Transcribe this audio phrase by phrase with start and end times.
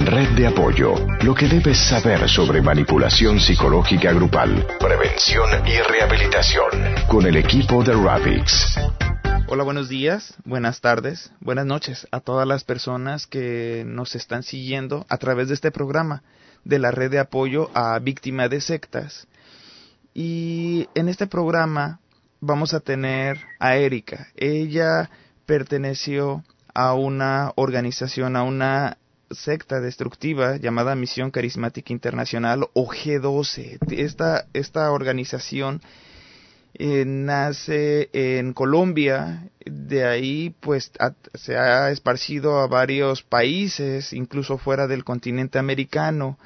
[0.00, 0.94] Red de apoyo.
[1.22, 6.70] Lo que debes saber sobre manipulación psicológica grupal, prevención y rehabilitación.
[7.06, 8.78] Con el equipo de Ravix.
[9.46, 15.04] Hola, buenos días, buenas tardes, buenas noches a todas las personas que nos están siguiendo
[15.10, 16.22] a través de este programa
[16.64, 19.28] de la red de apoyo a víctimas de sectas.
[20.14, 22.00] Y en este programa
[22.40, 24.28] vamos a tener a Erika.
[24.34, 25.10] Ella
[25.44, 26.42] perteneció
[26.72, 28.96] a una organización, a una
[29.30, 33.78] secta destructiva llamada Misión Carismática Internacional o G12.
[33.90, 35.80] Esta, esta organización
[36.74, 40.92] eh, nace en Colombia, de ahí pues
[41.34, 46.38] se ha esparcido a varios países, incluso fuera del continente americano,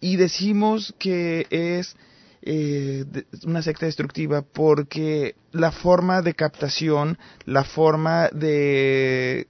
[0.00, 1.96] y decimos que es
[2.42, 3.04] eh,
[3.44, 9.48] una secta destructiva porque la forma de captación, la forma de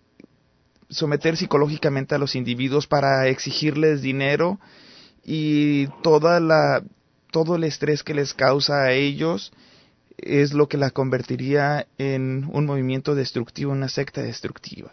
[0.88, 4.58] someter psicológicamente a los individuos para exigirles dinero
[5.24, 6.82] y toda la
[7.30, 9.52] todo el estrés que les causa a ellos
[10.16, 14.92] es lo que la convertiría en un movimiento destructivo, una secta destructiva.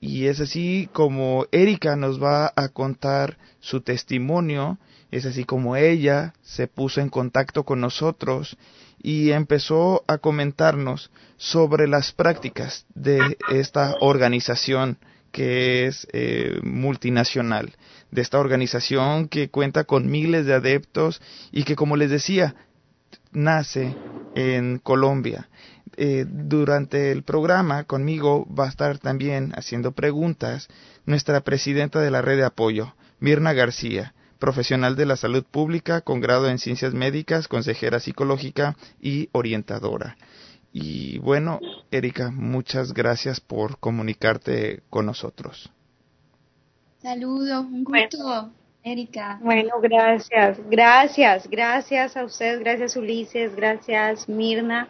[0.00, 4.78] Y es así como Erika nos va a contar su testimonio,
[5.10, 8.56] es así como ella se puso en contacto con nosotros
[9.02, 14.98] y empezó a comentarnos sobre las prácticas de esta organización
[15.32, 17.72] que es eh, multinacional,
[18.10, 21.22] de esta organización que cuenta con miles de adeptos
[21.52, 22.54] y que, como les decía,
[23.32, 23.94] nace
[24.34, 25.48] en Colombia.
[25.96, 30.68] Eh, durante el programa conmigo va a estar también haciendo preguntas
[31.04, 36.20] nuestra presidenta de la red de apoyo, Mirna García, profesional de la salud pública con
[36.20, 40.16] grado en ciencias médicas, consejera psicológica y orientadora.
[40.72, 45.70] Y bueno, Erika, muchas gracias por comunicarte con nosotros.
[46.98, 48.50] Saludos, un gusto,
[48.82, 49.38] Erika.
[49.42, 54.88] Bueno, gracias, gracias, gracias a ustedes, gracias Ulises, gracias Mirna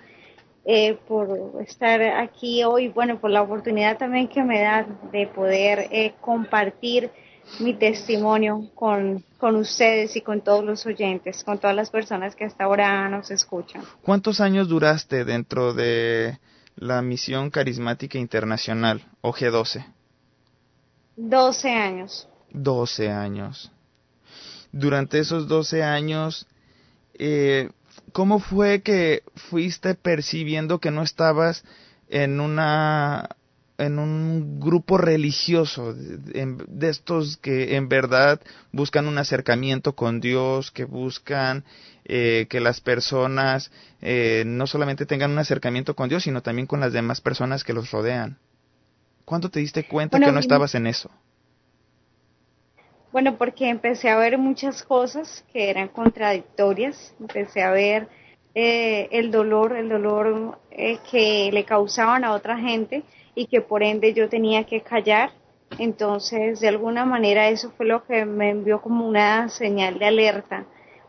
[0.65, 5.89] eh, por estar aquí hoy, bueno, por la oportunidad también que me da de poder
[5.91, 7.11] eh, compartir
[7.59, 12.45] mi testimonio con, con ustedes y con todos los oyentes, con todas las personas que
[12.45, 13.83] hasta ahora nos escuchan.
[14.03, 16.39] ¿Cuántos años duraste dentro de
[16.77, 19.85] la misión carismática internacional, OG12?
[21.17, 22.29] 12 años.
[22.53, 23.73] 12 años.
[24.73, 26.47] Durante esos 12 años,
[27.15, 27.71] eh,
[28.13, 31.65] ¿cómo fue que fuiste percibiendo que no estabas
[32.09, 33.37] en una
[33.81, 38.41] en un grupo religioso de, estos que en verdad
[38.73, 41.65] buscan un acercamiento con Dios, que buscan
[42.05, 46.81] eh, que las personas eh, no solamente tengan un acercamiento con Dios, sino también con
[46.81, 48.39] las demás personas que los rodean.
[49.25, 51.11] ¿Cuándo te diste cuenta que no estabas en eso?
[53.13, 58.09] Bueno, porque empecé a ver muchas cosas que eran contradictorias, empecé a ver
[58.55, 60.59] eh, el dolor, el dolor
[61.11, 63.05] que le causaban a otra gente,
[63.41, 65.31] y que por ende yo tenía que callar.
[65.79, 70.67] Entonces, de alguna manera eso fue lo que me envió como una señal de alerta,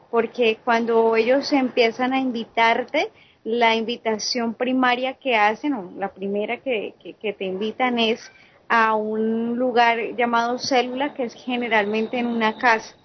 [0.10, 3.12] porque cuando ellos empiezan a invitarte,
[3.44, 8.32] la invitación primaria que hacen, o la primera que, que, te invitan es
[8.70, 12.96] a un lugar llamado célula, que es generalmente en una casa.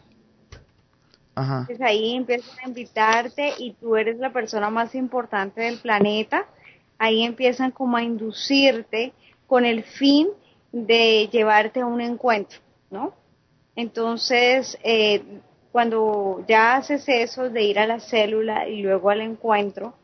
[1.35, 6.47] Entonces ahí empiezan a invitarte y tú eres la persona más importante del planeta
[6.99, 9.13] ahí empiezan como a inducirte
[9.47, 10.29] con el fin
[10.73, 12.59] de llevarte a un encuentro,
[12.91, 13.15] ¿no?
[13.75, 15.23] Entonces, eh,
[15.73, 19.95] cuando ya haces eso de ir a la célula y luego al encuentro,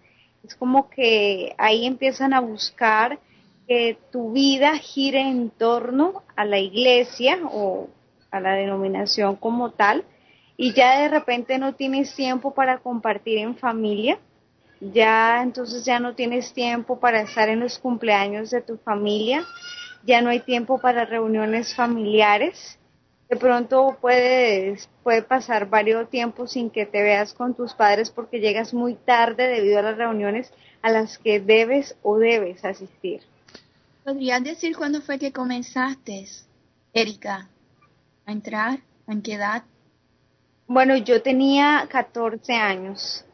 [0.45, 3.19] es como que ahí empiezan a buscar
[3.67, 7.89] que tu vida gire en torno a la iglesia o
[8.31, 10.05] a la denominación como tal
[10.57, 14.19] y ya de repente no tienes tiempo para compartir en familia,
[14.91, 19.45] ya entonces ya no tienes tiempo para estar en los cumpleaños de tu familia,
[20.05, 22.79] ya no hay tiempo para reuniones familiares.
[23.29, 28.41] De pronto puedes, puede pasar varios tiempos sin que te veas con tus padres porque
[28.41, 30.53] llegas muy tarde debido a las reuniones
[30.83, 33.23] a las que debes o debes asistir.
[34.05, 36.27] ¿Podrías decir cuándo fue que comenzaste,
[36.93, 37.49] Erika,
[38.27, 38.81] a entrar?
[39.07, 39.63] ¿En qué edad?
[40.67, 43.25] Bueno, yo tenía 14 años.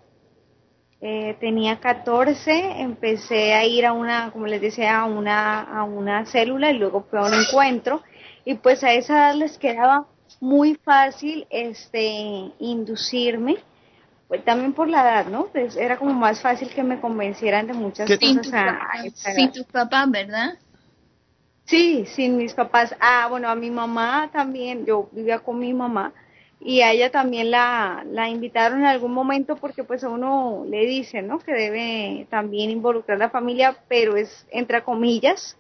[1.01, 6.27] Eh, tenía 14, empecé a ir a una, como les decía, a una, a una
[6.27, 8.03] célula y luego fue a un encuentro
[8.45, 10.07] y pues a esa edad les quedaba
[10.41, 13.59] muy fácil este inducirme
[14.29, 15.47] pues también por la edad, ¿no?
[15.47, 18.21] Pues era como más fácil que me convencieran de muchas cosas.
[19.35, 20.59] sin tus papás, ¿verdad?
[21.65, 22.95] Sí, sin mis papás.
[23.01, 26.13] Ah, bueno, a mi mamá también, yo vivía con mi mamá
[26.61, 30.87] y a ella también la, la invitaron en algún momento porque pues a uno le
[30.87, 31.39] dice, ¿no?
[31.39, 35.57] Que debe también involucrar a la familia, pero es entre comillas,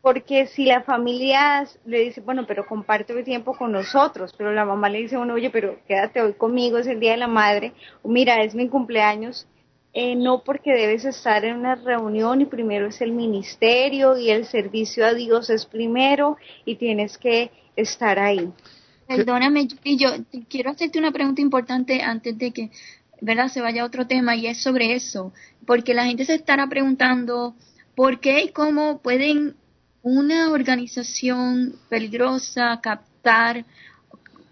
[0.00, 4.64] porque si la familia le dice, bueno, pero comparte el tiempo con nosotros, pero la
[4.64, 7.72] mamá le dice, bueno, oye, pero quédate hoy conmigo, es el Día de la Madre,
[8.02, 9.46] o mira, es mi cumpleaños,
[9.94, 14.46] eh, no porque debes estar en una reunión y primero es el ministerio y el
[14.46, 18.50] servicio a Dios es primero y tienes que estar ahí.
[19.06, 20.10] Perdóname, yo
[20.48, 22.70] quiero hacerte una pregunta importante antes de que,
[23.20, 25.32] ¿verdad?, se vaya a otro tema y es sobre eso,
[25.66, 27.54] porque la gente se estará preguntando
[27.94, 29.56] por qué y cómo pueden
[30.02, 33.64] una organización peligrosa captar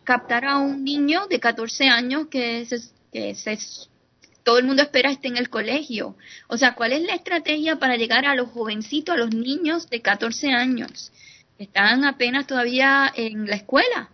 [0.05, 2.67] captar a un niño de 14 años que,
[3.13, 3.37] que
[4.43, 6.17] todo el mundo espera esté en el colegio.
[6.49, 10.01] O sea, ¿cuál es la estrategia para llegar a los jovencitos, a los niños de
[10.01, 11.13] 14 años
[11.57, 14.11] que están apenas todavía en la escuela?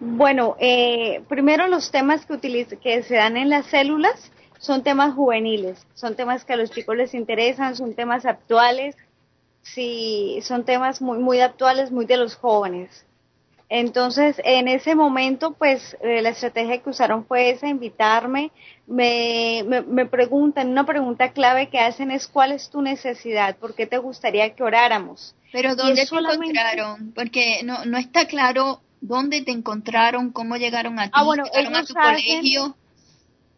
[0.00, 2.38] Bueno, eh, primero los temas que,
[2.82, 6.96] que se dan en las células son temas juveniles, son temas que a los chicos
[6.96, 8.96] les interesan, son temas actuales,
[9.62, 13.04] sí, son temas muy, muy actuales, muy de los jóvenes.
[13.68, 18.52] Entonces, en ese momento, pues eh, la estrategia que usaron fue esa, invitarme.
[18.86, 23.74] Me, me, me, preguntan, una pregunta clave que hacen es cuál es tu necesidad, por
[23.74, 25.34] qué te gustaría que oráramos.
[25.50, 27.12] Pero ¿dónde te encontraron?
[27.14, 31.84] Porque no, no está claro dónde te encontraron, cómo llegaron a ti, ah, bueno, a
[31.84, 32.76] tu colegio.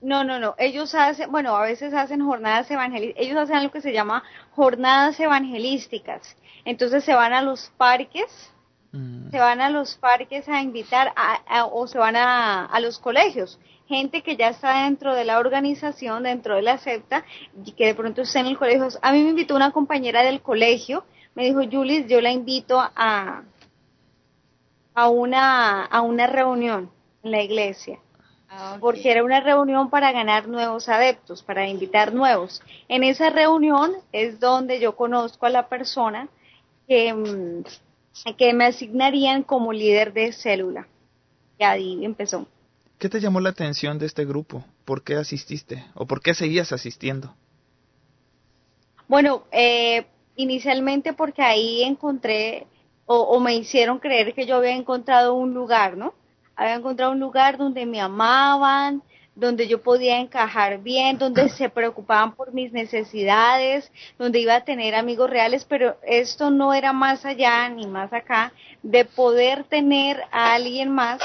[0.02, 0.54] No, no, no.
[0.58, 3.24] Ellos hacen, bueno, a veces hacen jornadas evangelísticas.
[3.24, 6.36] Ellos hacen lo que se llama jornadas evangelísticas.
[6.64, 8.50] Entonces se van a los parques,
[8.92, 9.30] mm.
[9.30, 11.14] se van a los parques a invitar
[11.70, 13.58] o se van a, a los colegios.
[13.88, 17.24] Gente que ya está dentro de la organización, dentro de la secta,
[17.64, 18.88] y que de pronto está en el colegio.
[19.00, 21.04] A mí me invitó una compañera del colegio,
[21.36, 23.42] me dijo, Julis, yo la invito a,
[24.96, 26.90] a, una, a una reunión
[27.22, 28.00] en la iglesia.
[28.48, 32.62] Ah, porque era una reunión para ganar nuevos adeptos, para invitar nuevos.
[32.88, 36.28] En esa reunión es donde yo conozco a la persona
[36.88, 40.88] que, mm, que me asignarían como líder de célula.
[41.58, 42.46] Y ahí empezó.
[42.98, 44.64] ¿Qué te llamó la atención de este grupo?
[44.86, 45.84] ¿Por qué asististe?
[45.94, 47.34] ¿O por qué seguías asistiendo?
[49.08, 50.06] Bueno, eh,
[50.36, 52.66] inicialmente porque ahí encontré
[53.06, 56.14] o, o me hicieron creer que yo había encontrado un lugar, ¿no?
[56.56, 59.02] había encontrado un lugar donde me amaban,
[59.34, 64.94] donde yo podía encajar bien, donde se preocupaban por mis necesidades, donde iba a tener
[64.94, 70.54] amigos reales, pero esto no era más allá ni más acá de poder tener a
[70.54, 71.20] alguien más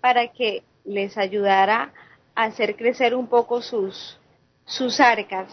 [0.00, 1.92] para que les ayudara
[2.34, 4.18] a hacer crecer un poco sus,
[4.66, 5.48] sus arcas.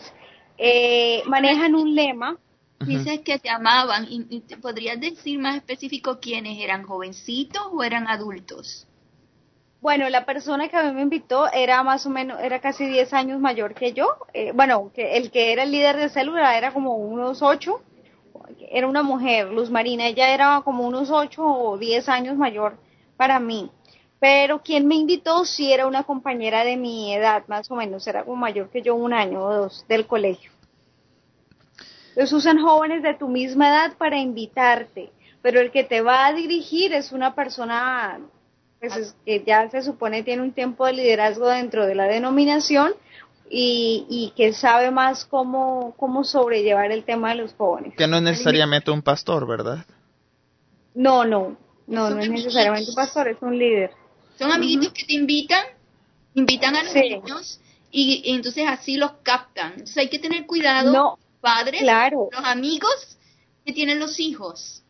[0.58, 2.38] Eh, manejan un lema.
[2.86, 8.88] Dices que te amaban, y, ¿podrías decir más específico quiénes eran, jovencitos o eran adultos?
[9.82, 13.14] Bueno, la persona que a mí me invitó era más o menos, era casi 10
[13.14, 14.16] años mayor que yo.
[14.34, 17.82] Eh, bueno, que el que era el líder de célula era como unos 8.
[18.70, 22.78] Era una mujer, Luz Marina, ella era como unos 8 o 10 años mayor
[23.18, 23.72] para mí.
[24.20, 28.24] Pero quien me invitó sí era una compañera de mi edad, más o menos, era
[28.24, 30.51] como mayor que yo un año o dos del colegio.
[32.12, 35.12] Entonces usan jóvenes de tu misma edad para invitarte,
[35.42, 38.20] pero el que te va a dirigir es una persona
[38.80, 42.94] pues que ya se supone tiene un tiempo de liderazgo dentro de la denominación
[43.50, 47.94] y, y que sabe más cómo, cómo sobrellevar el tema de los jóvenes.
[47.96, 49.86] Que no es necesariamente un pastor, ¿verdad?
[50.96, 51.58] No, no,
[51.88, 53.92] no, no es necesariamente un pastor, es un líder.
[54.38, 55.64] Son amiguitos que te invitan,
[56.34, 59.74] invitan a los niños y, entonces así los captan.
[59.74, 63.18] Entonces hay que tener cuidado, no, padres, los amigos
[63.66, 64.82] que tienen los hijos.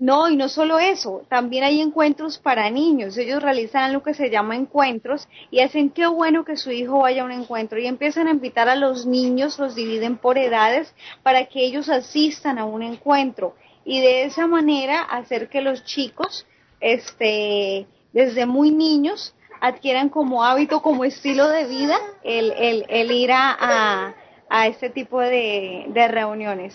[0.00, 3.18] No, y no solo eso, también hay encuentros para niños.
[3.18, 7.20] Ellos realizan lo que se llama encuentros y hacen qué bueno que su hijo vaya
[7.20, 11.44] a un encuentro y empiezan a invitar a los niños, los dividen por edades para
[11.44, 13.54] que ellos asistan a un encuentro.
[13.84, 16.46] Y de esa manera hacer que los chicos,
[16.80, 23.32] este, desde muy niños, adquieran como hábito, como estilo de vida el, el, el ir
[23.32, 24.14] a, a,
[24.50, 26.74] este tipo de, reuniones.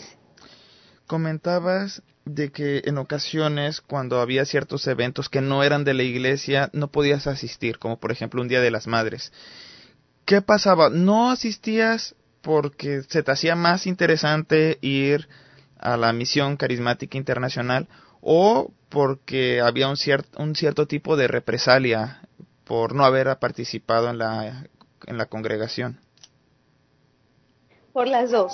[1.07, 6.69] Comentabas de que en ocasiones cuando había ciertos eventos que no eran de la iglesia
[6.73, 9.31] no podías asistir, como por ejemplo un Día de las Madres.
[10.25, 10.89] ¿Qué pasaba?
[10.89, 15.27] ¿No asistías porque se te hacía más interesante ir
[15.77, 17.87] a la misión carismática internacional
[18.21, 22.21] o porque había un, cierto un cierto tipo de represalia
[22.63, 25.99] por no haber participado en la congregación?
[27.95, 28.53] Por las dos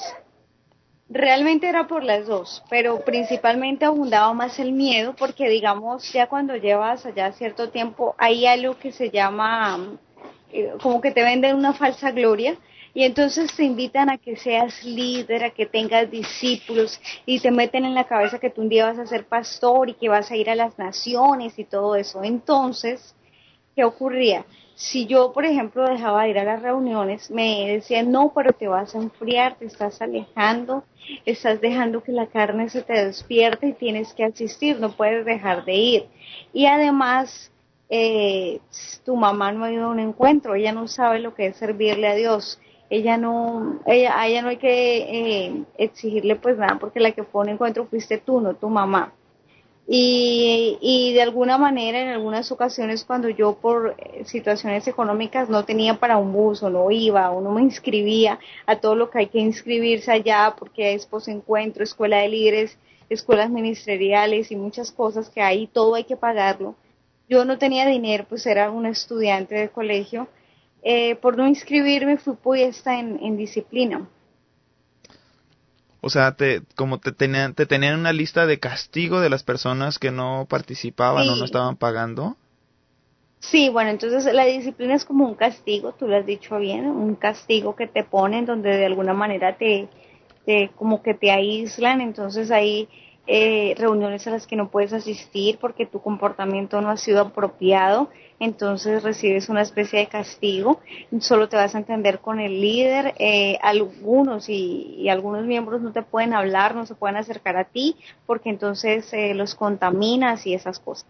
[1.09, 6.55] Realmente era por las dos, pero principalmente abundaba más el miedo porque digamos ya cuando
[6.55, 9.97] llevas allá cierto tiempo hay algo que se llama
[10.53, 12.55] eh, como que te venden una falsa gloria
[12.93, 17.83] y entonces te invitan a que seas líder, a que tengas discípulos y te meten
[17.83, 20.35] en la cabeza que tú un día vas a ser pastor y que vas a
[20.35, 22.23] ir a las naciones y todo eso.
[22.23, 23.15] Entonces,
[23.75, 24.45] ¿qué ocurría?
[24.81, 28.67] Si yo, por ejemplo, dejaba de ir a las reuniones, me decían, no, pero te
[28.67, 30.83] vas a enfriar, te estás alejando,
[31.23, 35.65] estás dejando que la carne se te despierte y tienes que asistir, no puedes dejar
[35.65, 36.05] de ir.
[36.51, 37.51] Y además,
[37.91, 38.59] eh,
[39.05, 42.07] tu mamá no ha ido a un encuentro, ella no sabe lo que es servirle
[42.07, 42.59] a Dios.
[42.89, 47.23] Ella no, ella, a ella no hay que eh, exigirle pues nada, porque la que
[47.23, 49.13] fue a un encuentro fuiste tú, no tu mamá.
[49.87, 55.65] Y, y, de alguna manera en algunas ocasiones cuando yo por eh, situaciones económicas no
[55.65, 59.19] tenía para un bus o no iba o no me inscribía a todo lo que
[59.19, 62.77] hay que inscribirse allá porque es encuentro, escuela de líderes,
[63.09, 66.75] escuelas ministeriales y muchas cosas que hay, todo hay que pagarlo.
[67.27, 70.27] Yo no tenía dinero, pues era una estudiante de colegio.
[70.83, 74.07] Eh, por no inscribirme fui puesta en disciplina
[76.01, 79.99] o sea, te, como te tenían, te tenían una lista de castigo de las personas
[79.99, 82.35] que no participaban o no estaban pagando.
[83.39, 87.15] Sí, bueno, entonces la disciplina es como un castigo, tú lo has dicho bien, un
[87.15, 89.89] castigo que te ponen donde de alguna manera te,
[90.45, 92.87] te como que te aíslan, entonces ahí
[93.27, 98.09] eh, reuniones a las que no puedes asistir porque tu comportamiento no ha sido apropiado,
[98.39, 100.79] entonces recibes una especie de castigo,
[101.19, 106.01] solo te vas a entender con el líder, eh, algunos y, algunos miembros no te
[106.01, 110.79] pueden hablar, no se pueden acercar a ti porque entonces eh, los contaminas y esas
[110.79, 111.05] cosas.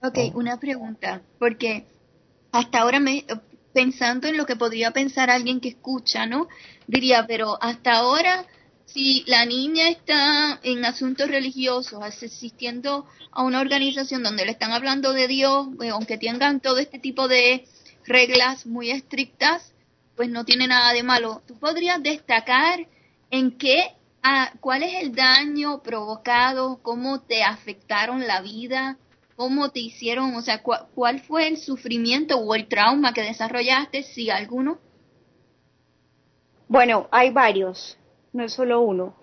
[0.00, 1.86] Ok, una pregunta, porque
[2.52, 3.24] hasta ahora me,
[3.72, 6.46] pensando en lo que podría pensar alguien que escucha, ¿no?
[6.86, 8.46] Diría, pero hasta ahora
[8.88, 15.12] si la niña está en asuntos religiosos, asistiendo a una organización donde le están hablando
[15.12, 17.66] de Dios, eh, aunque tengan todo este tipo de
[18.06, 19.74] reglas muy estrictas,
[20.16, 21.42] pues no tiene nada de malo.
[21.46, 22.86] ¿Tú podrías destacar
[23.30, 23.94] en qué,
[24.60, 28.96] cuál es el daño provocado, cómo te afectaron la vida,
[29.36, 34.30] cómo te hicieron, o sea, cuál fue el sufrimiento o el trauma que desarrollaste, si
[34.30, 34.78] alguno?
[36.68, 37.97] Bueno, hay varios
[38.32, 39.14] no es solo uno.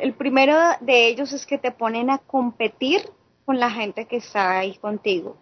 [0.00, 3.02] el primero de ellos es que te ponen a competir
[3.44, 5.36] con la gente que está ahí contigo.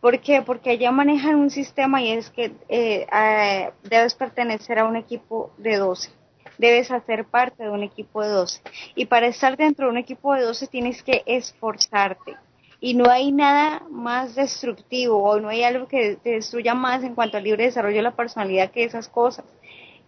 [0.00, 0.42] ¿Por qué?
[0.42, 5.50] Porque allá manejan un sistema y es que eh, eh, debes pertenecer a un equipo
[5.56, 6.10] de 12.
[6.58, 8.62] Debes hacer parte de un equipo de 12.
[8.94, 12.36] Y para estar dentro de un equipo de 12 tienes que esforzarte.
[12.78, 17.14] Y no hay nada más destructivo o no hay algo que te destruya más en
[17.14, 19.44] cuanto al libre desarrollo de la personalidad que esas cosas.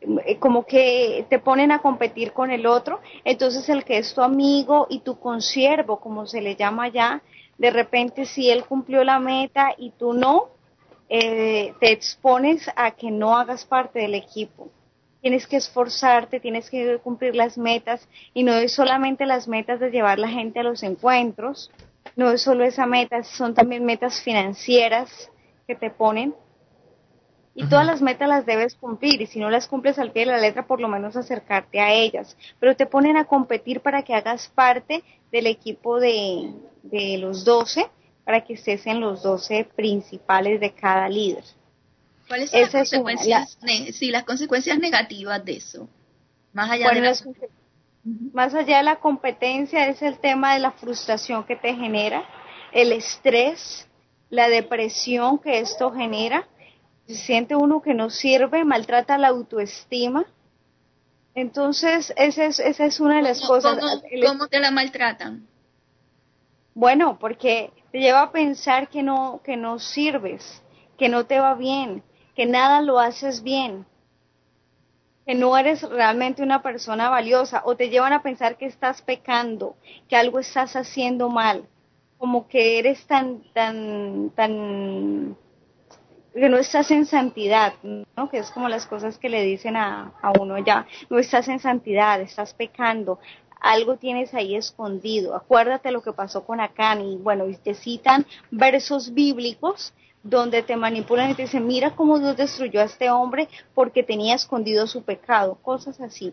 [0.01, 4.23] Eh, como que te ponen a competir con el otro, entonces el que es tu
[4.23, 7.21] amigo y tu consiervo, como se le llama ya,
[7.59, 10.51] de repente si él cumplió la meta y tú no,
[11.09, 14.71] eh, te expones a que no hagas parte del equipo.
[15.21, 19.91] Tienes que esforzarte, tienes que cumplir las metas y no es solamente las metas de
[19.91, 21.73] llevar la gente a los encuentros,
[22.15, 25.29] no es solo esa meta, son también metas financieras
[25.67, 26.35] que te ponen
[27.59, 30.31] y todas las metas las debes cumplir y si no las cumples al pie de
[30.31, 34.15] la letra por lo menos acercarte a ellas, pero te ponen a competir para que
[34.15, 36.53] hagas parte del equipo de,
[36.85, 37.91] de los 12
[38.25, 41.43] para que estés en los 12 principales de cada líder.
[42.29, 43.59] ¿Cuáles son las consecuencias,
[44.03, 45.89] las consecuencias negativas de eso?
[46.53, 47.15] Más allá de
[48.33, 52.25] más allá de la competencia es el tema de la frustración que te genera,
[52.73, 53.89] el estrés,
[54.31, 56.47] la depresión que esto genera,
[57.09, 60.27] se siente uno que no sirve, maltrata la autoestima.
[61.35, 63.79] Entonces, esa es, esa es una de las cosas.
[64.27, 65.47] ¿cómo, te la maltratan?
[66.75, 70.63] Bueno, porque te lleva a pensar que no, que no sirves,
[70.99, 72.03] que no te va bien,
[72.37, 73.87] que nada lo haces bien,
[75.25, 79.77] que no eres realmente una persona valiosa, o te llevan a pensar que estás pecando,
[80.11, 81.67] que algo estás haciendo mal,
[82.19, 85.37] como que eres tan, tan, tan
[86.39, 88.29] que no estás en santidad, ¿no?
[88.31, 92.21] Que es como las cosas que le dicen a, uno ya, no estás en santidad,
[92.21, 93.19] estás pecando,
[93.61, 98.25] algo tienes ahí escondido, acuérdate lo que pasó con Acán y bueno, y te citan
[98.51, 99.93] versos bíblicos
[100.23, 104.35] donde te manipulan y te dicen, mira cómo Dios destruyó a este hombre porque tenía
[104.35, 106.33] escondido su pecado, cosas así.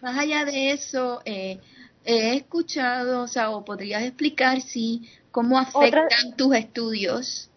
[0.00, 1.58] Más allá de eso, eh,
[2.04, 7.50] he escuchado, o sea, o podrías explicar si cómo afectan tus estudios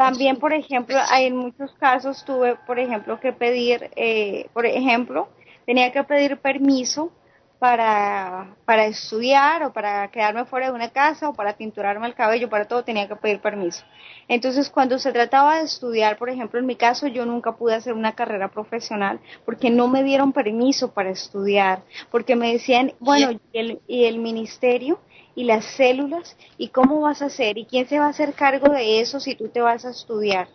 [0.00, 5.28] también, por ejemplo, hay en muchos casos tuve, por ejemplo, que pedir, eh, por ejemplo,
[5.66, 7.12] tenía que pedir permiso
[7.58, 12.48] para, para estudiar o para quedarme fuera de una casa o para pinturarme el cabello,
[12.48, 13.84] para todo tenía que pedir permiso.
[14.26, 17.92] Entonces, cuando se trataba de estudiar, por ejemplo, en mi caso, yo nunca pude hacer
[17.92, 23.58] una carrera profesional porque no me dieron permiso para estudiar, porque me decían, bueno, y
[23.58, 24.98] el, y el ministerio
[25.34, 27.58] y las células, ¿y cómo vas a hacer?
[27.58, 30.48] ¿Y quién se va a hacer cargo de eso si tú te vas a estudiar?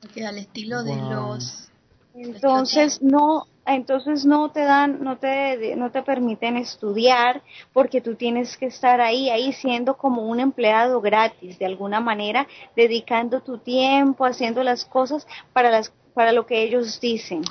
[0.00, 1.68] Porque al estilo de los...
[2.14, 7.42] Entonces, no, entonces no te dan, no te, no te permiten estudiar
[7.72, 12.48] porque tú tienes que estar ahí, ahí siendo como un empleado gratis, de alguna manera,
[12.74, 17.42] dedicando tu tiempo, haciendo las cosas para las, para lo que ellos dicen.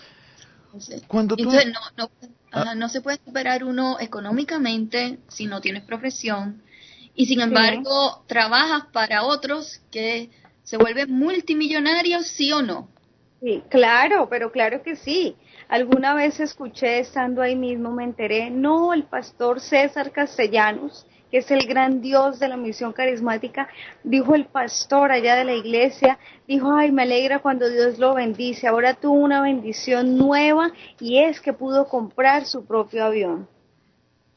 [1.08, 2.10] Cuando Entonces, no, no,
[2.52, 2.76] ah.
[2.76, 6.62] no se puede superar uno económicamente si no tienes profesión
[7.16, 10.30] y sin embargo trabajas para otros que
[10.64, 12.88] se vuelven multimillonarios, sí o no.
[13.42, 15.36] Sí, claro, pero claro que sí.
[15.68, 21.52] Alguna vez escuché, estando ahí mismo, me enteré, no, el pastor César Castellanos, que es
[21.52, 23.70] el gran Dios de la misión carismática,
[24.04, 28.68] dijo el pastor allá de la iglesia, dijo, ay, me alegra cuando Dios lo bendice,
[28.68, 33.48] ahora tuvo una bendición nueva y es que pudo comprar su propio avión.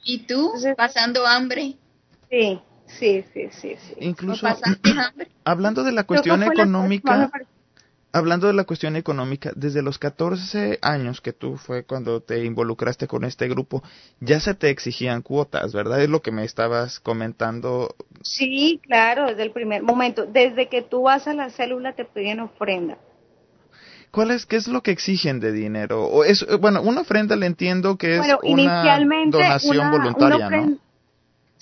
[0.05, 1.77] ¿Y tú pasando hambre?
[2.29, 3.77] Sí, sí, sí, sí.
[3.77, 3.95] sí.
[4.01, 4.47] Incluso,
[5.45, 7.31] hablando de la cuestión económica,
[8.13, 13.07] hablando de la cuestión económica, desde los 14 años que tú fue cuando te involucraste
[13.07, 13.83] con este grupo,
[14.21, 16.03] ya se te exigían cuotas, ¿verdad?
[16.03, 17.95] Es lo que me estabas comentando.
[18.23, 20.27] Sí, claro, desde el primer momento.
[20.27, 22.99] Desde que tú vas a la célula te piden ofrenda.
[24.11, 26.05] ¿Cuál es, qué es lo que exigen de dinero?
[26.05, 28.99] O es, bueno, una ofrenda le entiendo que es una
[29.31, 30.79] donación voluntaria, ¿no?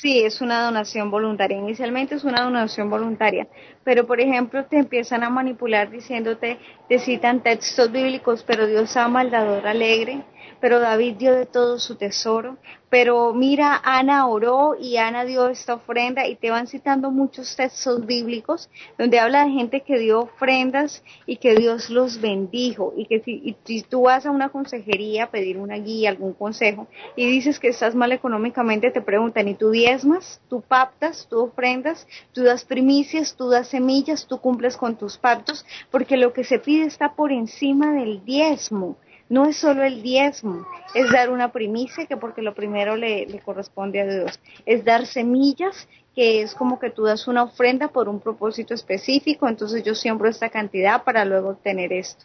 [0.00, 1.58] Sí, es una donación voluntaria.
[1.58, 3.46] Inicialmente es una donación voluntaria,
[3.84, 9.20] pero por ejemplo te empiezan a manipular diciéndote, te citan textos bíblicos, pero Dios ama
[9.20, 10.22] al dador alegre,
[10.60, 12.58] pero David dio de todo su tesoro,
[12.90, 18.04] pero mira, Ana oró y Ana dio esta ofrenda y te van citando muchos textos
[18.04, 23.20] bíblicos donde habla de gente que dio ofrendas y que Dios los bendijo y que
[23.20, 27.94] si, tú vas a una consejería pedir una guía, algún consejo y dices que estás
[27.94, 30.40] mal económicamente, te preguntan, ¿y tú diezmas?
[30.48, 31.28] ¿Tú pactas?
[31.30, 32.08] ¿Tú ofrendas?
[32.32, 33.36] ¿Tú das primicias?
[33.36, 34.26] ¿Tú das semillas?
[34.26, 35.64] ¿Tú cumples con tus pactos?
[35.92, 38.96] Porque lo que se pide está por encima del diezmo
[39.30, 44.00] no es solo el diezmo, es dar una primicia, que porque lo primero le, corresponde
[44.00, 48.20] a Dios, es dar semillas, que es como que tú das una ofrenda por un
[48.20, 52.24] propósito específico, entonces yo siembro esta cantidad para luego obtener esto.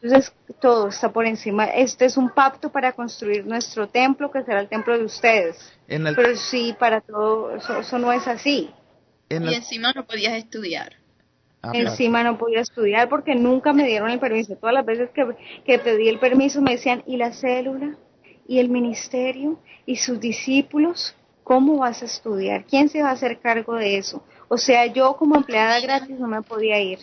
[0.00, 1.64] Entonces todo está por encima.
[1.66, 5.72] Este es un pacto para construir nuestro templo, que será el templo de ustedes.
[5.86, 8.70] Pero sí, para todo, eso, no es así.
[9.28, 11.01] y encima no podías estudiar.
[11.62, 14.56] Ah, Encima no podía estudiar porque nunca me dieron el permiso.
[14.56, 15.24] Todas las veces que,
[15.64, 17.96] que pedí el permiso me decían, ¿y la célula?
[18.46, 19.60] ¿Y el ministerio?
[19.86, 21.16] ¿Y sus discípulos?
[21.44, 22.64] ¿Cómo vas a estudiar?
[22.64, 24.24] ¿Quién se va a hacer cargo de eso?
[24.48, 26.98] O sea, yo como empleada gratis no me podía ir.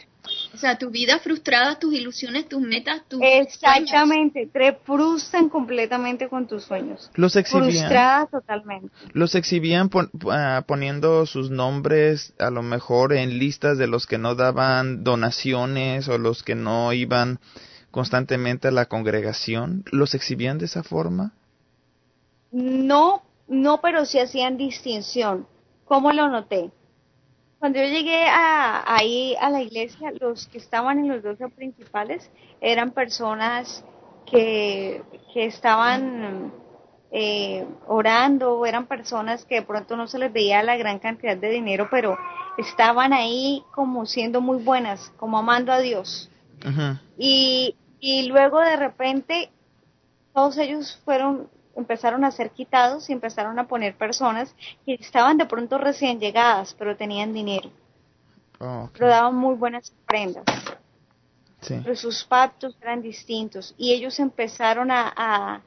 [0.53, 6.47] O sea, tu vida frustrada, tus ilusiones, tus metas, tus Exactamente, te frustran completamente con
[6.47, 7.09] tus sueños.
[7.15, 7.71] Los exhibían.
[7.71, 8.89] Frustrada totalmente.
[9.13, 9.89] Los exhibían
[10.31, 16.07] ah, poniendo sus nombres a lo mejor en listas de los que no daban donaciones
[16.07, 17.39] o los que no iban
[17.91, 19.83] constantemente a la congregación.
[19.91, 21.33] ¿Los exhibían de esa forma?
[22.51, 25.47] No, no, pero sí hacían distinción.
[25.85, 26.71] ¿Cómo lo noté?
[27.59, 32.29] Cuando yo llegué a, ahí a la iglesia, los que estaban en los doce principales
[32.61, 33.83] eran personas
[34.25, 36.53] que, que estaban
[37.11, 41.49] eh, orando, eran personas que de pronto no se les veía la gran cantidad de
[41.49, 42.17] dinero, pero
[42.57, 46.29] estaban ahí como siendo muy buenas, como amando a Dios.
[47.17, 49.49] Y, y luego de repente
[50.33, 55.45] todos ellos fueron empezaron a ser quitados y empezaron a poner personas que estaban de
[55.45, 57.71] pronto recién llegadas, pero tenían dinero.
[58.59, 60.45] Oh, pero daban muy buenas prendas.
[61.67, 65.61] Pero sus pactos eran distintos y ellos empezaron a,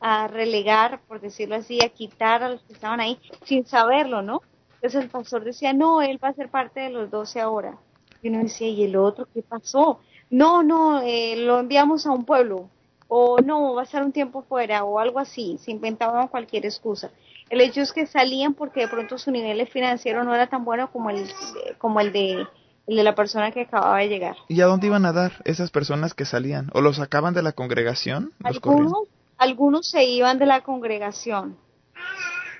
[0.00, 4.40] a, relegar, por decirlo así, a quitar a los que estaban ahí sin saberlo, ¿no?
[4.74, 7.76] Entonces el pastor decía, no, él va a ser parte de los doce ahora.
[8.22, 10.00] Y uno decía, ¿y el otro qué pasó?
[10.30, 12.68] No, no, eh, lo enviamos a un pueblo
[13.14, 17.10] o no, va a estar un tiempo fuera o algo así, se inventaban cualquier excusa.
[17.50, 20.90] El hecho es que salían porque de pronto su nivel financiero no era tan bueno
[20.90, 21.30] como el,
[21.76, 22.46] como el de
[22.86, 24.36] el de la persona que acababa de llegar.
[24.48, 26.70] ¿Y a dónde iban a dar esas personas que salían?
[26.72, 28.32] ¿O los sacaban de la congregación?
[28.42, 28.94] Algunos,
[29.36, 31.58] algunos se iban de la congregación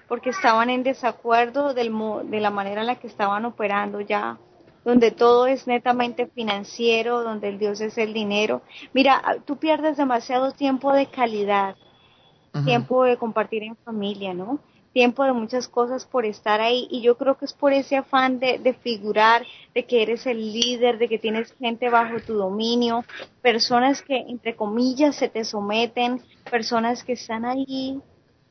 [0.06, 1.90] porque estaban en desacuerdo del,
[2.24, 4.36] de la manera en la que estaban operando ya
[4.84, 8.62] donde todo es netamente financiero, donde el Dios es el dinero.
[8.92, 11.76] Mira, tú pierdes demasiado tiempo de calidad
[12.64, 14.58] tiempo de compartir en familia, ¿no?
[14.92, 18.38] Tiempo de muchas cosas por estar ahí y yo creo que es por ese afán
[18.38, 23.04] de, de figurar, de que eres el líder, de que tienes gente bajo tu dominio,
[23.40, 28.00] personas que entre comillas se te someten, personas que están ahí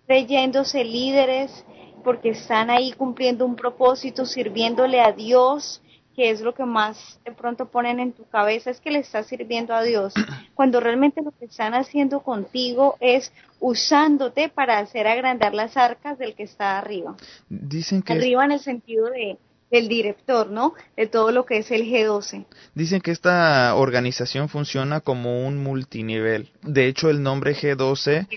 [0.07, 1.63] creyéndose líderes
[2.03, 5.83] porque están ahí cumpliendo un propósito, sirviéndole a Dios
[6.21, 9.25] que es lo que más de pronto ponen en tu cabeza, es que le estás
[9.25, 10.13] sirviendo a Dios,
[10.53, 16.35] cuando realmente lo que están haciendo contigo es usándote para hacer agrandar las arcas del
[16.35, 17.15] que está arriba.
[17.49, 19.39] Dicen que arriba en el sentido de
[19.71, 20.75] del director, ¿no?
[20.95, 22.45] De todo lo que es el G12.
[22.75, 26.51] Dicen que esta organización funciona como un multinivel.
[26.61, 28.27] De hecho, el nombre G12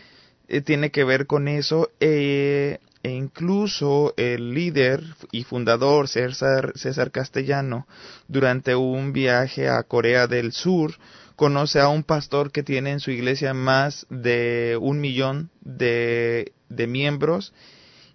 [0.46, 1.90] eh, tiene que ver con eso.
[2.00, 6.72] Eh, e incluso el líder y fundador César,
[7.12, 7.86] Castellano,
[8.28, 10.94] durante un viaje a Corea del Sur,
[11.36, 16.50] conoce a un pastor que tiene en su iglesia más de un millón de
[16.88, 17.52] miembros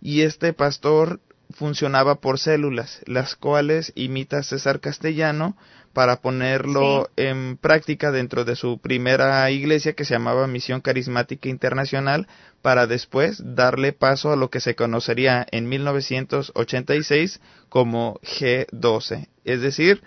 [0.02, 1.20] y este pastor
[1.60, 5.58] funcionaba por células, las cuales imita César Castellano
[5.92, 12.28] para ponerlo en práctica dentro de su primera iglesia que se llamaba Misión Carismática Internacional
[12.62, 20.02] para después darle paso a lo que se conocería en 1986 como G12, es decir,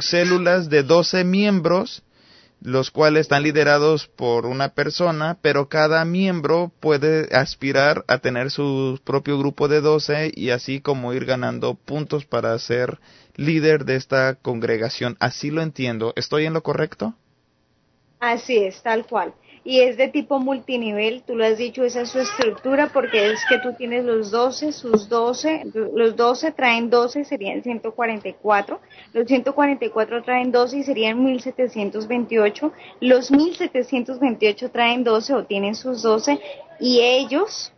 [0.00, 2.02] células de 12 miembros
[2.64, 8.98] los cuales están liderados por una persona, pero cada miembro puede aspirar a tener su
[9.04, 13.00] propio grupo de 12 y así como ir ganando puntos para ser
[13.36, 15.18] líder de esta congregación.
[15.20, 16.14] Así lo entiendo.
[16.16, 17.14] ¿Estoy en lo correcto?
[18.18, 22.10] Así es, tal cual y es de tipo multinivel, tú lo has dicho, esa es
[22.10, 25.62] su estructura porque es que tú tienes los 12, sus 12,
[25.94, 28.78] los 12 traen 12 serían 144,
[29.14, 36.38] los 144 traen 12 y serían 1728, los 1728 traen 12 o tienen sus 12
[36.78, 37.72] y ellos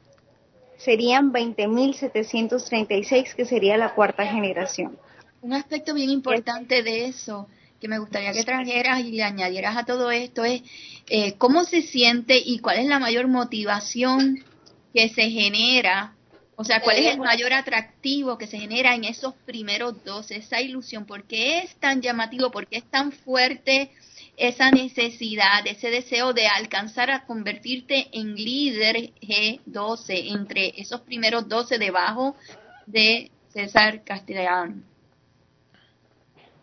[0.76, 4.98] serían 20.736 que sería la cuarta generación.
[5.40, 7.46] Un aspecto bien importante de eso
[7.80, 10.62] que me gustaría que trajeras y le añadieras a todo esto es
[11.08, 14.42] eh, cómo se siente y cuál es la mayor motivación
[14.92, 16.14] que se genera,
[16.56, 20.60] o sea, cuál es el mayor atractivo que se genera en esos primeros dos, esa
[20.62, 23.90] ilusión, por qué es tan llamativo, por qué es tan fuerte
[24.38, 31.78] esa necesidad, ese deseo de alcanzar a convertirte en líder G12 entre esos primeros 12
[31.78, 32.36] debajo
[32.86, 34.82] de César Castellano.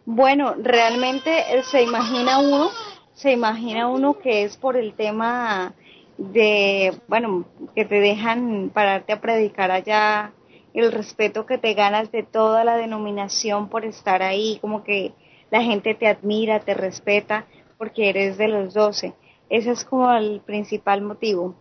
[0.06, 2.70] Bueno, realmente eh, se imagina uno,
[3.14, 5.74] se imagina uno que es por el tema
[6.18, 10.34] de, bueno, que te dejan pararte a predicar allá,
[10.74, 15.14] el respeto que te ganas de toda la denominación por estar ahí, como que
[15.52, 17.46] la gente te admira, te respeta,
[17.78, 19.14] porque eres de los doce.
[19.50, 21.56] Ese es como el principal motivo.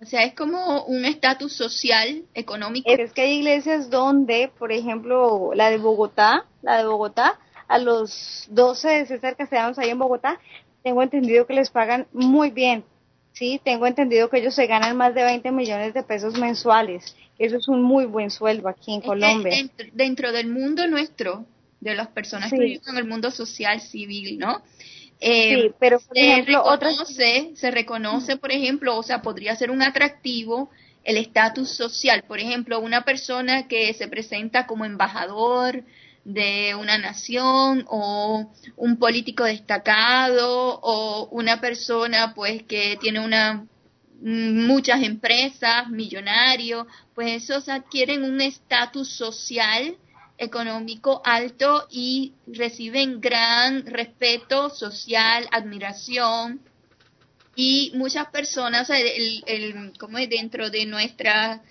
[0.00, 2.90] O sea, es como un estatus social, económico.
[2.90, 8.46] Es que hay iglesias donde, por ejemplo, la de Bogotá, la de Bogotá, a los
[8.50, 10.40] 12 de César Castellanos ahí en Bogotá,
[10.82, 12.84] tengo entendido que les pagan muy bien.
[13.32, 17.16] Sí, tengo entendido que ellos se ganan más de 20 millones de pesos mensuales.
[17.38, 19.52] Eso es un muy buen sueldo aquí en Colombia.
[19.92, 21.44] Dentro, del mundo nuestro,
[21.80, 24.62] de las personas que viven en el mundo social civil, ¿no?
[25.20, 29.82] Eh, sí, pero por se reconoce, se reconoce, por ejemplo, o sea, podría ser un
[29.82, 30.70] atractivo
[31.04, 32.24] el estatus social.
[32.26, 35.84] Por ejemplo, una persona que se presenta como embajador
[36.24, 43.66] de una nación o un político destacado o una persona pues que tiene una
[44.20, 49.96] muchas empresas, millonario, pues esos adquieren un estatus social
[50.38, 56.60] económico alto y reciben gran respeto social, admiración.
[57.54, 61.62] Y muchas personas el, el, como dentro de nuestra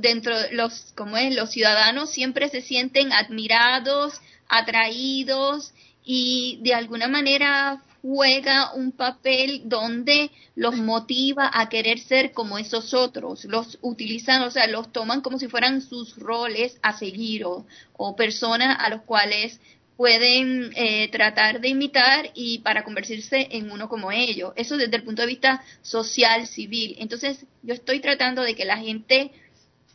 [0.00, 5.72] dentro los como es los ciudadanos siempre se sienten admirados atraídos
[6.04, 12.92] y de alguna manera juega un papel donde los motiva a querer ser como esos
[12.92, 17.64] otros, los utilizan, o sea, los toman como si fueran sus roles a seguir o,
[17.94, 19.58] o personas a los cuales
[19.96, 24.52] pueden eh, tratar de imitar y para convertirse en uno como ellos.
[24.56, 26.96] Eso desde el punto de vista social, civil.
[26.98, 29.30] Entonces, yo estoy tratando de que la gente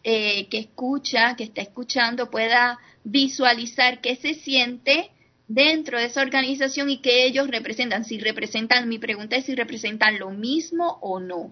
[0.03, 5.11] eh, que escucha, que está escuchando, pueda visualizar qué se siente
[5.47, 8.05] dentro de esa organización y qué ellos representan.
[8.05, 11.51] Si representan, mi pregunta es si representan lo mismo o no.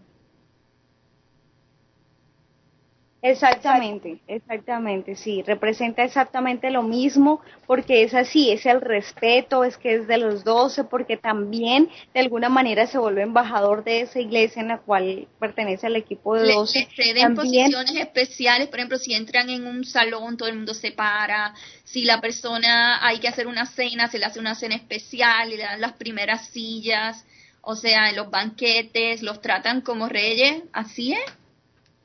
[3.30, 9.96] Exactamente, exactamente, sí, representa exactamente lo mismo porque es así, es el respeto, es que
[9.96, 14.62] es de los doce, porque también de alguna manera se vuelve embajador de esa iglesia
[14.62, 16.88] en la cual pertenece al equipo de doce.
[16.96, 20.92] Le, ceden posiciones especiales, por ejemplo, si entran en un salón, todo el mundo se
[20.92, 25.50] para, si la persona hay que hacer una cena, se le hace una cena especial,
[25.50, 27.26] le dan las primeras sillas,
[27.62, 31.20] o sea, en los banquetes, los tratan como reyes, así es.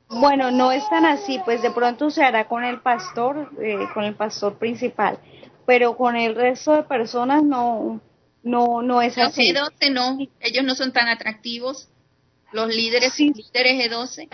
[0.09, 4.03] Bueno, no es tan así, pues de pronto se hará con el pastor, eh, con
[4.03, 5.17] el pastor principal,
[5.65, 7.99] pero con el resto de personas no,
[8.43, 9.51] no, no es así.
[9.51, 11.89] Los G12 no, ellos no son tan atractivos,
[12.51, 13.33] los líderes, sí.
[13.33, 14.29] líderes G12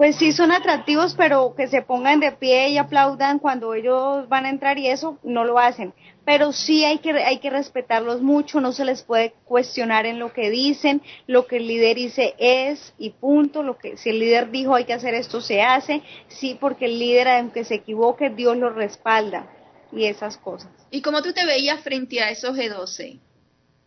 [0.00, 4.46] pues sí son atractivos, pero que se pongan de pie y aplaudan cuando ellos van
[4.46, 5.92] a entrar y eso no lo hacen.
[6.24, 10.32] Pero sí hay que, hay que respetarlos mucho, no se les puede cuestionar en lo
[10.32, 14.50] que dicen, lo que el líder dice es y punto, lo que si el líder
[14.50, 18.56] dijo hay que hacer esto se hace, sí porque el líder aunque se equivoque Dios
[18.56, 19.50] lo respalda
[19.92, 20.70] y esas cosas.
[20.90, 23.20] ¿Y cómo tú te veías frente a esos G12?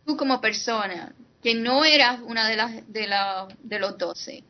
[0.06, 4.44] Tú como persona, que no eras una de las de, la, de los 12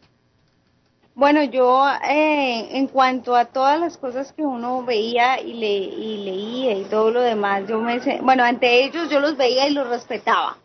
[1.14, 6.24] bueno, yo eh, en cuanto a todas las cosas que uno veía y, le, y
[6.24, 9.88] leía y todo lo demás, yo me bueno, ante ellos yo los veía y los
[9.88, 10.58] respetaba.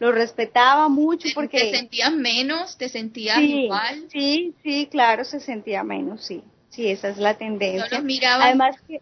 [0.00, 1.58] Los respetaba mucho porque...
[1.58, 2.76] ¿Te sentías menos?
[2.76, 4.04] ¿Te sentías igual?
[4.10, 6.42] Sí, sí, claro, se sentía menos, sí.
[6.68, 7.88] Sí, esa es la tendencia.
[7.88, 9.00] ¿No los mirabas, Además que,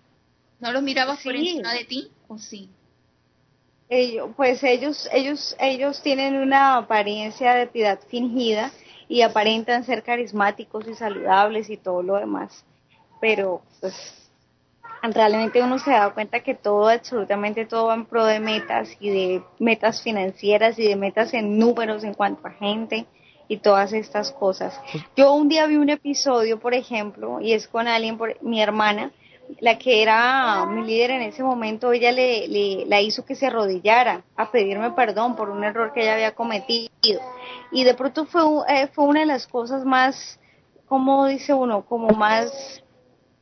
[0.60, 2.68] ¿no los mirabas por encima de ti o sí?
[3.88, 8.70] Ellos, pues ellos, ellos, ellos tienen una apariencia de piedad fingida
[9.12, 12.64] y aparentan ser carismáticos y saludables y todo lo demás.
[13.20, 14.30] Pero pues
[15.02, 19.10] realmente uno se da cuenta que todo, absolutamente todo va en pro de metas y
[19.10, 23.04] de metas financieras y de metas en números en cuanto a gente
[23.48, 24.80] y todas estas cosas.
[25.14, 29.10] Yo un día vi un episodio, por ejemplo, y es con alguien, por, mi hermana,
[29.60, 33.46] la que era mi líder en ese momento, ella le, le, la hizo que se
[33.46, 36.90] arrodillara a pedirme perdón por un error que ella había cometido.
[37.70, 40.38] Y de pronto fue, eh, fue una de las cosas más,
[40.86, 42.82] como dice uno, como más...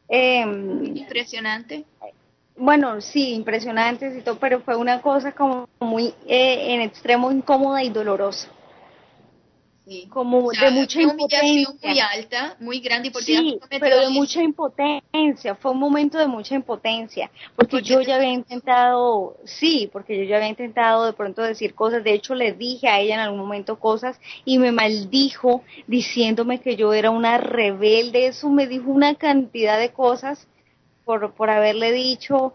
[0.09, 1.85] Eh, impresionante.
[2.57, 8.51] Bueno, sí, impresionante pero fue una cosa como muy eh, en extremo incómoda y dolorosa
[10.09, 11.69] como de mucha impotencia.
[11.83, 16.27] muy alta, muy grande y por sí, pero de mucha impotencia, fue un momento de
[16.27, 21.43] mucha impotencia, porque yo ya había intentado, sí, porque yo ya había intentado de pronto
[21.43, 25.63] decir cosas, de hecho le dije a ella en algún momento cosas y me maldijo
[25.87, 30.47] diciéndome que yo era una rebelde, eso me dijo una cantidad de cosas
[31.05, 32.55] por, por haberle dicho.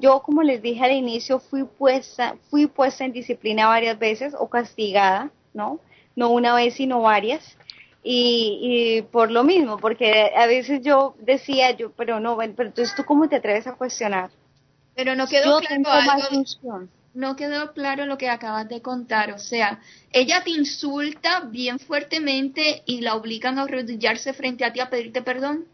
[0.00, 4.48] Yo como les dije al inicio fui puesta fui puesta en disciplina varias veces o
[4.48, 5.80] castigada no
[6.16, 7.56] no una vez sino varias.
[8.02, 12.94] Y, y, por lo mismo, porque a veces yo decía, yo, pero no, pero entonces
[12.94, 14.30] tú cómo te atreves a cuestionar.
[14.94, 19.80] Pero no quedó claro algo, no quedó claro lo que acabas de contar, o sea,
[20.12, 25.22] ella te insulta bien fuertemente y la obligan a arrodillarse frente a ti a pedirte
[25.22, 25.64] perdón.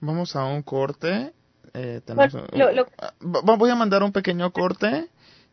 [0.00, 1.32] Vamos a un corte.
[1.74, 5.08] Eh, ah, voy a mandar un pequeño corte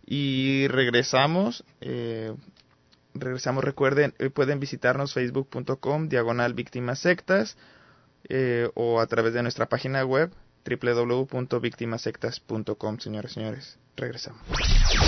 [0.05, 1.63] y regresamos.
[1.81, 2.33] Eh,
[3.13, 7.57] regresamos, recuerden, eh, pueden visitarnos facebook.com diagonal víctimas sectas
[8.29, 10.31] eh, o a través de nuestra página web
[10.65, 13.79] www.victimasectas.com, señores y señores.
[13.95, 14.41] Regresamos.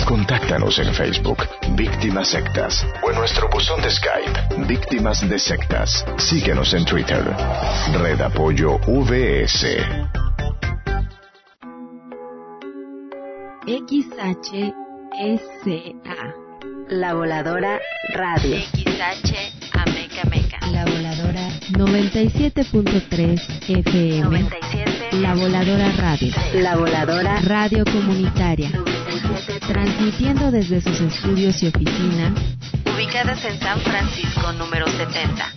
[0.06, 1.42] Contáctanos en Facebook,
[1.76, 6.06] Víctimas Sectas, o en nuestro buzón de Skype, Víctimas de Sectas.
[6.16, 7.22] Síguenos en Twitter,
[8.00, 9.76] Red Apoyo VS.
[13.66, 16.34] XH SA.
[16.90, 17.78] La Voladora
[18.14, 18.56] Radio.
[18.56, 19.34] XH
[19.72, 20.58] Ameca Meca.
[20.70, 24.22] La Voladora 97.3 FM.
[24.22, 25.20] 97.
[25.20, 26.32] La Voladora Radio.
[26.54, 28.70] La Voladora Radio Comunitaria.
[29.66, 32.32] Transmitiendo desde sus estudios y oficinas.
[32.94, 35.52] Ubicadas en San Francisco, número 70.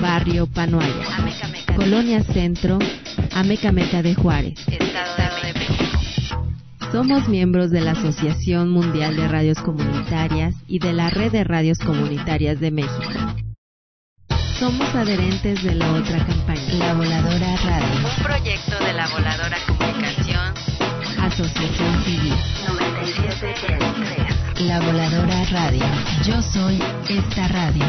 [0.00, 0.94] Barrio Panoaya.
[1.76, 2.78] Colonia Centro,
[3.34, 4.58] Amecameca de Juárez.
[4.68, 5.61] Estado de México.
[6.92, 11.78] Somos miembros de la Asociación Mundial de Radios Comunitarias y de la Red de Radios
[11.78, 13.18] Comunitarias de México.
[14.58, 17.96] Somos adherentes de la otra campaña, La Voladora Radio.
[17.96, 20.52] Un proyecto de la Voladora Comunicación.
[21.18, 22.34] Asociación Civil.
[22.68, 24.60] 97.3.
[24.66, 25.86] La Voladora Radio.
[26.26, 26.78] Yo soy
[27.08, 27.86] esta radio.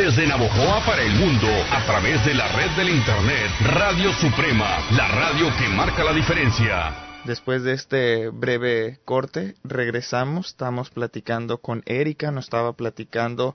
[0.00, 5.06] Desde Navojoa para el mundo, a través de la red del Internet, Radio Suprema, la
[5.08, 7.20] radio que marca la diferencia.
[7.26, 10.46] Después de este breve corte, regresamos.
[10.46, 13.54] Estamos platicando con Erika, nos estaba platicando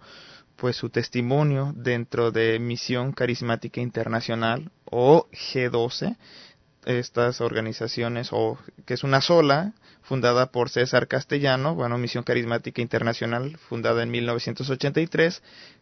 [0.55, 6.15] pues su testimonio dentro de Misión Carismática Internacional o G12,
[6.85, 9.73] estas organizaciones o que es una sola
[10.05, 15.41] fundada por César Castellano, bueno, Misión Carismática Internacional fundada en 1983,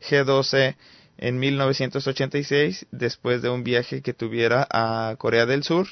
[0.10, 0.76] G12
[1.18, 5.88] en 1986 después de un viaje que tuviera a Corea del Sur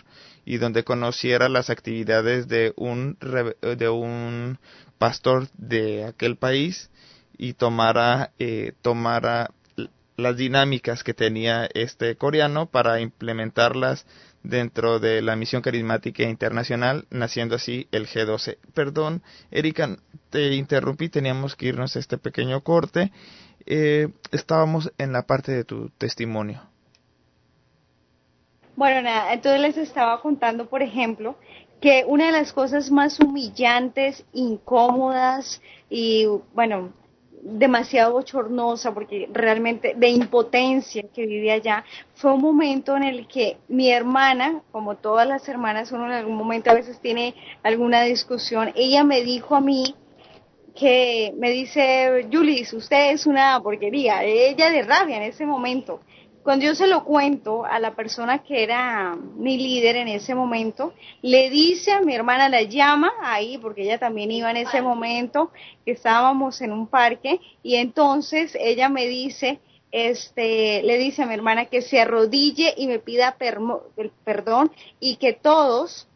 [0.45, 4.57] y donde conociera las actividades de un de un
[4.97, 6.89] pastor de aquel país
[7.37, 9.51] y tomara eh, tomara
[10.17, 14.05] las dinámicas que tenía este coreano para implementarlas
[14.43, 18.57] dentro de la misión carismática internacional, naciendo así el G12.
[18.73, 19.97] Perdón, Erika,
[20.29, 23.11] te interrumpí, teníamos que irnos a este pequeño corte.
[23.65, 26.61] Eh, estábamos en la parte de tu testimonio.
[28.75, 31.35] Bueno, nada, entonces les estaba contando, por ejemplo,
[31.81, 36.93] que una de las cosas más humillantes, incómodas y, bueno,
[37.43, 43.57] demasiado bochornosa, porque realmente de impotencia que vivía allá, fue un momento en el que
[43.67, 48.71] mi hermana, como todas las hermanas, uno en algún momento a veces tiene alguna discusión,
[48.75, 49.95] ella me dijo a mí
[50.75, 55.99] que me dice, Julis, usted es una porquería, ella de rabia en ese momento.
[56.43, 60.93] Cuando yo se lo cuento a la persona que era mi líder en ese momento,
[61.21, 65.51] le dice a mi hermana, la llama ahí, porque ella también iba en ese momento,
[65.85, 69.59] que estábamos en un parque, y entonces ella me dice,
[69.91, 75.33] este, le dice a mi hermana que se arrodille y me pida perdón y que
[75.33, 76.07] todos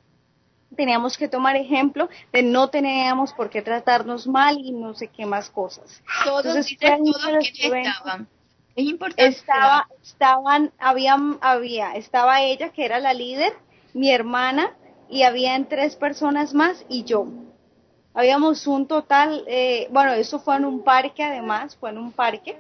[0.76, 5.26] teníamos que tomar ejemplo de no teníamos por qué tratarnos mal y no sé qué
[5.26, 6.02] más cosas.
[6.24, 8.28] Todos, Entonces, todos estaban.
[8.76, 9.26] Es importante.
[9.26, 13.54] Estaba, estaban, habían, había, estaba ella que era la líder,
[13.94, 14.76] mi hermana
[15.10, 17.28] y habían tres personas más y yo.
[18.14, 22.58] Habíamos un total, eh, bueno, eso fue en un parque además, fue en un parque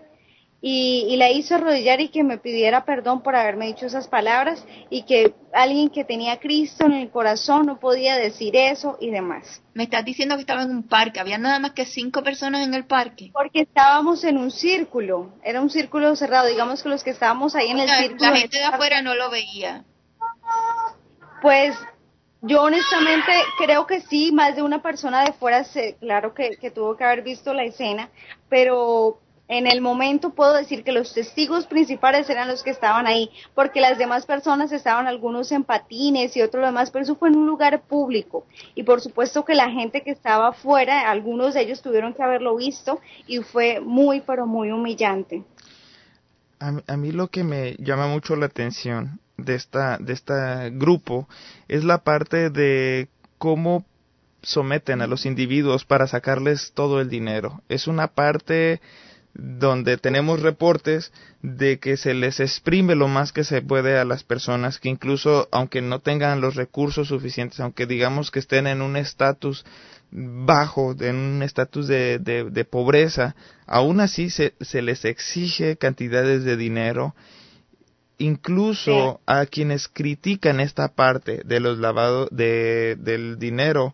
[0.62, 5.04] y, la hice arrodillar y que me pidiera perdón por haberme dicho esas palabras y
[5.04, 9.62] que alguien que tenía Cristo en el corazón no podía decir eso y demás.
[9.74, 12.74] Me estás diciendo que estaba en un parque, había nada más que cinco personas en
[12.74, 13.30] el parque.
[13.34, 17.70] Porque estábamos en un círculo, era un círculo cerrado, digamos que los que estábamos ahí
[17.70, 18.32] en el círculo.
[18.32, 19.84] La gente de afuera no lo veía.
[21.42, 21.76] Pues
[22.42, 26.72] yo honestamente creo que sí, más de una persona de fuera, se, claro que, que
[26.72, 28.10] tuvo que haber visto la escena,
[28.50, 33.30] pero en el momento puedo decir que los testigos principales eran los que estaban ahí,
[33.54, 37.38] porque las demás personas estaban algunos en patines y otros demás, pero eso fue en
[37.38, 38.46] un lugar público.
[38.74, 42.56] Y por supuesto que la gente que estaba afuera, algunos de ellos tuvieron que haberlo
[42.56, 45.44] visto y fue muy, pero muy humillante.
[46.60, 50.34] A, mí lo que me llama mucho la atención de esta de este
[50.72, 51.28] grupo
[51.68, 53.86] es la parte de cómo
[54.42, 57.62] someten a los individuos para sacarles todo el dinero.
[57.68, 58.80] Es una parte
[59.36, 64.24] donde tenemos reportes de que se les exprime lo más que se puede a las
[64.24, 68.96] personas que incluso aunque no tengan los recursos suficientes, aunque digamos que estén en un
[68.96, 69.66] estatus
[70.12, 73.36] bajo, en un estatus de, de, pobreza,
[73.68, 77.14] aún así se, se les exige cantidades de dinero.
[78.18, 83.94] Incluso a quienes critican esta parte de los lavados de, del dinero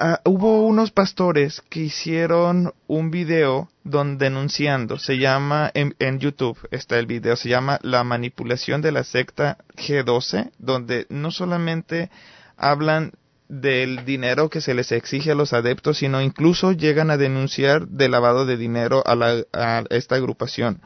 [0.00, 7.00] Ah, hubo unos pastores que hicieron un video donde denunciando, se llama en, YouTube, está
[7.00, 12.12] el video, se llama La manipulación de la secta G12, donde no solamente
[12.56, 13.10] hablan
[13.48, 18.08] del dinero que se les exige a los adeptos, sino incluso llegan a denunciar de
[18.08, 20.80] lavado de dinero a, la, a esta agrupación.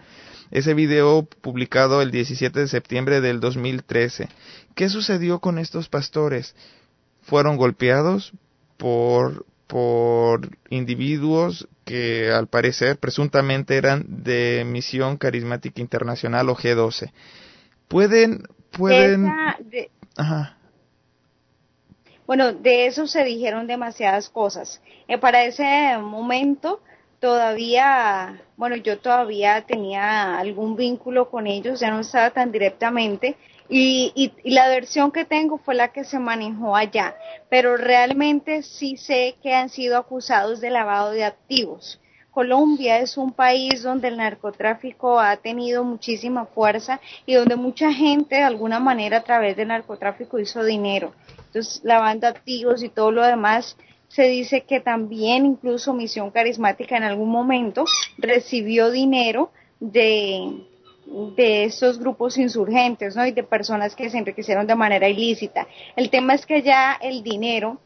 [0.51, 4.31] Ese video publicado el 17 de septiembre del 2013.
[4.75, 6.57] ¿Qué sucedió con estos pastores?
[7.21, 8.33] Fueron golpeados,
[8.83, 17.13] por, por individuos que al parecer presuntamente eran de Misión Carismática Internacional o G12.
[17.87, 18.43] Pueden,
[18.73, 19.33] pueden...
[20.17, 20.59] Ajá.
[22.27, 24.83] Bueno, de eso se dijeron demasiadas cosas.
[25.07, 26.81] Eh, para ese momento
[27.21, 33.37] todavía, bueno, yo todavía tenía algún vínculo con ellos, ya no estaba tan directamente,
[33.75, 37.17] y, la versión que tengo fue la que se manejó allá,
[37.49, 41.99] pero realmente sí sé que han sido acusados de lavado de activos.
[42.31, 48.37] Colombia es un país donde el narcotráfico ha tenido muchísima fuerza y donde mucha gente
[48.37, 51.15] de alguna manera a través del narcotráfico hizo dinero.
[51.47, 53.77] Entonces, lavando activos y todo lo demás,
[54.09, 57.85] se dice que también incluso Misión Carismática en algún momento
[58.19, 59.51] recibió dinero
[59.81, 60.67] de,
[61.37, 63.27] de estos grupos insurgentes, ¿no?
[63.27, 65.67] Y de personas que se enriquecieron de manera ilícita.
[65.95, 67.79] El tema es que ya el dinero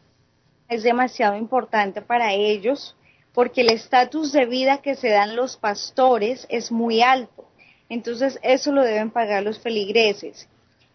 [0.69, 2.97] es demasiado importante para ellos
[3.35, 7.45] porque el estatus de vida que se dan los pastores es muy alto.
[7.89, 10.49] Entonces eso lo deben pagar los feligreses.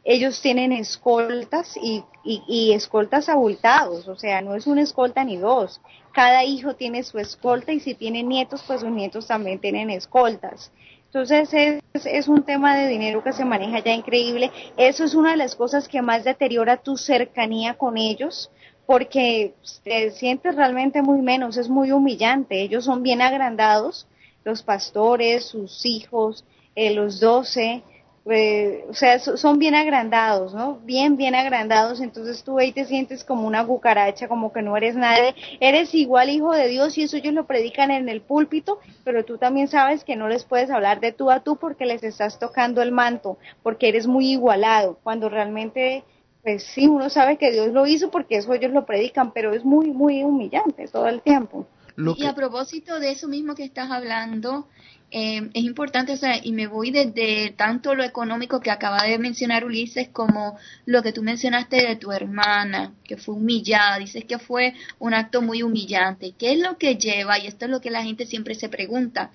[0.03, 5.79] Ellos tienen escoltas y, y, escoltas abultados, o sea, no es una escolta ni dos.
[6.11, 10.71] Cada hijo tiene su escolta y si tienen nietos, pues sus nietos también tienen escoltas.
[11.13, 14.49] Entonces es, es, un tema de dinero que se maneja ya increíble.
[14.77, 18.49] Eso es una de las cosas que más deteriora tu cercanía con ellos,
[18.85, 19.53] porque
[19.83, 22.61] te sientes realmente muy menos, es muy humillante.
[22.61, 24.07] Ellos son bien agrandados,
[24.45, 26.45] los pastores, sus hijos,
[26.75, 27.83] eh, los doce,
[28.29, 30.79] eh, o sea, son bien agrandados, ¿no?
[30.83, 34.95] Bien, bien agrandados, entonces tú ahí te sientes como una cucaracha, como que no eres
[34.95, 39.25] nadie, eres igual hijo de Dios y eso ellos lo predican en el púlpito, pero
[39.25, 42.37] tú también sabes que no les puedes hablar de tú a tú porque les estás
[42.37, 46.03] tocando el manto, porque eres muy igualado, cuando realmente,
[46.43, 49.65] pues sí, uno sabe que Dios lo hizo porque eso ellos lo predican, pero es
[49.65, 51.65] muy, muy humillante todo el tiempo.
[51.97, 54.67] Y a propósito de eso mismo que estás hablando,
[55.13, 59.19] eh, es importante, o sea, y me voy desde tanto lo económico que acaba de
[59.19, 64.39] mencionar Ulises como lo que tú mencionaste de tu hermana, que fue humillada, dices que
[64.39, 66.33] fue un acto muy humillante.
[66.39, 67.37] ¿Qué es lo que lleva?
[67.39, 69.31] Y esto es lo que la gente siempre se pregunta.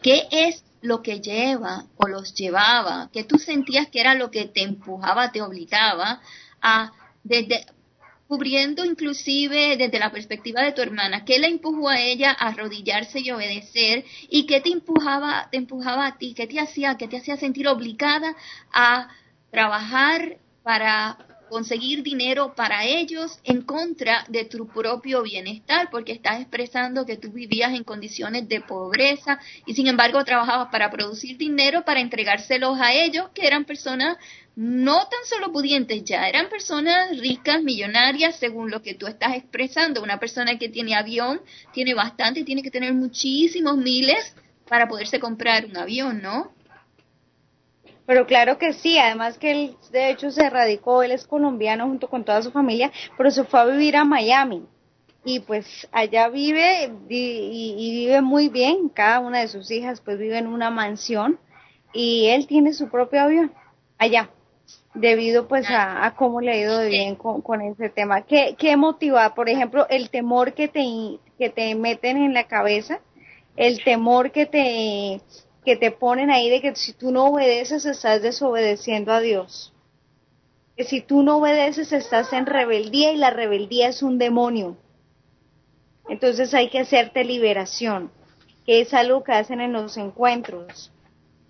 [0.00, 3.10] ¿Qué es lo que lleva o los llevaba?
[3.12, 6.22] ¿Qué tú sentías que era lo que te empujaba, te obligaba
[6.62, 6.92] a
[7.24, 7.66] desde
[8.32, 13.20] cubriendo inclusive desde la perspectiva de tu hermana, ¿qué le empujó a ella a arrodillarse
[13.20, 14.06] y obedecer?
[14.30, 16.32] ¿Y qué te empujaba, te empujaba a ti?
[16.32, 18.34] ¿Qué te hacía, qué te hacía sentir obligada
[18.72, 19.10] a
[19.50, 27.04] trabajar para conseguir dinero para ellos en contra de tu propio bienestar, porque estás expresando
[27.04, 32.00] que tú vivías en condiciones de pobreza y sin embargo trabajabas para producir dinero para
[32.00, 34.16] entregárselos a ellos, que eran personas
[34.56, 40.02] no tan solo pudientes ya, eran personas ricas, millonarias, según lo que tú estás expresando.
[40.02, 41.42] Una persona que tiene avión
[41.74, 44.34] tiene bastante, tiene que tener muchísimos miles
[44.66, 46.52] para poderse comprar un avión, ¿no?
[48.06, 52.08] Pero claro que sí, además que él de hecho se radicó, él es colombiano junto
[52.08, 54.66] con toda su familia, pero se fue a vivir a Miami.
[55.24, 60.38] Y pues allá vive y, vive muy bien, cada una de sus hijas pues vive
[60.38, 61.38] en una mansión
[61.92, 63.52] y él tiene su propio avión
[63.98, 64.30] allá,
[64.94, 68.22] debido pues a, cómo le ha ido bien con, ese tema.
[68.22, 70.82] ¿Qué, ¿Qué motiva, por ejemplo, el temor que te,
[71.38, 72.98] que te meten en la cabeza,
[73.56, 75.20] el temor que te
[75.64, 79.72] que te ponen ahí de que si tú no obedeces estás desobedeciendo a Dios.
[80.76, 84.76] Que si tú no obedeces estás en rebeldía y la rebeldía es un demonio.
[86.08, 88.10] Entonces hay que hacerte liberación,
[88.66, 90.90] que es algo que hacen en los encuentros.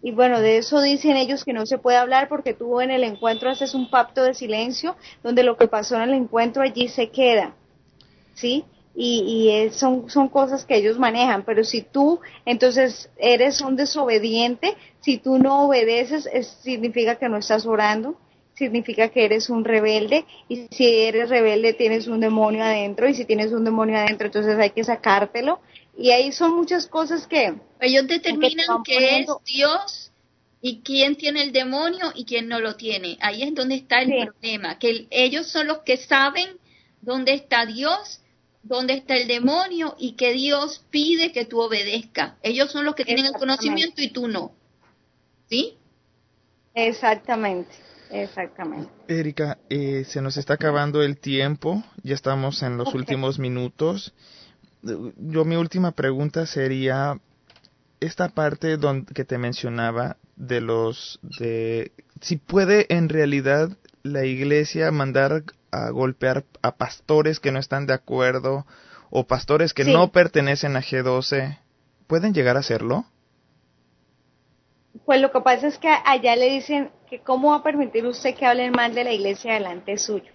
[0.03, 3.05] Y bueno, de eso dicen ellos que no se puede hablar porque tú en el
[3.05, 7.11] encuentro haces un pacto de silencio donde lo que pasó en el encuentro allí se
[7.11, 7.55] queda.
[8.35, 8.65] ¿Sí?
[8.95, 14.77] Y, y son, son cosas que ellos manejan, pero si tú entonces eres un desobediente,
[15.01, 16.29] si tú no obedeces,
[16.63, 18.19] significa que no estás orando,
[18.55, 23.25] significa que eres un rebelde y si eres rebelde tienes un demonio adentro y si
[23.25, 25.61] tienes un demonio adentro entonces hay que sacártelo
[25.97, 30.13] y ahí son muchas cosas que ellos determinan que, es Dios
[30.61, 33.19] y quién tiene el demonio y quién no lo tiene.
[33.21, 36.57] Ahí es donde está el problema, que ellos son los que saben
[37.01, 38.22] dónde está Dios
[38.63, 42.35] dónde está el demonio y que Dios pide que tú obedezcas.
[42.43, 44.53] Ellos son los que tienen el conocimiento y tú no.
[45.49, 45.77] ¿Sí?
[46.75, 47.71] Exactamente.
[48.11, 48.91] Exactamente.
[49.09, 54.13] Erika, eh, se nos está acabando el tiempo, ya estamos en los últimos minutos.
[54.83, 57.19] Yo mi última pregunta sería
[58.01, 63.71] esta parte donde, que te mencionaba de los de si puede en realidad
[64.03, 68.67] la iglesia mandar a golpear a pastores que no están de acuerdo
[69.11, 71.59] o pastores que no pertenecen a G12,
[72.07, 73.05] ¿pueden llegar a hacerlo?
[75.05, 78.35] Pues lo que pasa es que allá le dicen que cómo va a permitir usted
[78.35, 80.31] que hablen mal de la iglesia delante suyo.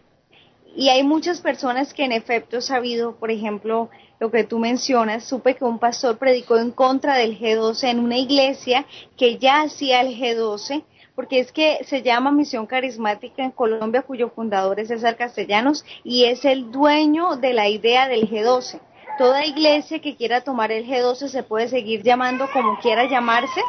[0.75, 5.55] Y hay muchas personas que en efecto sabido, por ejemplo, lo que tú mencionas, supe
[5.55, 8.85] que un pastor predicó en contra del G12 en una iglesia
[9.15, 10.83] que ya hacía el G12
[11.17, 16.25] porque es que se llama Misión Carismática en Colombia, cuyo fundador es César Castellanos y
[16.25, 18.79] es el dueño de la idea del G12.
[19.17, 23.61] Toda iglesia que quiera tomar el G12 se puede seguir llamando como quiera llamarse,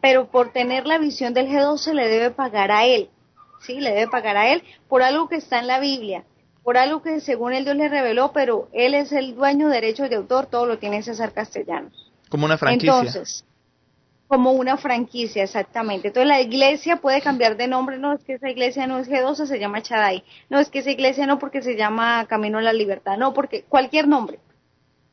[0.00, 3.08] pero por tener la visión del G12 le debe pagar a él,
[3.60, 3.78] ¿sí?
[3.78, 6.24] Le debe pagar a él por algo que está en la Biblia,
[6.64, 10.10] por algo que según el Dios le reveló, pero él es el dueño de derechos
[10.10, 12.10] de autor, todo lo tiene César Castellanos.
[12.28, 12.92] Como una franquicia.
[12.92, 13.44] Entonces,
[14.28, 16.08] como una franquicia, exactamente.
[16.08, 19.46] Entonces la iglesia puede cambiar de nombre, no es que esa iglesia no es G12,
[19.46, 22.74] se llama Chadai, no es que esa iglesia no porque se llama Camino a la
[22.74, 24.38] Libertad, no, porque cualquier nombre.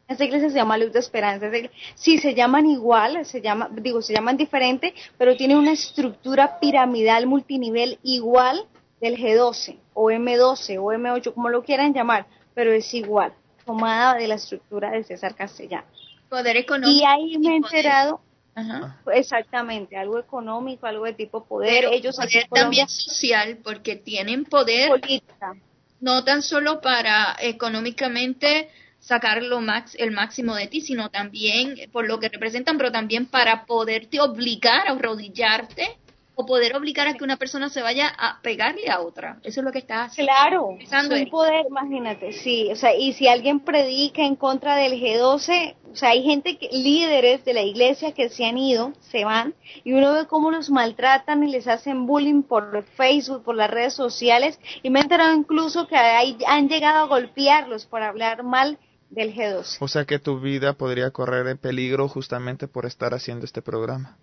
[0.07, 1.49] Esta iglesia se llama Luz de Esperanza.
[1.95, 7.26] Sí, se llaman igual, se llama, digo, se llaman diferente, pero tiene una estructura piramidal
[7.26, 8.66] multinivel igual
[9.01, 13.34] del G12 o M12 o M8, como lo quieran llamar, pero es igual,
[13.66, 15.88] tomada de la estructura de César Castellano.
[16.30, 16.91] Poder económico.
[16.91, 18.22] Y ahí me he enterado,
[18.56, 18.97] Ajá.
[19.14, 21.84] exactamente, algo económico, algo de tipo poder.
[21.84, 25.56] Pero Ellos aquí poder Colombia, también social, porque tienen poder política.
[25.99, 32.08] no tan solo para económicamente sacar lo max, el máximo de ti, sino también por
[32.08, 35.97] lo que representan, pero también para poderte obligar a arrodillarte
[36.36, 39.38] o poder obligar a que una persona se vaya a pegarle a otra.
[39.44, 40.32] Eso es lo que está haciendo.
[40.32, 41.32] Claro, es un Erika.
[41.32, 46.10] poder, imagínate, sí, o sea, y si alguien predica en contra del G12, o sea,
[46.10, 50.14] hay gente, que, líderes de la iglesia que se han ido, se van, y uno
[50.14, 54.90] ve cómo los maltratan y les hacen bullying por Facebook, por las redes sociales, y
[54.90, 58.78] me he enterado incluso que hay- han llegado a golpearlos por hablar mal
[59.10, 59.78] del G12.
[59.80, 64.18] O sea que tu vida podría correr en peligro justamente por estar haciendo este programa.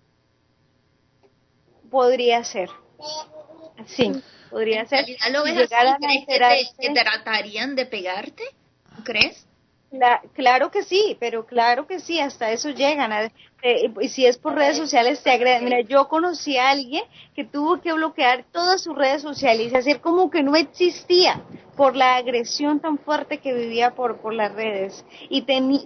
[1.93, 2.69] Podría ser.
[3.85, 4.11] Sí,
[4.49, 5.01] podría ser.
[5.01, 5.73] ¿En realidad lo ves así?
[5.75, 8.43] a ¿Crees que te, tratarían de pegarte?
[8.95, 9.45] ¿Tú ¿Crees?
[9.91, 13.13] Cla- claro que sí, pero claro que sí, hasta eso llegan.
[13.13, 13.25] a-
[13.61, 15.65] eh, y si es por redes sociales, te agreden.
[15.65, 17.03] Mira, yo conocí a alguien
[17.35, 21.43] que tuvo que bloquear todas sus redes sociales y hacer como que no existía
[21.77, 25.05] por la agresión tan fuerte que vivía por, por las redes.
[25.29, 25.43] Y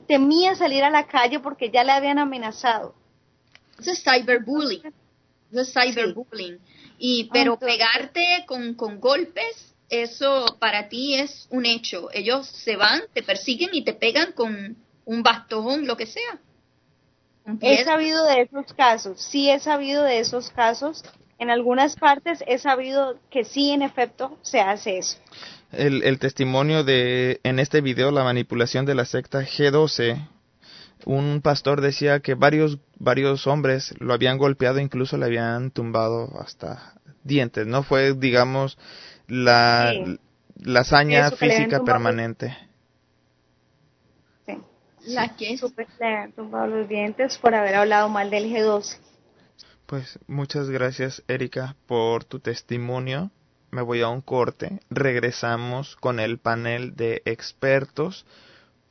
[0.08, 2.96] temía salir a la calle porque ya le habían amenazado.
[3.78, 4.84] Eso es cyberbullying.
[5.52, 6.60] Eso es cyberbullying.
[6.98, 12.10] Y, pero Entonces- pegarte con, con golpes, eso para ti es un hecho.
[12.14, 14.76] Ellos se van, te persiguen y te pegan con
[15.06, 16.40] un bastón, lo que sea.
[17.62, 21.04] He sabido de esos casos, sí he sabido de esos casos.
[21.40, 25.18] En algunas partes he sabido que sí, en efecto, se hace eso.
[25.72, 30.28] El, el testimonio de, en este video, la manipulación de la secta G12,
[31.06, 37.00] un pastor decía que varios, varios hombres lo habían golpeado, incluso le habían tumbado hasta
[37.24, 37.68] dientes.
[37.68, 38.78] No fue, digamos,
[39.28, 40.20] la, Sí.
[40.64, 42.58] la hazaña Eso, física permanente.
[44.46, 44.58] Sí.
[45.08, 48.46] La que es Supe que le habían tumbado los dientes por haber hablado mal del
[48.52, 48.98] G12.
[49.86, 53.32] Pues muchas gracias, Erika, por tu testimonio.
[53.72, 54.80] Me voy a un corte.
[54.90, 58.26] Regresamos con el panel de expertos.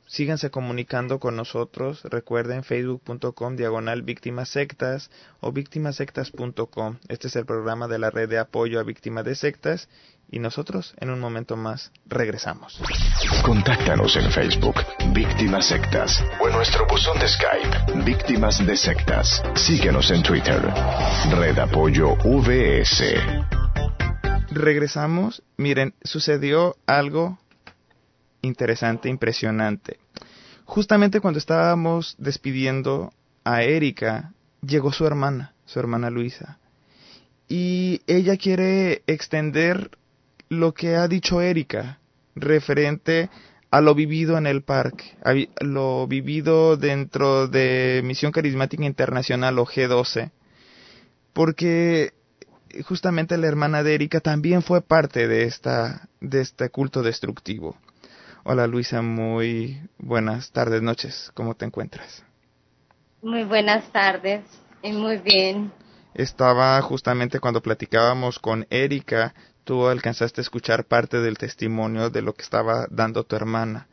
[0.07, 2.01] Síganse comunicando con nosotros.
[2.03, 6.97] Recuerden facebook.com diagonal víctimas sectas o víctimasectas.com.
[7.09, 9.89] Este es el programa de la red de apoyo a víctimas de sectas
[10.31, 12.81] y nosotros en un momento más regresamos.
[13.43, 14.75] Contáctanos en Facebook,
[15.13, 19.41] Víctimas Sectas, o en nuestro buzón de Skype, Víctimas de Sectas.
[19.55, 20.61] Síguenos en Twitter,
[21.31, 23.15] Red Apoyo VS.
[24.51, 25.43] regresamos.
[25.57, 27.37] Miren, sucedió algo
[28.41, 29.99] interesante, impresionante.
[30.65, 33.13] Justamente cuando estábamos despidiendo
[33.43, 36.59] a Erika, llegó su hermana, su hermana Luisa.
[37.47, 39.91] Y ella quiere extender
[40.49, 41.99] lo que ha dicho Erika
[42.35, 43.29] referente
[43.69, 45.17] a lo vivido en el parque,
[45.59, 50.31] lo vivido dentro de Misión Carismática Internacional o G12.
[51.33, 52.13] Porque
[52.83, 57.77] justamente la hermana de Erika también fue parte de esta de este culto destructivo.
[58.49, 61.31] Hola Luisa, muy buenas tardes, noches.
[61.33, 62.23] ¿Cómo te encuentras?
[63.21, 64.45] Muy buenas tardes,
[64.81, 65.69] y muy bien.
[66.13, 69.33] Estaba justamente cuando platicábamos con Erika,
[69.65, 73.89] tú alcanzaste a escuchar parte del testimonio de lo que estaba dando tu hermana.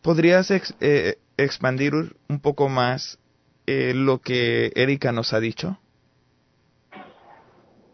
[0.00, 1.92] ¿Podrías ex- eh, expandir
[2.30, 3.18] un poco más
[3.66, 5.78] eh, lo que Erika nos ha dicho?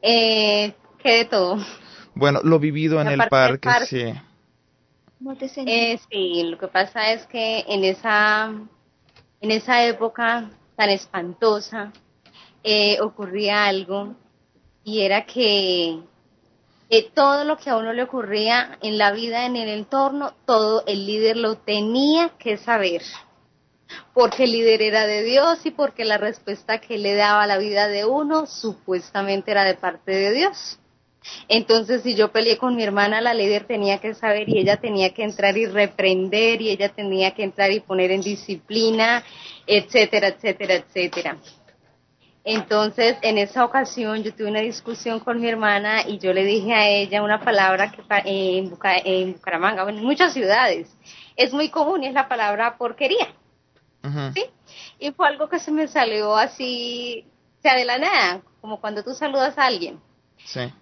[0.01, 1.59] Eh, ¿Qué de todo?
[2.15, 3.87] Bueno, lo vivido en el parque, parque.
[4.15, 4.32] sí.
[5.67, 8.47] Eh, sí, lo que pasa es que en esa,
[9.41, 11.93] en esa época tan espantosa
[12.65, 14.15] eh, ocurría algo
[14.85, 16.03] y era que
[17.15, 21.07] todo lo que a uno le ocurría en la vida, en el entorno, todo el
[21.07, 23.03] líder lo tenía que saber.
[24.13, 27.59] Porque el líder era de Dios y porque la respuesta que le daba a la
[27.59, 30.79] vida de uno supuestamente era de parte de Dios.
[31.49, 35.15] Entonces, si yo peleé con mi hermana, la líder tenía que saber y ella tenía
[35.15, 39.23] que entrar y reprender y ella tenía que entrar y poner en disciplina,
[39.67, 41.37] etcétera, etcétera, etcétera.
[42.45, 46.75] Entonces, en esa ocasión yo tuve una discusión con mi hermana y yo le dije
[46.75, 50.89] a ella una palabra que pa- en, Buca- en Bucaramanga, bueno, en muchas ciudades,
[51.37, 53.29] es muy común y es la palabra porquería.
[54.35, 54.45] ¿sí?
[54.99, 57.25] Y fue algo que se me salió así,
[57.59, 60.01] o sea, de la nada, como cuando tú saludas a alguien.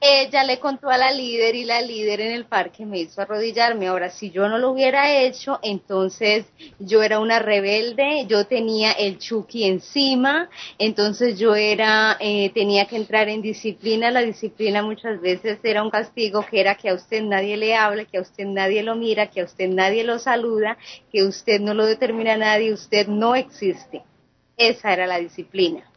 [0.00, 3.88] Ella le contó a la líder y la líder en el parque me hizo arrodillarme.
[3.88, 6.46] Ahora, si yo no lo hubiera hecho, entonces
[6.78, 10.48] yo era una rebelde, yo tenía el chuki encima,
[10.78, 14.10] entonces yo era, eh, tenía que entrar en disciplina.
[14.10, 18.04] La disciplina muchas veces era un castigo que era que a usted nadie le habla,
[18.04, 20.78] que a usted nadie lo mira, que a usted nadie lo saluda,
[21.12, 24.02] que usted no lo determina nadie, usted no existe.
[24.56, 25.89] Esa era la disciplina.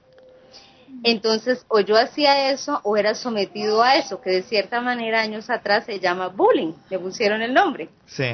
[1.03, 5.49] Entonces, o yo hacía eso o era sometido a eso, que de cierta manera años
[5.49, 7.89] atrás se llama bullying, le pusieron el nombre.
[8.05, 8.33] Sí.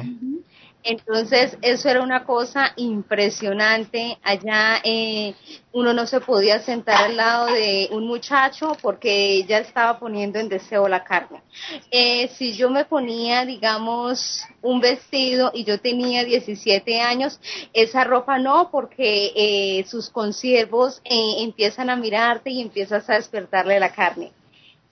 [0.82, 4.18] Entonces, eso era una cosa impresionante.
[4.22, 5.34] Allá eh,
[5.72, 10.48] uno no se podía sentar al lado de un muchacho porque ya estaba poniendo en
[10.48, 11.42] deseo la carne.
[11.90, 17.38] Eh, si yo me ponía, digamos, un vestido y yo tenía 17 años,
[17.74, 23.92] esa ropa no, porque eh, sus consiervos empiezan a mirarte y empiezas a despertarle la
[23.92, 24.32] carne.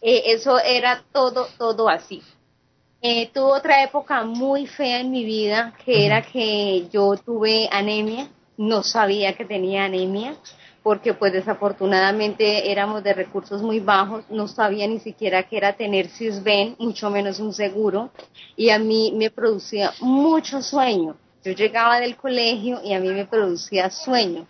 [0.03, 2.23] eso era todo, todo así.
[3.01, 8.29] Eh, tuve otra época muy fea en mi vida, que era que yo tuve anemia,
[8.57, 10.35] no sabía que tenía anemia,
[10.83, 16.09] porque pues desafortunadamente éramos de recursos muy bajos, no sabía ni siquiera que era tener
[16.09, 18.11] CISBEN, mucho menos un seguro,
[18.57, 21.17] y a mí me producía mucho sueño.
[21.45, 24.45] Yo llegaba del colegio y a mí me producía sueño.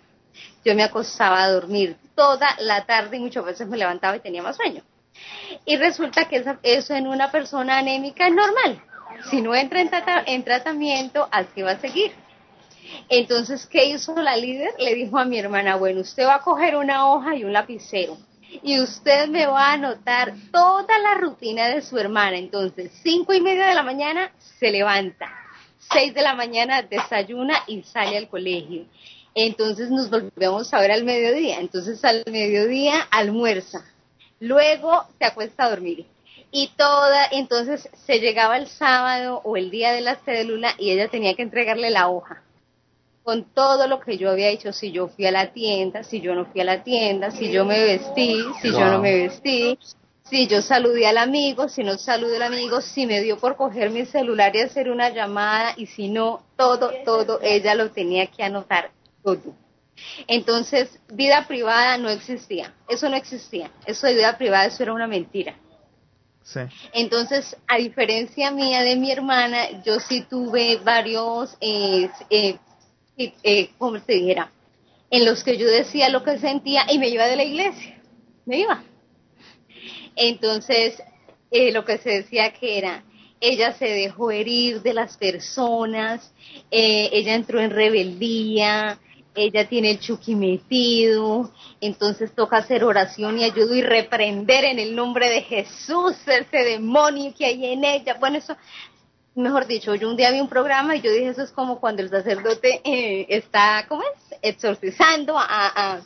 [0.64, 4.42] Yo me acostaba a dormir toda la tarde y muchas veces me levantaba y tenía
[4.42, 4.82] más sueño.
[5.64, 8.82] Y resulta que eso en una persona anémica es normal.
[9.30, 9.80] Si no entra
[10.26, 12.12] en, tratamiento, así va a seguir.
[13.08, 14.70] Entonces, ¿qué hizo la líder?
[14.78, 18.16] Le dijo a mi hermana, bueno, usted va a coger una hoja y un lapicero
[18.62, 22.38] y usted me va a anotar toda la rutina de su hermana.
[22.38, 25.30] Entonces, cinco y media de la mañana se levanta,
[25.78, 28.86] seis de la mañana desayuna y sale al colegio.
[29.34, 31.60] Entonces nos volvemos a ver al mediodía.
[31.60, 33.84] Entonces al mediodía almuerza,
[34.40, 36.06] Luego se acuesta a dormir.
[36.50, 41.08] Y toda, entonces se llegaba el sábado o el día de la cédula y ella
[41.08, 42.42] tenía que entregarle la hoja
[43.28, 46.34] con todo lo que yo había hecho, si yo fui a la tienda, si yo
[46.34, 49.78] no fui a la tienda, si yo me vestí, si yo no me vestí,
[50.22, 53.90] si yo saludé al amigo, si no saludé al amigo, si me dio por coger
[53.90, 58.42] mi celular y hacer una llamada y si no, todo, todo, ella lo tenía que
[58.42, 59.54] anotar todo.
[60.26, 65.06] Entonces, vida privada no existía, eso no existía, eso de vida privada, eso era una
[65.06, 65.54] mentira.
[66.42, 66.60] Sí.
[66.92, 72.58] Entonces, a diferencia mía de mi hermana, yo sí tuve varios, eh, eh,
[73.18, 74.50] eh, ¿cómo te dijera?
[75.10, 78.00] En los que yo decía lo que sentía y me iba de la iglesia,
[78.46, 78.82] me iba.
[80.16, 81.00] Entonces,
[81.50, 83.04] eh, lo que se decía que era,
[83.40, 86.32] ella se dejó herir de las personas,
[86.70, 88.98] eh, ella entró en rebeldía,
[89.38, 94.94] ella tiene el chuki metido, entonces toca hacer oración y ayudo y reprender en el
[94.94, 98.16] nombre de Jesús ese demonio que hay en ella.
[98.18, 98.56] Bueno, eso,
[99.34, 102.02] mejor dicho, yo un día vi un programa y yo dije, eso es como cuando
[102.02, 104.38] el sacerdote eh, está, ¿cómo es?
[104.42, 106.00] Exorcizando a,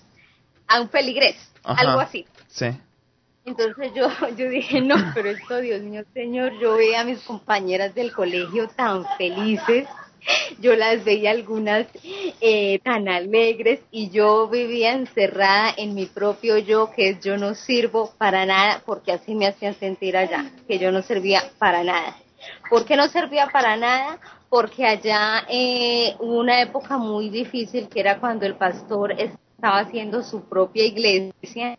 [0.69, 2.27] a, un peligrés, algo así.
[2.49, 2.67] Sí.
[3.45, 7.95] Entonces yo, yo dije, no, pero esto, Dios mío, Señor, yo veía a mis compañeras
[7.95, 9.89] del colegio tan felices
[10.61, 11.87] yo las veía algunas
[12.41, 17.55] eh, tan alegres y yo vivía encerrada en mi propio yo, que es yo no
[17.55, 22.17] sirvo para nada, porque así me hacían sentir allá, que yo no servía para nada.
[22.69, 24.19] ¿Por qué no servía para nada?
[24.49, 30.23] Porque allá eh, hubo una época muy difícil que era cuando el pastor estaba haciendo
[30.23, 31.79] su propia iglesia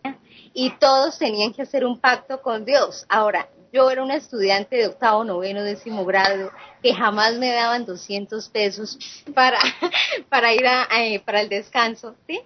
[0.54, 3.06] y todos tenían que hacer un pacto con Dios.
[3.10, 6.52] Ahora, yo era una estudiante de octavo, noveno, décimo grado,
[6.82, 9.00] que jamás me daban 200 pesos
[9.34, 9.58] para,
[10.30, 12.40] para ir a, eh, para el descanso, ¿sí?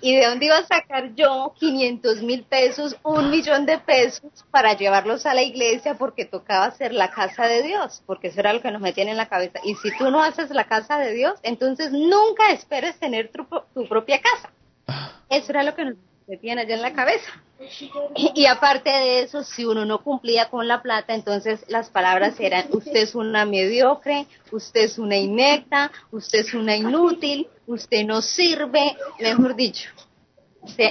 [0.00, 4.74] ¿Y de dónde iba a sacar yo 500 mil pesos, un millón de pesos para
[4.74, 8.02] llevarlos a la iglesia porque tocaba hacer la casa de Dios?
[8.06, 9.60] Porque eso era lo que nos metían en la cabeza.
[9.64, 13.86] Y si tú no haces la casa de Dios, entonces nunca esperes tener tu, tu
[13.86, 14.50] propia casa.
[14.88, 15.12] Ah.
[15.28, 15.96] Eso era lo que nos
[16.32, 17.30] metían allá en la cabeza.
[18.34, 22.68] Y, aparte de eso, si uno no cumplía con la plata, entonces las palabras eran,
[22.70, 28.96] usted es una mediocre, usted es una inecta, usted es una inútil, usted no sirve,
[29.20, 29.90] mejor dicho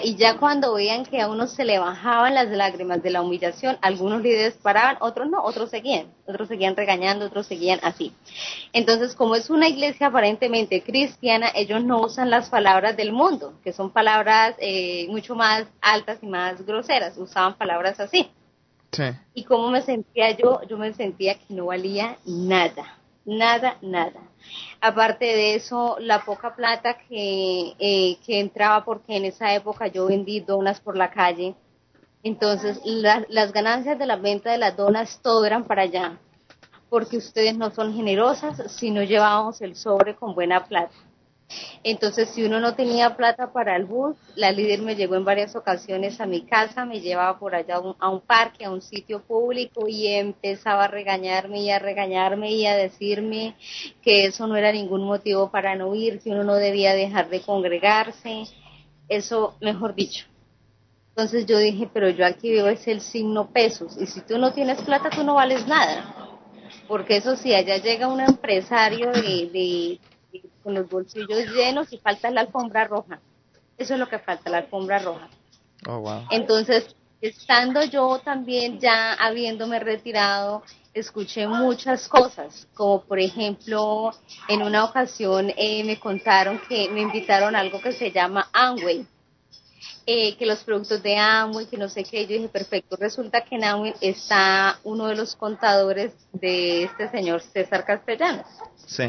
[0.04, 3.78] y ya cuando veían que a uno se le bajaban las lágrimas de la humillación,
[3.82, 8.14] algunos líderes paraban, otros no, otros seguían, otros seguían regañando, otros seguían así.
[8.74, 13.72] Entonces, como es una iglesia aparentemente cristiana, ellos no usan las palabras del mundo, que
[13.72, 18.30] son palabras eh, mucho más altas y más groseras, usaban palabras así.
[18.92, 19.04] Sí.
[19.34, 24.20] Y como me sentía yo, yo me sentía que no valía nada nada, nada.
[24.82, 30.08] Aparte de eso, la poca plata que, eh, que entraba, porque en esa época yo
[30.08, 31.56] vendí donas por la calle,
[32.24, 36.20] Entonces, las ganancias de la venta de las donas todo eran para allá,
[36.88, 40.94] porque ustedes no son generosas si no llevábamos el sobre con buena plata.
[41.84, 45.56] Entonces, si uno no tenía plata para el bus, la líder me llegó en varias
[45.56, 49.88] ocasiones a mi casa, me llevaba por allá a un, parque, a un sitio público
[49.88, 53.56] y empezaba a regañarme y a regañarme y a decirme
[54.02, 57.41] que eso no era ningún motivo para no ir, que uno no debía dejar de
[57.41, 58.43] congregarse.
[59.10, 60.26] Eso, mejor dicho,
[61.12, 64.54] entonces yo dije, pero yo aquí veo es el signo pesos y si tú no
[64.54, 66.16] tienes plata tú no vales nada.
[66.88, 69.99] Porque eso sí, allá llega un empresario de,
[70.64, 73.20] con los bolsillos llenos y falta la alfombra roja.
[73.78, 75.30] Eso es lo que falta, la alfombra roja.
[75.88, 76.26] Oh, wow.
[76.30, 84.12] Entonces, estando yo también ya habiéndome retirado, escuché muchas cosas, como por ejemplo,
[84.47, 89.05] en una ocasión eh, me contaron que me invitaron a algo que se llama Amway
[90.06, 93.56] eh, que los productos de Amway, que no sé qué, yo dije, perfecto, resulta que
[93.56, 98.47] en Amway está uno de los contadores de este señor César Castellanos.
[98.86, 99.04] Sí.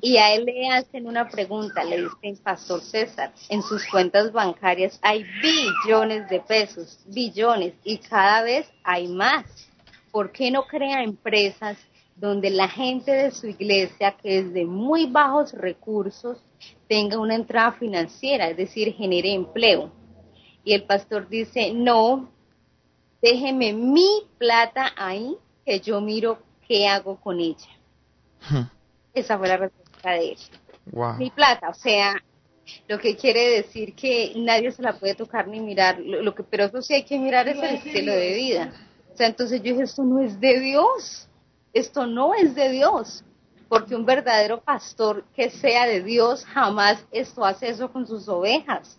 [0.00, 4.98] Y a él le hacen una pregunta, le dicen, Pastor César, en sus cuentas bancarias
[5.02, 9.44] hay billones de pesos, billones, y cada vez hay más.
[10.12, 11.76] ¿Por qué no crea empresas
[12.14, 16.38] donde la gente de su iglesia, que es de muy bajos recursos,
[16.88, 19.90] tenga una entrada financiera, es decir, genere empleo?
[20.66, 22.28] Y el pastor dice, no,
[23.22, 27.68] déjeme mi plata ahí, que yo miro qué hago con ella.
[29.14, 30.38] Esa fue la respuesta de él.
[31.18, 32.20] Mi plata, o sea,
[32.88, 36.64] lo que quiere decir que nadie se la puede tocar ni mirar, lo, que, pero
[36.64, 38.72] eso sí hay que mirar es el cielo de vida.
[39.14, 41.28] O sea, entonces yo dije, esto no es de Dios,
[41.74, 43.22] esto no es de Dios,
[43.68, 48.98] porque un verdadero pastor que sea de Dios jamás esto hace eso con sus ovejas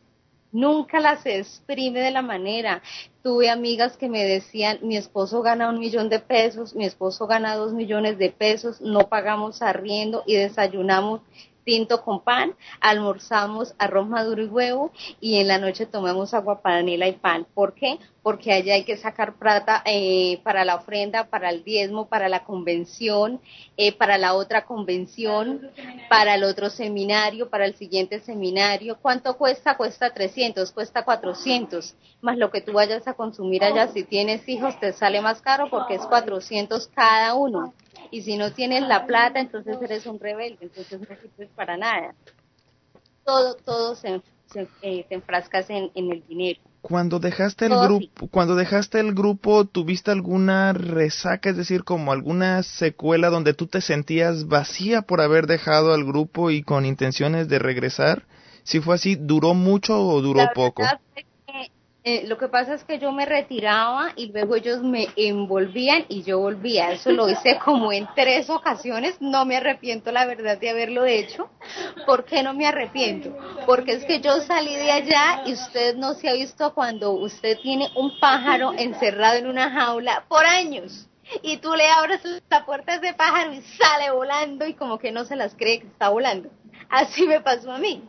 [0.52, 2.82] nunca las exprime de la manera.
[3.24, 7.56] Tuve amigas que me decían, mi esposo gana un millón de pesos, mi esposo gana
[7.56, 11.22] dos millones de pesos, no pagamos arriendo y desayunamos
[11.68, 17.10] tinto con pan, almorzamos arroz maduro y huevo y en la noche tomamos agua panela
[17.10, 17.46] y pan.
[17.54, 18.00] ¿Por qué?
[18.24, 22.46] Porque allá hay que sacar plata eh, para la ofrenda, para el diezmo, para la
[22.46, 23.42] convención,
[23.76, 25.70] eh, para la otra convención,
[26.10, 28.98] para el otro seminario, para el siguiente seminario.
[29.02, 29.76] ¿Cuánto cuesta?
[29.76, 33.90] Cuesta 300, cuesta 400, más lo que tú vayas a consumir allá.
[33.90, 37.74] Si tienes hijos te sale más caro porque es 400 cada uno
[38.12, 42.14] y si no tienes la plata, entonces eres un rebelde, entonces no sirves para nada.
[43.24, 46.60] Todo, todo se, se, eh, te enfrascas en, el dinero.
[46.82, 52.64] Cuando dejaste el grupo, cuando dejaste el grupo, ¿tuviste alguna resaca, es decir, como alguna
[52.64, 57.60] secuela donde tú te sentías vacía por haber dejado al grupo y con intenciones de
[57.60, 58.24] regresar?
[58.64, 60.84] Si fue así, ¿duró mucho o duró poco?
[62.10, 66.24] Eh, lo que pasa es que yo me retiraba y luego ellos me envolvían y
[66.24, 66.94] yo volvía.
[66.94, 69.18] Eso lo hice como en tres ocasiones.
[69.20, 71.50] No me arrepiento, la verdad, de haberlo hecho.
[72.06, 73.38] ¿Por qué no me arrepiento?
[73.66, 77.58] Porque es que yo salí de allá y usted no se ha visto cuando usted
[77.62, 81.10] tiene un pájaro encerrado en una jaula por años.
[81.42, 85.12] Y tú le abres la puerta a ese pájaro y sale volando y como que
[85.12, 86.48] no se las cree que está volando.
[86.88, 88.02] Así me pasó a mí.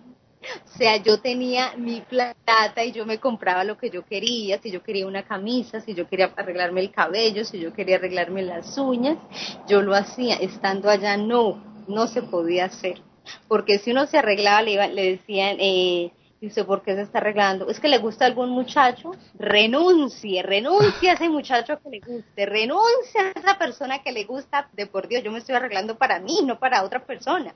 [0.65, 4.71] O sea, yo tenía mi plata y yo me compraba lo que yo quería, si
[4.71, 8.79] yo quería una camisa, si yo quería arreglarme el cabello, si yo quería arreglarme las
[8.79, 9.19] uñas,
[9.67, 10.37] yo lo hacía.
[10.37, 13.03] Estando allá no, no se podía hacer.
[13.49, 17.69] Porque si uno se arreglaba, le, le decían, eh, dice, ¿por qué se está arreglando?
[17.69, 19.13] ¿Es que le gusta algún muchacho?
[19.39, 24.69] Renuncie, renuncie a ese muchacho que le guste, renuncie a esa persona que le gusta,
[24.73, 27.55] de por Dios, yo me estoy arreglando para mí, no para otra persona.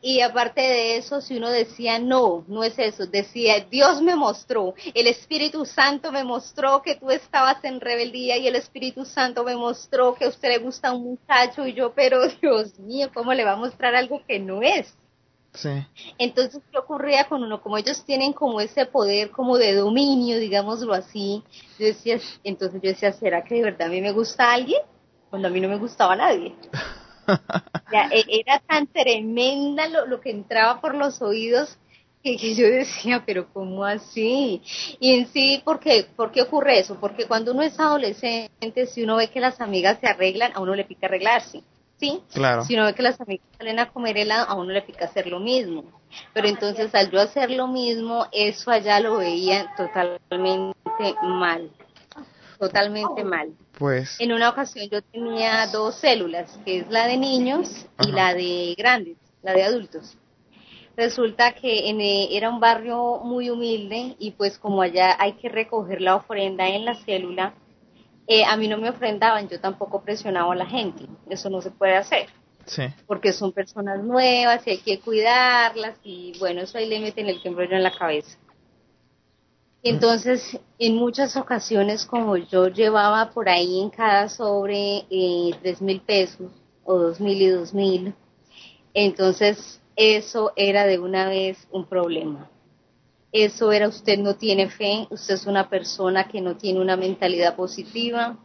[0.00, 4.74] Y aparte de eso, si uno decía, no, no es eso, decía, Dios me mostró,
[4.94, 9.56] el Espíritu Santo me mostró que tú estabas en rebeldía y el Espíritu Santo me
[9.56, 13.44] mostró que a usted le gusta un muchacho y yo, pero Dios mío, ¿cómo le
[13.44, 14.94] va a mostrar algo que no es?
[15.54, 15.70] Sí.
[16.18, 17.60] Entonces, ¿qué ocurría con uno?
[17.60, 21.42] Como ellos tienen como ese poder como de dominio, digámoslo así,
[21.78, 24.82] yo decía, entonces yo decía, ¿será que de verdad a mí me gusta alguien?
[25.30, 26.54] Cuando a mí no me gustaba nadie.
[28.12, 31.78] E, era tan tremenda lo, lo, que entraba por los oídos
[32.22, 34.62] que, yo decía, pero ¿cómo así?
[35.00, 36.06] Y en sí, ¿por qué?
[36.16, 36.98] ¿por qué ocurre eso?
[37.00, 40.74] Porque cuando uno es adolescente, si uno ve que las amigas se arreglan, a uno
[40.74, 41.62] le pica arreglarse.
[41.98, 42.20] ¿Sí?
[42.32, 42.62] Claro.
[42.64, 45.26] Si uno ve que las amigas salen a comer helado, a uno le pica hacer
[45.26, 45.84] lo mismo.
[46.32, 50.76] Pero entonces al yo hacer lo mismo, eso allá lo veía totalmente
[51.22, 51.70] mal.
[52.58, 53.52] Totalmente mal.
[53.78, 54.16] Pues.
[54.18, 58.74] En una ocasión yo tenía dos células, que es la de niños y la de
[58.76, 60.16] grandes, la de adultos.
[60.96, 65.48] resulta que en, eh, era un barrio muy humilde y pues como allá hay que
[65.48, 67.54] recoger la ofrenda en la célula,
[68.26, 71.70] eh, a mí no me ofrendaban, yo tampoco presionaba a la gente, eso no se
[71.70, 72.26] puede hacer.
[72.66, 72.82] Sí.
[73.06, 77.40] Porque son personas nuevas y hay que cuidarlas y bueno, eso ahí le meten el
[77.44, 78.36] embrollo en la cabeza.
[79.82, 86.00] Entonces, en muchas ocasiones, como yo llevaba por ahí en cada sobre eh, tres mil
[86.00, 86.50] pesos
[86.84, 88.14] o dos mil y dos mil,
[88.92, 92.50] entonces eso era de una vez un problema.
[93.30, 97.56] Eso era usted no tiene fe, usted es una persona que no tiene una mentalidad
[97.56, 98.38] positiva.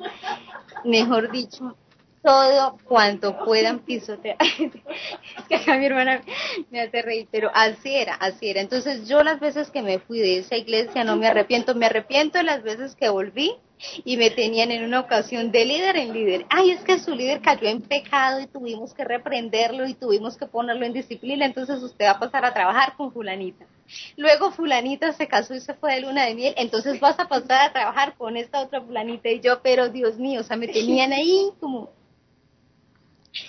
[0.83, 1.75] Mejor dicho,
[2.23, 4.37] todo cuanto puedan pisotear.
[5.37, 6.23] es que acá mi hermana
[6.71, 8.61] me hace reír, pero así era, así era.
[8.61, 12.37] Entonces yo las veces que me fui de esa iglesia no me arrepiento, me arrepiento
[12.37, 13.53] de las veces que volví
[14.05, 16.45] y me tenían en una ocasión de líder en líder.
[16.49, 20.45] Ay, es que su líder cayó en pecado y tuvimos que reprenderlo y tuvimos que
[20.45, 23.65] ponerlo en disciplina, entonces usted va a pasar a trabajar con fulanita.
[24.15, 27.69] Luego fulanita se casó y se fue de luna de miel, entonces vas a pasar
[27.69, 31.11] a trabajar con esta otra fulanita y yo, pero Dios mío, o sea, me tenían
[31.11, 31.89] ahí como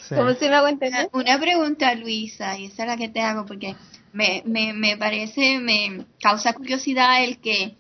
[0.09, 1.09] ¿Cómo se me hago entender?
[1.13, 3.77] Una pregunta, Luisa, y esa es la que te hago porque
[4.13, 7.77] me, me, me parece, me causa curiosidad el que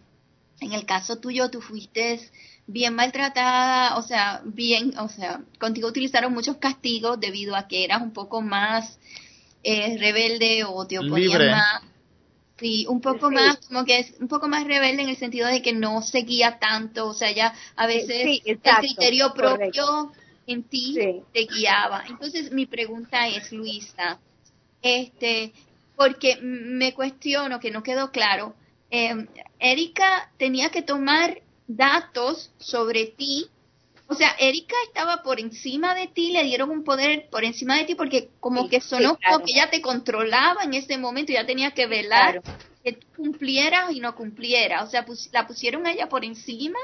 [0.60, 2.20] en el caso tuyo tú fuiste
[2.66, 8.02] bien maltratada, o sea, bien, o sea, contigo utilizaron muchos castigos debido a que eras
[8.02, 8.98] un poco más
[9.62, 11.82] eh, rebelde o te oponías más.
[12.56, 15.60] Sí, un poco más, como que es un poco más rebelde en el sentido de
[15.60, 20.12] que no seguía tanto, o sea, ya a veces el criterio propio
[20.46, 20.96] en ti
[21.32, 22.04] te guiaba.
[22.08, 24.18] Entonces mi pregunta es, Luisa,
[24.82, 25.52] este,
[25.96, 28.54] porque me cuestiono que no quedó claro,
[28.90, 29.26] eh,
[29.58, 33.46] Erika tenía que tomar datos sobre ti.
[34.06, 37.84] O sea, Erika estaba por encima de ti, le dieron un poder por encima de
[37.84, 41.70] ti porque como que sonó como que ella te controlaba en ese momento, ya tenía
[41.70, 42.42] que velar
[42.84, 44.86] que tú cumplieras y no cumplieras.
[44.86, 46.78] O sea, la pusieron a ella por encima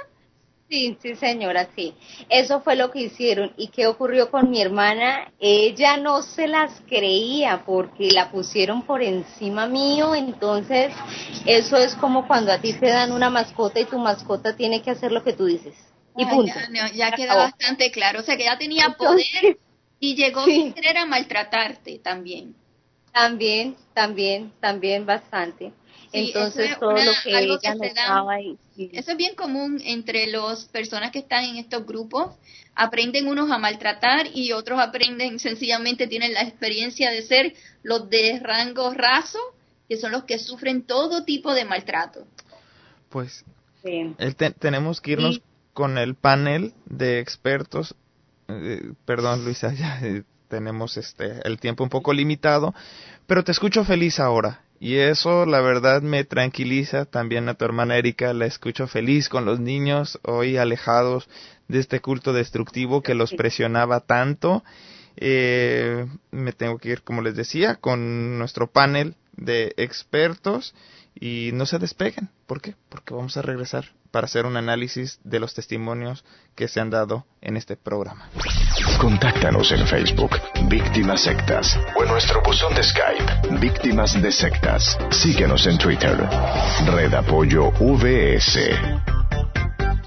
[0.71, 1.95] Sí, sí, señora, sí.
[2.29, 3.53] Eso fue lo que hicieron.
[3.57, 5.33] ¿Y qué ocurrió con mi hermana?
[5.41, 10.14] Ella no se las creía porque la pusieron por encima mío.
[10.14, 10.93] Entonces,
[11.45, 14.93] eso es como cuando a ti te dan una mascota y tu mascota tiene que
[14.93, 15.75] hacer lo que tú dices.
[16.16, 16.55] Y punto.
[16.95, 18.21] Ya, queda bastante claro.
[18.21, 19.59] O sea, que ya tenía poder
[19.99, 22.55] y llegó sin querer a maltratarte también.
[23.12, 25.73] También, también, también bastante.
[26.13, 31.45] Entonces todo lo que ella notaba Eso es bien común entre las personas que están
[31.45, 32.35] en estos grupos.
[32.75, 38.41] Aprenden unos a maltratar y otros aprenden sencillamente tienen la experiencia de ser los de
[38.43, 39.39] rango raso,
[39.89, 42.27] que son los que sufren todo tipo de maltrato.
[43.09, 43.45] Pues
[44.59, 45.41] tenemos que irnos
[45.75, 47.95] con el panel de expertos.
[48.49, 52.75] Eh, perdón, Luisa, ya eh, tenemos este el tiempo un poco limitado,
[53.29, 57.05] pero te escucho feliz ahora y eso, la verdad, me tranquiliza.
[57.05, 61.28] También a tu hermana Erika la escucho feliz con los niños hoy alejados
[61.68, 64.64] de este culto destructivo que los presionaba tanto.
[65.18, 70.74] Eh, me tengo que ir, como les decía, con nuestro panel de expertos
[71.21, 72.31] y no se despeguen.
[72.47, 72.75] ¿Por qué?
[72.89, 76.25] Porque vamos a regresar para hacer un análisis de los testimonios
[76.57, 78.31] que se han dado en este programa.
[78.99, 80.33] Contáctanos en Facebook,
[80.68, 84.99] Víctimas Sectas, o en nuestro buzón de Skype, Víctimas de Sectas.
[85.11, 86.16] Síguenos en Twitter,
[86.87, 88.59] Red Apoyo VS.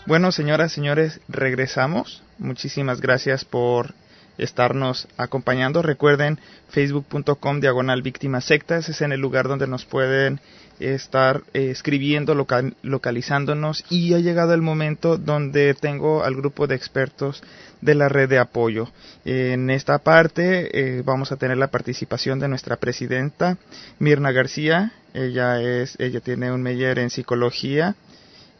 [0.05, 2.23] Bueno, señoras, señores, regresamos.
[2.39, 3.93] Muchísimas gracias por
[4.37, 5.81] estarnos acompañando.
[5.81, 6.39] Recuerden
[6.69, 10.41] facebook.com diagonal víctimas sectas, es en el lugar donde nos pueden
[10.79, 12.35] estar eh, escribiendo,
[12.81, 17.43] localizándonos y ha llegado el momento donde tengo al grupo de expertos
[17.81, 18.89] de la red de apoyo.
[19.25, 23.57] En esta parte eh, vamos a tener la participación de nuestra presidenta
[23.99, 24.93] Mirna García.
[25.13, 27.95] Ella es, ella tiene un meyer en psicología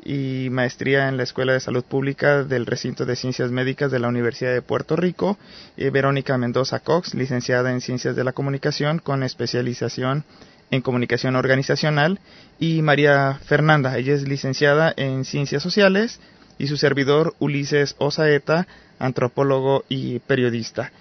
[0.06, 4.10] y maestría en la Escuela de Salud Pública del Recinto de Ciencias Médicas de la
[4.10, 5.38] Universidad de Puerto Rico.
[5.78, 10.26] Eh, Verónica Mendoza Cox, licenciada en Ciencias de la Comunicación con especialización
[10.74, 12.20] en Comunicación Organizacional.
[12.60, 16.20] Y María Fernanda, ella es licenciada en Ciencias Sociales.
[16.58, 18.68] Y su servidor Ulises Osaeta,
[19.00, 20.92] antropólogo y periodista.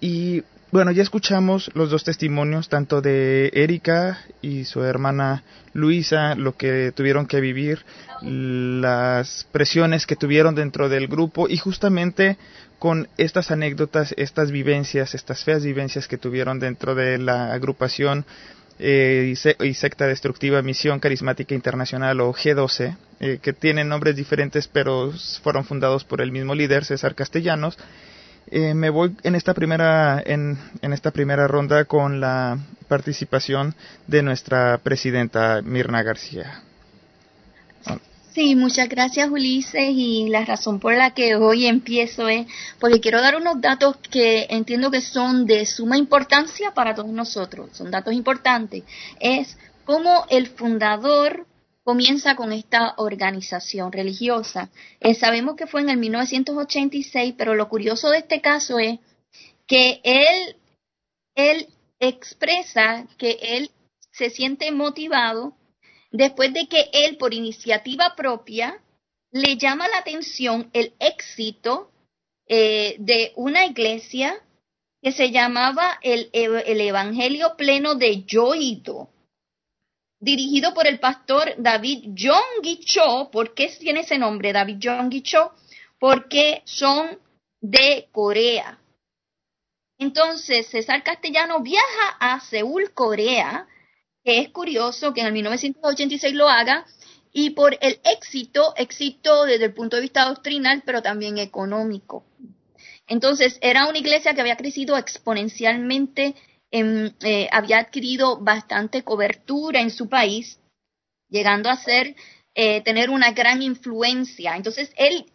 [0.00, 6.56] Y bueno, ya escuchamos los dos testimonios, tanto de Erika y su hermana Luisa, lo
[6.56, 7.84] que tuvieron que vivir,
[8.20, 12.36] las presiones que tuvieron dentro del grupo y justamente
[12.78, 18.26] con estas anécdotas, estas vivencias, estas feas vivencias que tuvieron dentro de la agrupación
[18.78, 25.12] eh, y, secta destructiva Misión Carismática Internacional o G12, eh, que tienen nombres diferentes pero
[25.42, 27.78] fueron fundados por el mismo líder, César Castellanos,
[28.48, 33.74] Eh, me voy en esta primera en, en esta primera ronda con la participación
[34.06, 36.62] de nuestra presidenta Mirna García.
[38.36, 42.46] Sí, muchas gracias Ulises y la razón por la que hoy empiezo es
[42.78, 47.70] porque quiero dar unos datos que entiendo que son de suma importancia para todos nosotros,
[47.72, 48.84] son datos importantes.
[49.20, 49.56] Es
[49.86, 51.46] cómo el fundador
[51.82, 54.68] comienza con esta organización religiosa.
[55.00, 58.98] Eh, sabemos que fue en el 1986, pero lo curioso de este caso es
[59.66, 60.56] que él,
[61.36, 61.68] él
[62.00, 63.70] expresa que él
[64.10, 65.54] se siente motivado
[66.16, 68.80] después de que él, por iniciativa propia,
[69.30, 71.90] le llama la atención el éxito
[72.48, 74.40] eh, de una iglesia
[75.02, 79.10] que se llamaba el, el Evangelio Pleno de Yoito,
[80.18, 83.30] dirigido por el pastor David John Cho.
[83.30, 85.52] ¿Por qué tiene ese nombre, David John Cho?
[85.98, 87.18] Porque son
[87.60, 88.78] de Corea.
[89.98, 93.66] Entonces, César Castellano viaja a Seúl, Corea,
[94.26, 96.84] es curioso que en el 1986 lo haga,
[97.32, 102.24] y por el éxito, éxito desde el punto de vista doctrinal, pero también económico.
[103.06, 106.34] Entonces, era una iglesia que había crecido exponencialmente,
[106.70, 110.58] eh, había adquirido bastante cobertura en su país,
[111.28, 112.16] llegando a ser,
[112.54, 114.56] eh, tener una gran influencia.
[114.56, 115.26] Entonces, él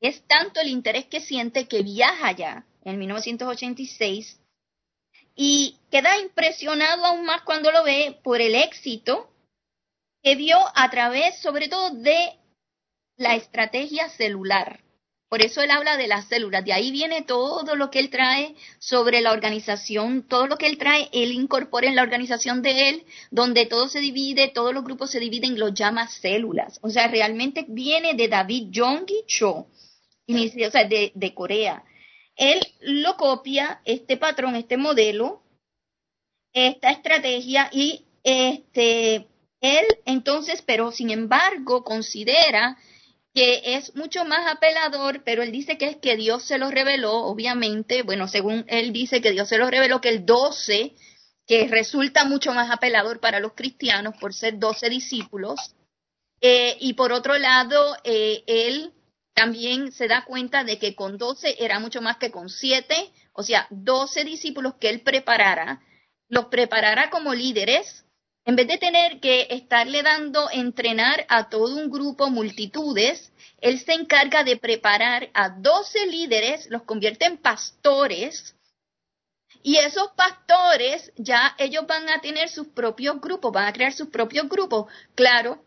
[0.00, 4.40] es tanto el interés que siente que viaja ya en 1986
[5.34, 9.30] y queda impresionado aún más cuando lo ve por el éxito
[10.22, 12.32] que vio a través sobre todo de
[13.16, 14.80] la estrategia celular.
[15.28, 18.54] Por eso él habla de las células, de ahí viene todo lo que él trae
[18.78, 23.06] sobre la organización, todo lo que él trae, él incorpora en la organización de él,
[23.30, 26.78] donde todo se divide, todos los grupos se dividen, lo llama células.
[26.82, 29.68] O sea, realmente viene de David Jonggi Cho,
[30.28, 31.82] o sea, de, de Corea
[32.36, 35.42] él lo copia, este patrón, este modelo,
[36.52, 39.26] esta estrategia y este,
[39.60, 42.76] él entonces, pero sin embargo, considera
[43.34, 47.12] que es mucho más apelador, pero él dice que es que Dios se lo reveló,
[47.24, 50.92] obviamente, bueno, según él dice que Dios se lo reveló, que el 12,
[51.46, 55.74] que resulta mucho más apelador para los cristianos por ser 12 discípulos,
[56.42, 58.92] eh, y por otro lado, eh, él
[59.34, 63.42] también se da cuenta de que con 12 era mucho más que con 7, o
[63.42, 65.80] sea, 12 discípulos que él preparara,
[66.28, 68.04] los preparara como líderes,
[68.44, 73.92] en vez de tener que estarle dando entrenar a todo un grupo, multitudes, él se
[73.92, 78.56] encarga de preparar a 12 líderes, los convierte en pastores,
[79.62, 84.08] y esos pastores ya ellos van a tener sus propios grupos, van a crear sus
[84.08, 84.92] propios grupos.
[85.14, 85.64] Claro,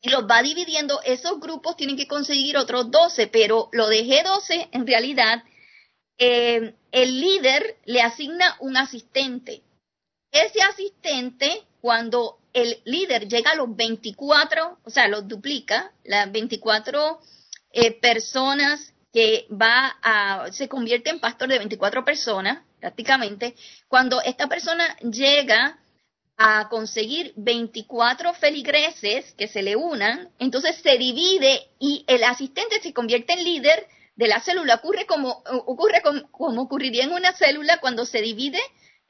[0.00, 4.68] y los va dividiendo, esos grupos tienen que conseguir otros 12, pero lo de G12
[4.72, 5.42] en realidad
[6.18, 9.62] eh, el líder le asigna un asistente.
[10.30, 17.20] Ese asistente, cuando el líder llega a los 24, o sea, los duplica, las 24
[17.72, 23.54] eh, personas que va a, se convierte en pastor de 24 personas, prácticamente,
[23.88, 25.78] cuando esta persona llega
[26.36, 32.92] a conseguir 24 feligreses que se le unan, entonces se divide y el asistente se
[32.92, 34.74] convierte en líder de la célula.
[34.76, 38.60] Ocurre como, ocurre como, ocurriría en una célula cuando se divide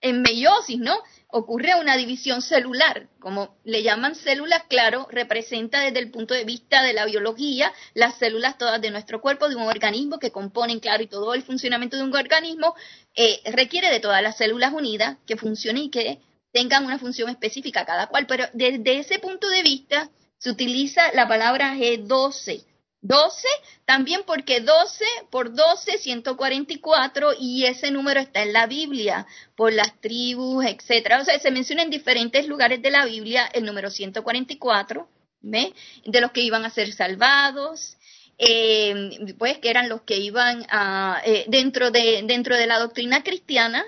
[0.00, 0.94] en meiosis, ¿no?
[1.28, 6.82] Ocurre una división celular, como le llaman células, claro, representa desde el punto de vista
[6.82, 11.02] de la biología las células todas de nuestro cuerpo, de un organismo que componen, claro,
[11.02, 12.74] y todo el funcionamiento de un organismo
[13.16, 16.20] eh, requiere de todas las células unidas que funcionen y que
[16.56, 21.28] tengan una función específica cada cual, pero desde ese punto de vista se utiliza la
[21.28, 22.64] palabra G12.
[23.02, 23.46] 12
[23.84, 30.00] también porque 12 por 12, 144 y ese número está en la Biblia por las
[30.00, 31.20] tribus, etcétera.
[31.20, 35.06] O sea, se menciona en diferentes lugares de la Biblia el número 144,
[35.42, 35.74] ¿ve?
[36.06, 37.98] De los que iban a ser salvados,
[38.38, 43.22] eh, pues que eran los que iban a, eh, dentro, de, dentro de la doctrina
[43.22, 43.84] cristiana,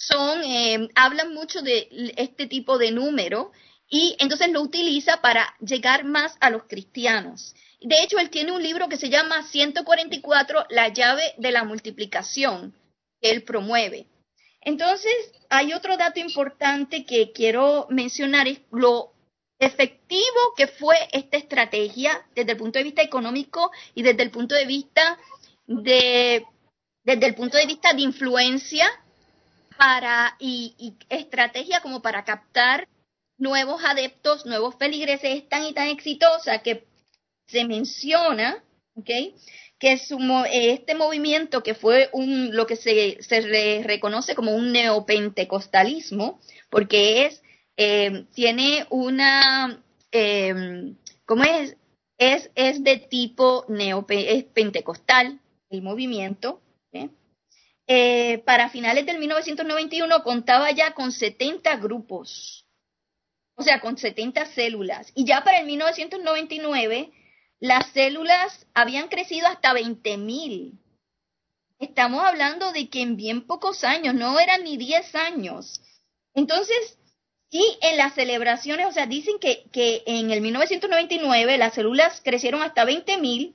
[0.00, 3.52] son, eh, hablan mucho de este tipo de número
[3.88, 7.54] y entonces lo utiliza para llegar más a los cristianos.
[7.82, 12.74] De hecho, él tiene un libro que se llama 144, la llave de la multiplicación,
[13.20, 14.06] que él promueve.
[14.62, 15.12] Entonces,
[15.50, 19.12] hay otro dato importante que quiero mencionar, es lo
[19.58, 24.54] efectivo que fue esta estrategia desde el punto de vista económico y desde el punto
[24.54, 25.18] de vista
[25.66, 26.46] de,
[27.04, 28.90] desde el punto de vista de influencia
[29.80, 32.86] para y, estrategia como para captar
[33.38, 36.86] nuevos adeptos, nuevos feligreses, es tan y tan exitosa que
[37.46, 38.62] se menciona,
[38.94, 39.08] ¿ok?
[39.78, 40.18] que su,
[40.52, 47.42] este movimiento, que fue un, lo que se, se reconoce como un neopentecostalismo, porque es,
[47.78, 50.92] eh, tiene una, eh,
[51.24, 51.78] ¿cómo es?
[52.18, 56.60] Es, es de tipo neopentecostal, el movimiento.
[56.92, 57.08] Eh,
[58.44, 62.66] para finales del 1991 contaba ya con 70 grupos,
[63.56, 65.10] o sea, con 70 células.
[65.14, 67.10] Y ya para el 1999
[67.60, 70.78] las células habían crecido hasta 20.000.
[71.78, 75.80] Estamos hablando de que en bien pocos años, no eran ni 10 años.
[76.34, 76.98] Entonces,
[77.50, 82.62] sí, en las celebraciones, o sea, dicen que, que en el 1999 las células crecieron
[82.62, 83.54] hasta 20.000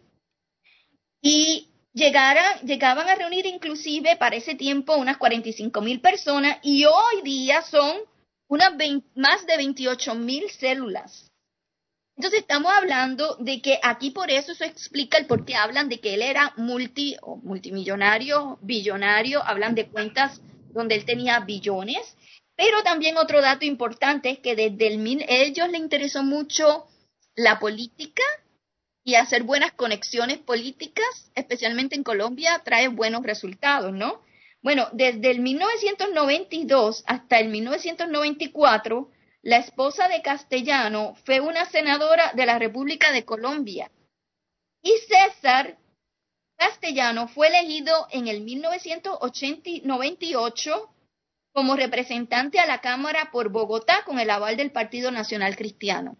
[1.21, 7.97] y llegaban a reunir inclusive para ese tiempo unas 45.000 personas y hoy día son
[8.47, 8.73] unas
[9.15, 11.31] más de 28.000 células.
[12.17, 15.99] Entonces estamos hablando de que aquí por eso se explica el por qué hablan de
[15.99, 20.41] que él era multi o multimillonario, billonario, hablan de cuentas
[20.73, 22.15] donde él tenía billones,
[22.55, 26.87] pero también otro dato importante es que desde el ellos le interesó mucho
[27.35, 28.23] la política
[29.05, 34.23] y hacer buenas conexiones políticas, especialmente en Colombia, trae buenos resultados, ¿no?
[34.63, 39.11] Bueno, desde el 1992 hasta el 1994
[39.43, 43.91] la esposa de Castellano fue una senadora de la República de Colombia.
[44.81, 45.77] Y César
[46.57, 50.89] Castellano fue elegido en el 1998
[51.53, 56.17] como representante a la Cámara por Bogotá con el aval del Partido Nacional Cristiano.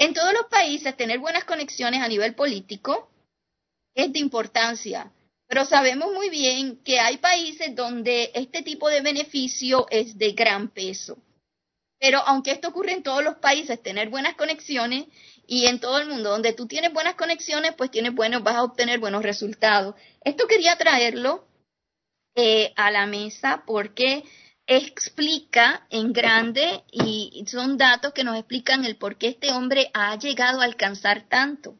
[0.00, 3.10] En todos los países tener buenas conexiones a nivel político
[3.94, 5.12] es de importancia,
[5.46, 10.68] pero sabemos muy bien que hay países donde este tipo de beneficio es de gran
[10.68, 11.18] peso.
[11.98, 15.04] Pero aunque esto ocurre en todos los países, tener buenas conexiones
[15.46, 18.64] y en todo el mundo donde tú tienes buenas conexiones, pues tienes buenos, vas a
[18.64, 19.96] obtener buenos resultados.
[20.24, 21.46] Esto quería traerlo
[22.34, 24.24] eh, a la mesa porque
[24.76, 30.16] explica en grande y son datos que nos explican el por qué este hombre ha
[30.16, 31.76] llegado a alcanzar tanto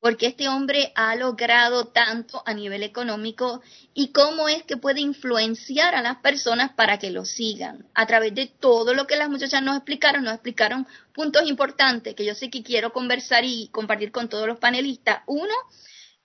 [0.00, 3.60] porque este hombre ha logrado tanto a nivel económico
[3.92, 7.86] y cómo es que puede influenciar a las personas para que lo sigan.
[7.94, 12.24] A través de todo lo que las muchachas nos explicaron, nos explicaron puntos importantes que
[12.24, 15.22] yo sé que quiero conversar y compartir con todos los panelistas.
[15.26, 15.54] Uno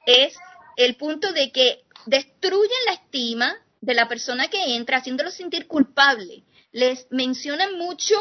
[0.06, 0.38] es
[0.78, 6.43] el punto de que destruyen la estima de la persona que entra, haciéndolo sentir culpable.
[6.71, 8.15] Les mencionan mucho,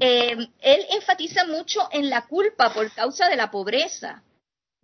[0.00, 4.22] eh, él enfatiza mucho en la culpa por causa de la pobreza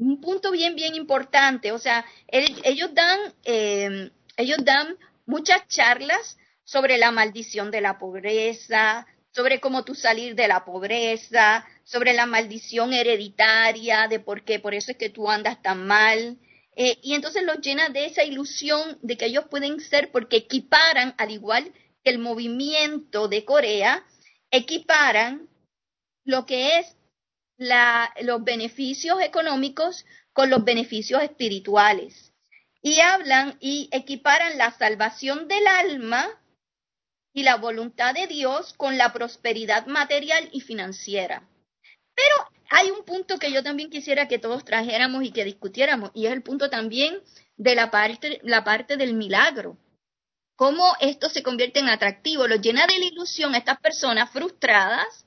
[0.00, 1.72] un punto bien, bien importante.
[1.72, 4.96] O sea, ellos dan, em, ellos dan
[5.26, 11.66] muchas charlas sobre la maldición de la pobreza, sobre cómo tú salir de la pobreza,
[11.84, 16.38] sobre la maldición hereditaria, de por qué, por eso es que tú andas tan mal.
[16.76, 21.14] Eh, y entonces los llena de esa ilusión de que ellos pueden ser, porque equiparan,
[21.18, 21.72] al igual
[22.04, 24.04] que el movimiento de Corea,
[24.50, 25.48] equiparan
[26.24, 26.96] lo que es
[28.22, 32.32] los beneficios económicos con los beneficios espirituales.
[32.82, 36.26] Y hablan y equiparan la salvación del alma
[37.34, 41.46] y la voluntad de Dios con la prosperidad material y financiera.
[42.14, 42.36] Pero
[42.70, 46.32] hay un punto que yo también quisiera que todos trajéramos y que discutiéramos, y es
[46.32, 47.20] el punto también
[47.56, 49.76] de la parte, la parte del milagro.
[50.56, 55.26] Cómo esto se convierte en atractivo, lo llena de la ilusión a estas personas frustradas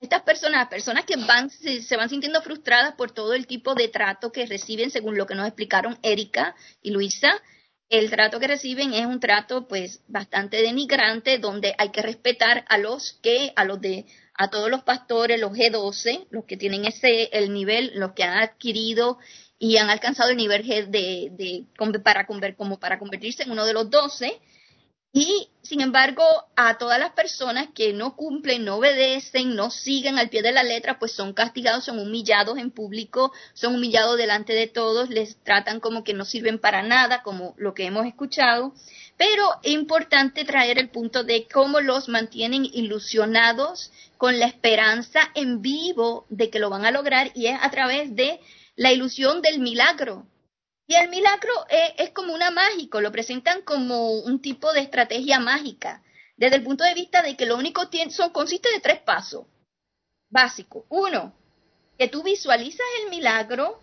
[0.00, 4.32] estas personas, personas que van, se, van sintiendo frustradas por todo el tipo de trato
[4.32, 7.30] que reciben, según lo que nos explicaron Erika y Luisa,
[7.90, 12.78] el trato que reciben es un trato pues bastante denigrante donde hay que respetar a
[12.78, 14.06] los que a los de
[14.40, 18.38] a todos los pastores los G12 los que tienen ese el nivel los que han
[18.38, 19.18] adquirido
[19.58, 22.26] y han alcanzado el nivel G de, de para
[22.56, 24.40] como para convertirse en uno de los 12
[25.12, 26.22] y, sin embargo,
[26.54, 30.62] a todas las personas que no cumplen, no obedecen, no siguen al pie de la
[30.62, 35.80] letra, pues son castigados, son humillados en público, son humillados delante de todos, les tratan
[35.80, 38.72] como que no sirven para nada, como lo que hemos escuchado.
[39.16, 43.90] Pero es importante traer el punto de cómo los mantienen ilusionados
[44.20, 48.14] con la esperanza en vivo de que lo van a lograr y es a través
[48.14, 48.38] de
[48.76, 50.26] la ilusión del milagro,
[50.86, 51.50] y el milagro
[51.96, 56.02] es, como una mágico, lo presentan como un tipo de estrategia mágica,
[56.36, 59.46] desde el punto de vista de que lo único tiene, son, consiste de tres pasos
[60.28, 60.84] básicos.
[60.90, 61.32] Uno,
[61.96, 63.80] que tú visualizas el milagro,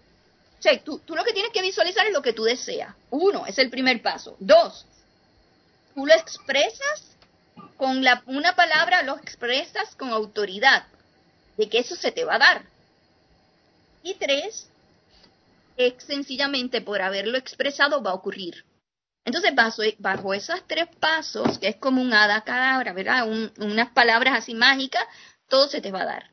[0.59, 2.93] o sea, tú, tú lo que tienes que visualizar es lo que tú deseas.
[3.09, 4.35] Uno, es el primer paso.
[4.39, 4.85] Dos,
[5.95, 7.16] tú lo expresas
[7.77, 10.85] con la, una palabra, lo expresas con autoridad,
[11.57, 12.65] de que eso se te va a dar.
[14.03, 14.69] Y tres,
[15.77, 18.65] es sencillamente por haberlo expresado va a ocurrir.
[19.25, 23.27] Entonces, bajo, bajo esos tres pasos, que es como un hada cadabra, ¿verdad?
[23.27, 25.03] unas palabras así mágicas,
[25.47, 26.31] todo se te va a dar.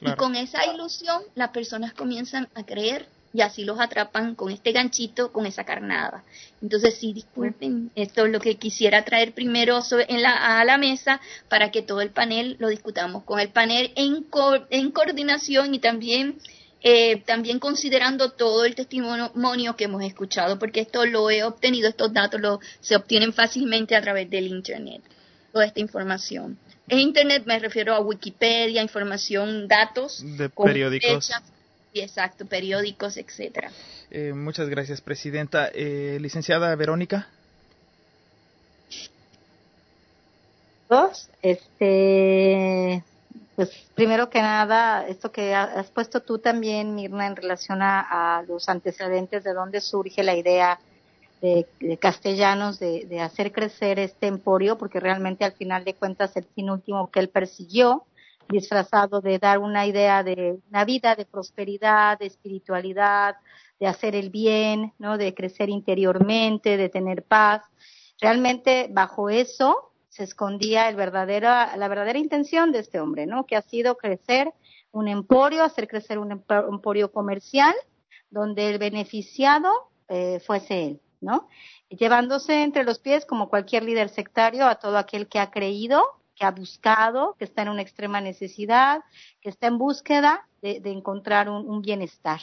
[0.00, 4.72] Y con esa ilusión, las personas comienzan a creer y así los atrapan con este
[4.72, 6.24] ganchito, con esa carnada.
[6.62, 11.20] Entonces, sí, disculpen, esto es lo que quisiera traer primero en la, a la mesa
[11.50, 14.26] para que todo el panel lo discutamos con el panel en,
[14.70, 16.38] en coordinación y también
[16.82, 22.12] eh, también considerando todo el testimonio que hemos escuchado, porque esto lo he obtenido, estos
[22.12, 25.02] datos lo, se obtienen fácilmente a través del Internet,
[25.52, 26.58] toda esta información.
[26.88, 30.24] En Internet me refiero a Wikipedia, información, datos.
[30.38, 31.30] De periódicos.
[32.00, 33.70] Exacto, periódicos, etcétera.
[34.10, 35.68] Eh, muchas gracias, Presidenta.
[35.72, 37.28] Eh, licenciada Verónica.
[40.88, 43.02] Dos, este,
[43.56, 48.68] pues primero que nada, esto que has puesto tú también, Mirna, en relación a, los
[48.68, 50.78] antecedentes de dónde surge la idea
[51.40, 51.66] de,
[52.00, 57.10] castellanos de, hacer crecer este emporio, porque realmente al final de cuentas el fin último
[57.10, 58.04] que él persiguió,
[58.48, 63.36] disfrazado de dar una idea de una vida de prosperidad, de espiritualidad,
[63.78, 65.18] de hacer el bien, ¿no?
[65.18, 67.62] de crecer interiormente, de tener paz.
[68.20, 70.96] Realmente bajo eso se escondía la
[71.88, 73.44] verdadera intención de este hombre, ¿no?
[73.44, 74.50] Que ha sido crecer
[74.90, 77.74] un emporio, hacer crecer un emporio comercial,
[78.30, 79.70] donde el beneficiado
[80.08, 81.48] eh, fuese él, ¿no?
[81.90, 86.02] Llevándose entre los pies, como cualquier líder sectario, a todo aquel que ha creído,
[86.36, 89.02] que ha buscado, que está en una extrema necesidad,
[89.40, 92.40] que está en búsqueda de, encontrar un, bienestar.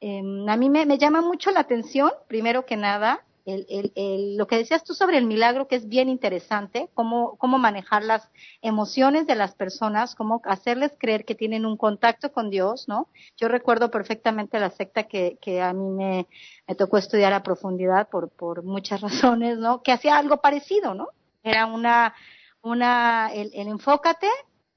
[0.00, 4.92] Em, a mí me, llama mucho la atención, primero que nada, lo que decías tú
[4.92, 8.28] sobre el milagro, que es bien interesante, cómo, cómo manejar las
[8.60, 13.08] emociones de las personas, cómo hacerles creer que tienen un contacto con Dios, ¿no?
[13.38, 16.26] Yo recuerdo perfectamente la secta que, que a mí me,
[16.66, 19.00] me tocó estudiar a profundidad por, por muchas
[19.32, 19.82] razones, ¿no?
[19.82, 21.08] Que hacía algo parecido, ¿no?
[21.42, 22.14] Era una,
[22.62, 24.28] una, el, el enfócate,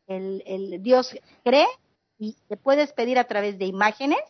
[0.07, 1.67] el, el Dios cree
[2.17, 4.21] y te puedes pedir a través de imágenes,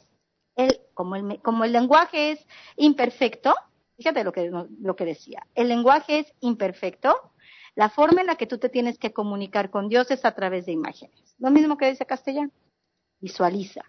[0.55, 3.53] el, como, el, como el lenguaje es imperfecto,
[4.01, 5.45] Fíjate lo que, lo que decía.
[5.53, 7.33] El lenguaje es imperfecto.
[7.75, 10.65] La forma en la que tú te tienes que comunicar con Dios es a través
[10.65, 11.35] de imágenes.
[11.37, 12.49] Lo mismo que dice Castellano.
[13.19, 13.81] Visualiza.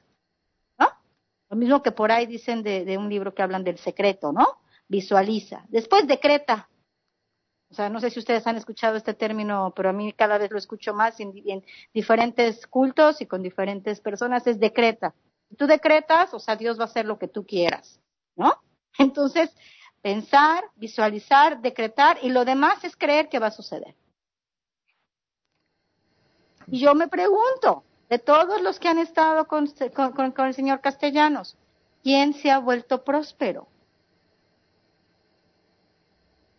[0.79, 0.89] ¿No?
[1.49, 4.59] Lo mismo que por ahí dicen de, un libro que hablan del secreto, ¿no?
[4.87, 5.65] Visualiza.
[5.71, 6.69] Después decreta.
[7.73, 10.51] O sea, no sé si ustedes han escuchado este término, pero a mí cada vez
[10.51, 15.15] lo escucho más en, en diferentes cultos y con diferentes personas, es decreta.
[15.57, 17.99] Tú decretas, o sea, Dios va a hacer lo que tú quieras,
[18.37, 18.59] ¿no?
[18.99, 19.51] Entonces,
[20.03, 23.97] pensar, visualizar, decretar y lo demás es creer que va a suceder.
[26.67, 31.57] Y yo me pregunto, de todos los que han estado con, el señor Castellanos,
[32.03, 33.67] ¿quién se ha vuelto próspero?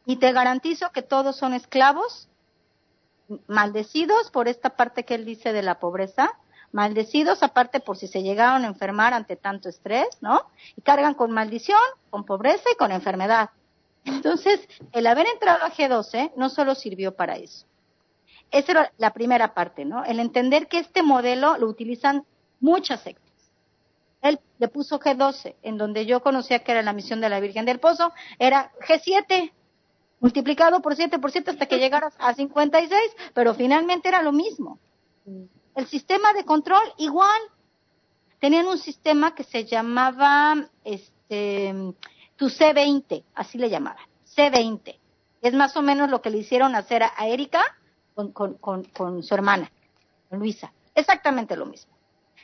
[0.06, 2.28] Y te garantizo que todos son esclavos,
[3.48, 6.32] maldecidos por esta parte que él dice de la pobreza,
[6.72, 10.42] maldecidos aparte por si se llegaron a enfermar ante tanto estrés, ¿no?
[10.76, 13.52] Y cargan con maldición, con pobreza y con enfermedad.
[14.06, 14.60] Entonces,
[14.92, 17.66] el haber entrado a G12 no solo sirvió para eso.
[18.52, 20.04] Esa era la primera parte, ¿no?
[20.04, 22.26] El entender que este modelo lo utilizan
[22.60, 23.32] muchas sectas.
[24.22, 27.66] Él le puso G12, en donde yo conocía que era la misión de la Virgen
[27.66, 29.52] del Pozo, era G7,
[30.24, 33.00] multiplicado por 7 por 7 hasta que llegaras a 56,
[33.36, 34.80] pero finalmente era lo mismo.
[35.76, 37.42] El sistema de control igual.
[38.40, 41.74] Tenían un sistema que se llamaba este
[42.36, 44.04] tu C20, así le llamaban,
[44.36, 45.00] C20.
[45.42, 47.64] Es más o menos lo que le hicieron hacer a, Erika
[48.16, 49.72] con, con, con, con su hermana,
[50.30, 50.74] con Luisa.
[50.94, 51.94] Exactamente lo mismo.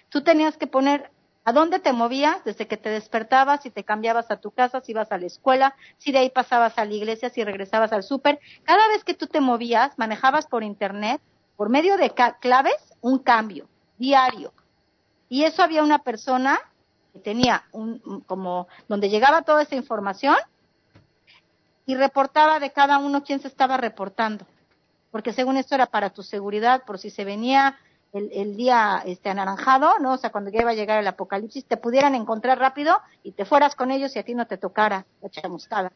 [0.07, 1.11] Tú tenías que poner
[1.45, 4.91] a dónde te movías desde que te despertabas, si te cambiabas a tu casa, si
[4.91, 8.39] ibas a la escuela, si de ahí pasabas a la iglesia, si regresabas al súper.
[8.63, 11.21] Cada vez que tú te movías, manejabas por internet,
[11.55, 13.67] por medio de claves, un cambio
[13.97, 14.53] diario.
[15.27, 16.59] Y eso había una persona
[17.13, 20.37] que tenía un, como donde llegaba toda esa información
[21.85, 24.45] y reportaba de cada uno quién se estaba reportando.
[25.11, 27.77] Porque según esto era para tu seguridad, por si se venía
[28.13, 30.13] el, día este anaranjado, ¿no?
[30.13, 33.45] O sea, cuando ya iba a llegar el apocalipsis, te pudieran encontrar rápido y te
[33.45, 35.91] fueras con ellos y a ti no te tocara la chamuscada.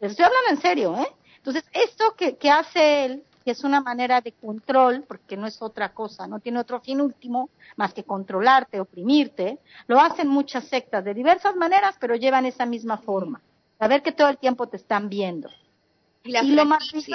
[0.00, 1.08] Les estoy hablando en serio, ¿eh?
[1.36, 5.60] Entonces, esto que, que hace él que es una manera de control, porque no es
[5.60, 11.04] otra cosa, no tiene otro fin último más que controlarte, oprimirte, lo hacen muchas sectas
[11.04, 13.42] de diversas maneras, pero llevan esa misma forma.
[13.78, 15.50] Saber que todo el tiempo te están viendo.
[16.22, 17.12] Y, lo más sí,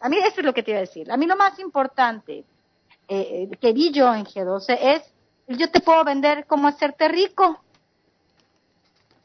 [0.00, 1.12] a mí eso es lo que te iba a decir.
[1.12, 2.44] A mí lo más importante
[3.12, 5.02] eh, que yo en G12 es,
[5.48, 7.60] yo te puedo vender cómo hacerte rico.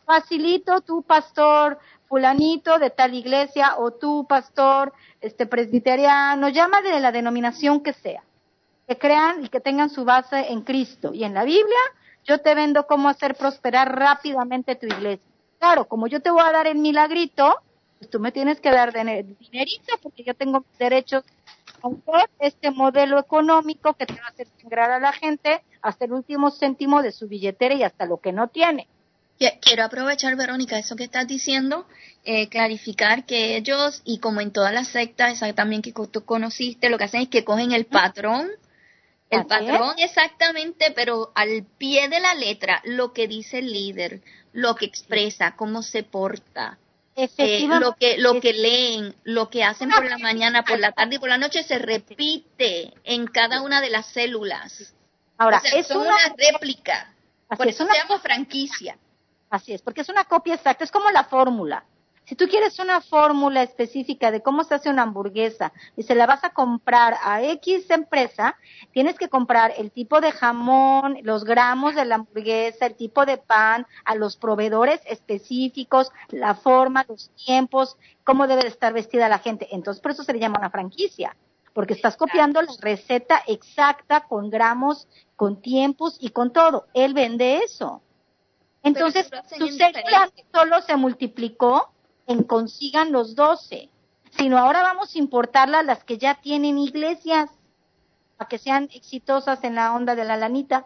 [0.06, 7.12] facilito, tu pastor fulanito de tal iglesia o tu pastor este presbiteriano, llámale de la
[7.12, 8.24] denominación que sea,
[8.88, 11.84] que crean y que tengan su base en Cristo y en la Biblia,
[12.26, 15.26] yo te vendo cómo hacer prosperar rápidamente tu iglesia.
[15.60, 17.58] Claro, como yo te voy a dar el milagrito,
[18.00, 21.24] pues tú me tienes que dar dinerito porque yo tengo derechos
[22.40, 26.52] este modelo económico que te va a hacer sangrar a la gente hasta el último
[26.52, 28.88] céntimo de su billetera y hasta lo que no tiene.
[29.62, 31.86] Quiero aprovechar, Verónica, eso que estás diciendo,
[32.24, 36.98] eh, clarificar que ellos, y como en todas las sectas, también que tú conociste, lo
[36.98, 38.49] que hacen es que cogen el patrón,
[39.30, 44.22] el patrón exactamente, pero al pie de la letra, lo que dice el líder,
[44.54, 46.80] lo que expresa, cómo se porta,
[47.18, 51.15] eh, lo que lo que leen, lo que hacen por la mañana, por la tarde
[51.15, 54.94] y por la noche se repite en cada una de las células.
[55.39, 57.11] Ahora, es una, réplica.
[57.57, 58.98] por eso se llama franquicia.
[59.49, 61.84] Así es, porque es una copia exacta, es como la fórmula.
[62.28, 66.26] Si tú quieres una fórmula específica de cómo se hace una hamburguesa y se la
[66.26, 68.58] vas a comprar a X empresa,
[68.91, 73.38] tienes que comprar el tipo de jamón, los gramos de la hamburguesa, el tipo de
[73.38, 77.95] pan, a los proveedores específicos, la forma, los tiempos,
[78.26, 79.70] cómo debe estar vestida la gente.
[79.72, 81.34] Entonces, por eso se le llama una franquicia,
[81.72, 86.88] porque estás copiando la receta exacta con gramos, con tiempos y con todo.
[86.94, 88.02] Él vende eso.
[88.84, 91.94] Entonces, su célula solo se multiplicó
[92.28, 93.90] en consigan los doce,
[94.38, 97.49] sino ahora vamos a importarlas las que ya tienen iglesias
[98.38, 100.86] para que sean exitosas en la onda de la lanita.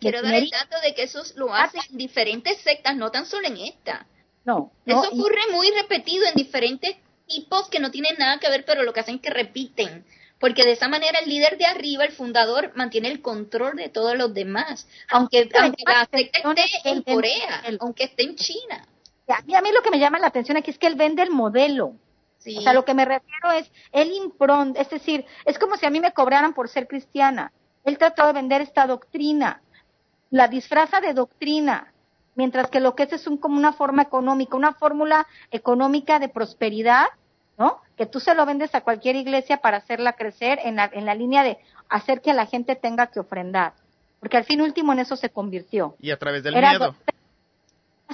[0.00, 3.46] Quiero dar el dato de que eso lo hacen en diferentes sectas, no tan solo
[3.46, 4.06] en esta.
[4.44, 4.72] No.
[4.84, 8.92] Eso ocurre muy repetido en diferentes tipos que no tienen nada que ver, pero lo
[8.92, 10.04] que hacen es que repiten
[10.38, 14.16] porque de esa manera el líder de arriba, el fundador, mantiene el control de todos
[14.16, 18.86] los demás, aunque, la secta esté en Corea, aunque esté en China.
[19.28, 21.22] A mí, a mí lo que me llama la atención aquí es que él vende
[21.22, 21.94] el modelo.
[22.46, 25.90] O sea, lo que me refiero es, él impronta, es decir, es como si a
[25.90, 27.52] mí me cobraran por ser cristiana.
[27.84, 29.62] Él trató de vender esta doctrina,
[30.30, 31.92] la disfraza de doctrina,
[32.36, 36.28] mientras que lo que es es un, como una forma económica, una fórmula económica de
[36.28, 37.06] prosperidad
[37.58, 37.80] ¿no?
[37.96, 41.14] Que tú se lo vendes a cualquier iglesia para hacerla crecer en la, en la
[41.14, 41.58] línea de
[41.88, 43.72] hacer que la gente tenga que ofrendar.
[44.20, 45.96] Porque al fin último en eso se convirtió.
[46.00, 46.94] Y a través del miedo.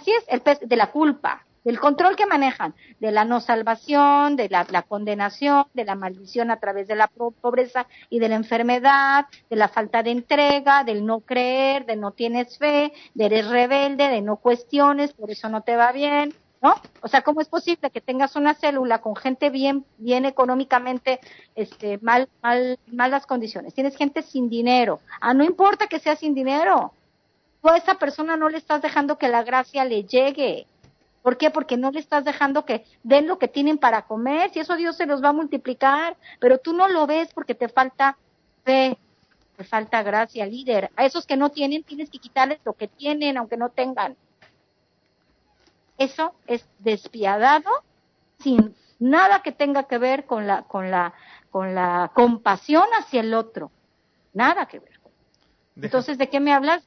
[0.02, 4.48] Así es, el de la culpa, del control que manejan, de la no salvación, de
[4.48, 9.26] la, la, condenación, de la maldición a través de la pobreza y de la enfermedad,
[9.48, 14.08] de la falta de entrega, del no creer, de no tienes fe, de eres rebelde,
[14.08, 16.74] de no cuestiones, por eso no te va bien, ¿no?
[17.00, 21.20] O sea, ¿cómo es posible que tengas una célula con gente bien, bien económicamente,
[21.54, 23.72] este, mal, mal, malas condiciones?
[23.72, 24.98] Tienes gente sin dinero.
[25.20, 26.92] Ah, no importa que sea sin dinero.
[27.62, 30.66] Tú a esa persona no le estás dejando que la gracia le llegue.
[31.22, 31.50] ¿Por qué?
[31.50, 34.96] Porque no le estás dejando que den lo que tienen para comer, si eso Dios
[34.96, 38.18] se los va a multiplicar, pero tú no lo ves porque te falta
[38.64, 38.98] fe,
[39.56, 40.90] te falta gracia, líder.
[40.96, 44.16] A esos que no tienen tienes que quitarles lo que tienen, aunque no tengan.
[45.98, 47.70] Eso es despiadado
[48.40, 51.14] sin nada que tenga que ver con la, con la,
[51.52, 53.70] con la compasión hacia el otro.
[54.32, 54.98] Nada que ver.
[55.76, 56.82] Entonces, ¿de qué me hablas?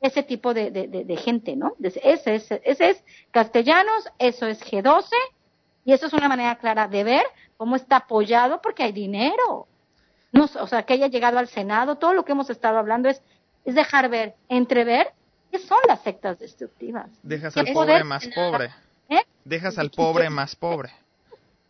[0.00, 1.74] Ese tipo de, de, gente, ¿no?
[1.82, 5.08] Ese, ese, ese es castellanos, eso es G12,
[5.84, 7.26] y eso es una manera clara de ver
[7.56, 9.66] cómo está apoyado porque hay dinero.
[10.30, 13.22] No, o sea, que haya llegado al Senado, todo lo que hemos estado hablando es,
[13.64, 15.12] es dejar ver, entrever
[15.50, 17.08] ¿Qué son las sectas destructivas?
[17.22, 18.70] Dejas al pobre más pobre.
[19.08, 19.22] ¿Eh?
[19.44, 20.90] Dejas al pobre más pobre.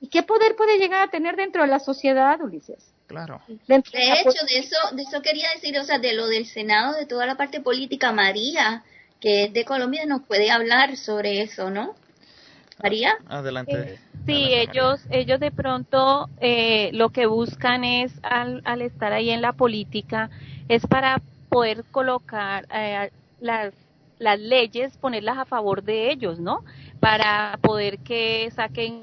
[0.00, 2.92] ¿Y qué poder puede llegar a tener dentro de la sociedad, Ulises?
[3.08, 3.40] Claro.
[3.48, 7.06] De hecho, de eso, de eso quería decir, o sea, de lo del Senado, de
[7.06, 8.84] toda la parte política, María,
[9.18, 11.94] que es de Colombia, nos puede hablar sobre eso, ¿no?
[12.82, 13.16] María.
[13.26, 13.72] Adelante.
[13.72, 19.30] Eh, sí, ellos, ellos de pronto eh, lo que buscan es, al, al, estar ahí
[19.30, 20.28] en la política,
[20.68, 23.10] es para poder colocar eh,
[23.40, 23.72] las,
[24.18, 26.62] las leyes, ponerlas a favor de ellos, ¿no?
[27.00, 29.02] Para poder que saquen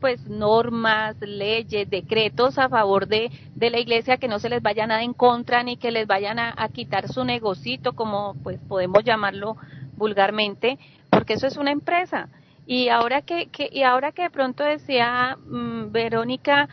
[0.00, 4.86] pues normas, leyes, decretos a favor de, de la iglesia que no se les vaya
[4.86, 9.56] nada en contra ni que les vayan a, quitar su negocito, como pues podemos llamarlo
[9.96, 10.78] vulgarmente,
[11.10, 12.28] porque eso es una empresa.
[12.66, 16.68] Y ahora que, que y ahora que de pronto decía mm, Verónica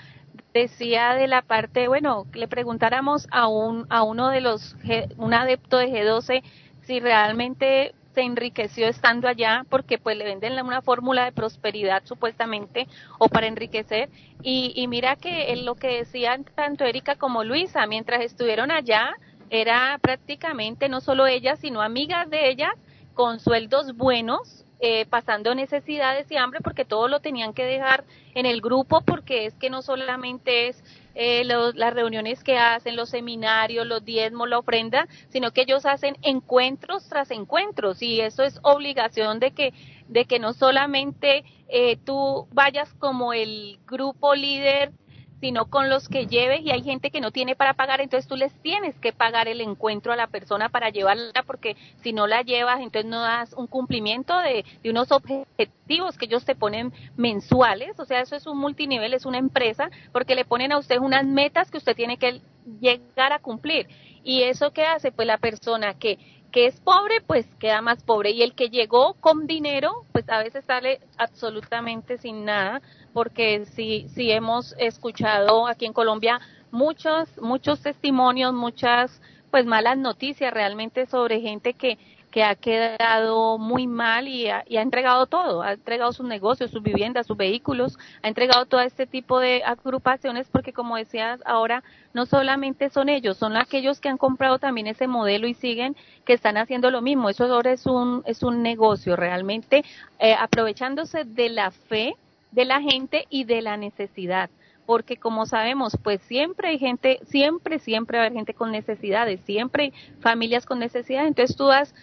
[0.54, 4.76] decía de la parte, bueno, le preguntáramos a un a uno de los
[5.18, 6.44] un adepto de G12
[6.82, 12.88] si realmente se enriqueció estando allá porque pues le venden una fórmula de prosperidad supuestamente
[13.20, 14.10] o para enriquecer.
[14.42, 19.14] Y, y mira que lo que decían tanto Erika como Luisa mientras estuvieron allá
[19.50, 22.74] era prácticamente no solo ellas sino amigas de ellas
[23.14, 28.46] con sueldos buenos eh, pasando necesidades y hambre porque todo lo tenían que dejar en
[28.46, 30.84] el grupo porque es que no solamente es
[31.16, 36.18] eh, las reuniones que hacen, los seminarios, los diezmos, la ofrenda, sino que ellos hacen
[36.22, 38.02] encuentros tras encuentros.
[38.02, 39.74] Y eso es obligación de que
[40.08, 44.92] de que no solamente eh, tú vayas como el grupo líder
[45.40, 48.36] sino con los que lleves y hay gente que no tiene para pagar, entonces tú
[48.36, 52.42] les tienes que pagar el encuentro a la persona para llevarla porque si no la
[52.42, 58.00] llevas, entonces no das un cumplimiento de, de unos objetivos que ellos te ponen mensuales,
[58.00, 61.26] o sea, eso es un multinivel, es una empresa, porque le ponen a usted unas
[61.26, 62.42] metas que usted tiene que
[62.80, 63.88] llegar a cumplir.
[64.24, 65.12] ¿Y eso qué hace?
[65.12, 66.18] Pues la persona que
[66.56, 68.32] que es pobre, pues queda más pobre.
[68.32, 72.82] Y el que llegó con dinero, pues a veces sale absolutamente sin nada,
[73.16, 79.22] porque sí, sí hemos escuchado aquí en Colombia muchos, muchos testimonios, muchas
[79.52, 81.98] pues malas noticias realmente sobre gente que,
[82.30, 87.28] que ha quedado muy mal y ha, entregado todo, ha entregado sus negocios, sus viviendas,
[87.28, 92.90] sus vehículos, ha entregado todo este tipo de agrupaciones porque como decías ahora, no solamente
[92.90, 96.92] son ellos, son aquellos que han comprado también ese modelo y siguen que están haciendo
[96.92, 97.30] lo mismo.
[97.30, 99.86] Eso ahora es un, es un negocio realmente
[100.20, 102.18] eh, aprovechándose de la fe
[102.56, 104.50] de la gente y de la necesidad.
[104.86, 109.42] Porque como sabemos, pues siempre hay gente, siempre, siempre va a haber gente con necesidades,
[109.42, 111.94] siempre hay familias con necesidades, entonces tú das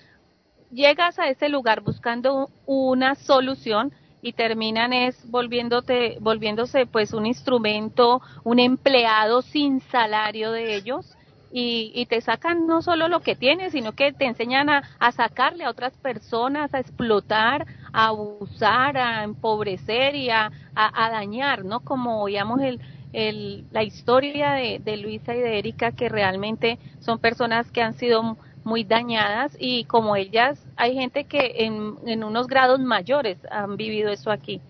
[0.70, 8.22] llegas a ese lugar buscando una solución y terminan es volviéndote, volviéndose pues un instrumento,
[8.44, 11.16] un empleado sin salario de ellos
[11.52, 15.12] y, y te sacan no solo lo que tienes, sino que te enseñan a, a,
[15.12, 21.80] sacarle a otras personas, a explotar, a abusar, a empobrecer y a, a, dañar, ¿no?
[21.80, 22.80] Como oíamos el,
[23.12, 27.94] el, la historia de, de Luisa y de Erika, que realmente son personas que han
[27.94, 33.76] sido muy dañadas y como ellas hay gente que en, en unos grados mayores han
[33.76, 34.60] vivido eso aquí.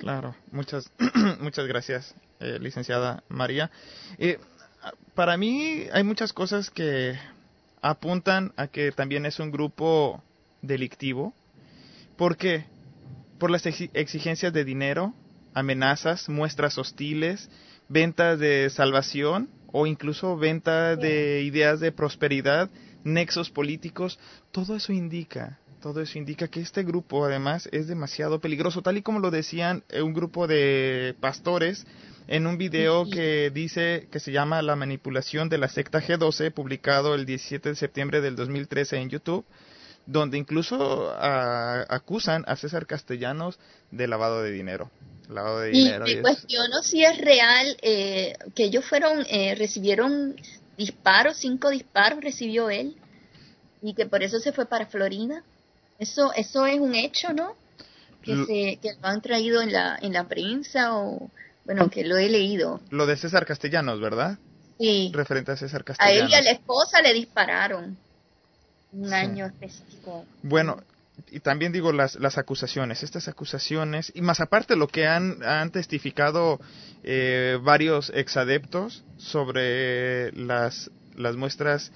[0.00, 0.90] Claro, muchas,
[1.40, 3.70] muchas gracias, eh, licenciada María.
[4.18, 4.38] Eh,
[5.14, 7.18] para mí hay muchas cosas que
[7.82, 10.22] apuntan a que también es un grupo
[10.62, 11.34] delictivo.
[12.16, 12.64] ¿Por qué?
[13.38, 15.14] Por las exigencias de dinero,
[15.54, 17.50] amenazas, muestras hostiles,
[17.88, 22.70] ventas de salvación o incluso venta de ideas de prosperidad,
[23.04, 24.18] nexos políticos,
[24.52, 29.02] todo eso indica, todo eso indica que este grupo además es demasiado peligroso, tal y
[29.02, 31.86] como lo decían eh, un grupo de pastores
[32.30, 37.16] en un video que dice que se llama La manipulación de la secta G12, publicado
[37.16, 39.44] el 17 de septiembre del 2013 en YouTube,
[40.06, 43.58] donde incluso acusan a César Castellanos
[43.90, 44.90] de lavado de dinero
[45.60, 46.08] de dinero.
[46.08, 50.36] Y, cuestiono si es real eh, que ellos fueron, eh, recibieron
[50.76, 52.96] disparos, cinco disparos recibió él
[53.82, 55.42] y que por eso se fue para Florida.
[55.98, 57.54] Eso, eso es un hecho, ¿no?
[58.22, 61.30] Que, se, que lo han traído en la, en la prensa o,
[61.70, 62.80] bueno, que lo he leído.
[62.90, 64.38] Lo de César Castellanos, ¿verdad?
[64.76, 65.12] Sí.
[65.14, 66.22] Referente a César Castellanos.
[66.22, 67.96] A él y a la esposa le dispararon
[68.92, 70.24] un año específico.
[70.42, 70.82] Bueno,
[71.30, 75.70] y también digo las, las acusaciones, estas acusaciones, y más aparte lo que han, han
[75.70, 76.58] testificado
[77.04, 81.92] eh, varios exadeptos sobre las, las muestras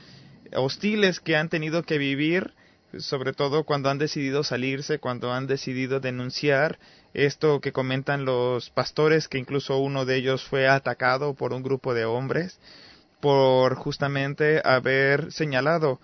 [0.55, 2.52] hostiles que han tenido que vivir,
[2.98, 6.78] sobre todo cuando han decidido salirse, cuando han decidido denunciar
[7.14, 11.94] esto que comentan los pastores, que incluso uno de ellos fue atacado por un grupo
[11.94, 12.58] de hombres
[13.20, 15.98] por justamente haber señalado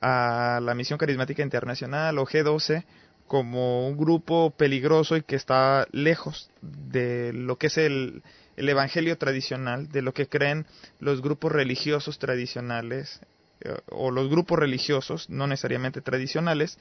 [0.00, 2.84] a la Misión Carismática Internacional o G12
[3.26, 8.22] como un grupo peligroso y que está lejos de lo que es el,
[8.56, 10.66] el evangelio tradicional, de lo que creen
[10.98, 13.20] los grupos religiosos tradicionales
[13.62, 16.78] eh, o los grupos religiosos, no necesariamente tradicionales.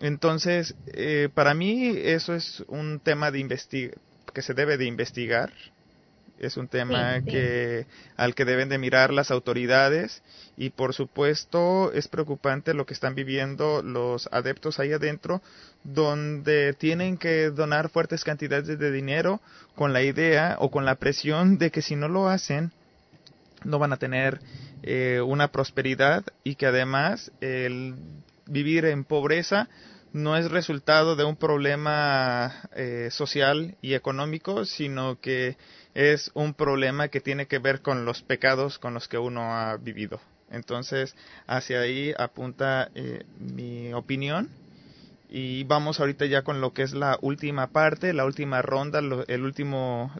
[0.00, 3.40] Entonces, eh, para mí eso es un tema de
[4.32, 5.52] que se debe de investigar.
[6.38, 10.20] Es un tema que al que deben de mirar las autoridades
[10.56, 15.42] y por supuesto es preocupante lo que están viviendo los adeptos ahí adentro
[15.84, 19.40] donde tienen que donar fuertes cantidades de dinero
[19.76, 22.72] con la idea o con la presión de que si no lo hacen
[23.62, 24.40] no van a tener
[24.82, 27.94] eh, una prosperidad y que además el
[28.46, 29.68] vivir en pobreza
[30.14, 35.56] no es resultado de un problema eh, social y económico, sino que
[35.94, 39.76] es un problema que tiene que ver con los pecados con los que uno ha
[39.76, 40.20] vivido.
[40.52, 41.16] Entonces,
[41.48, 44.50] hacia ahí apunta eh, mi opinión.
[45.28, 49.42] Y vamos ahorita ya con lo que es la última parte, la última ronda, el
[49.42, 50.12] último,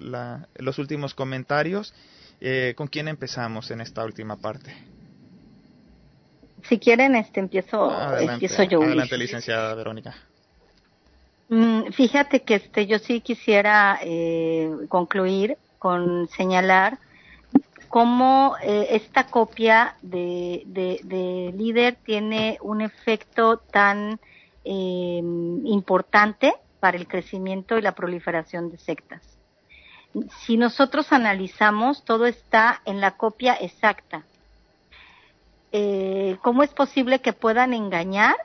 [0.57, 1.95] los últimos comentarios.
[2.41, 4.75] Eh, ¿Con quién empezamos en esta última parte?
[6.69, 8.83] Si quieren, este empiezo, empiezo yo.
[8.83, 10.15] Adelante, licenciada Verónica.
[11.49, 16.99] Mm, fíjate que este, yo sí quisiera eh, concluir con señalar
[17.89, 24.19] cómo eh, esta copia de, de, líder tiene un efecto tan
[24.65, 29.23] em, importante para el crecimiento y la proliferación de sectas.
[30.41, 34.25] Si nosotros analizamos, todo está en la copia exacta.
[35.77, 38.37] Eh, ¿Cómo es posible que puedan engañar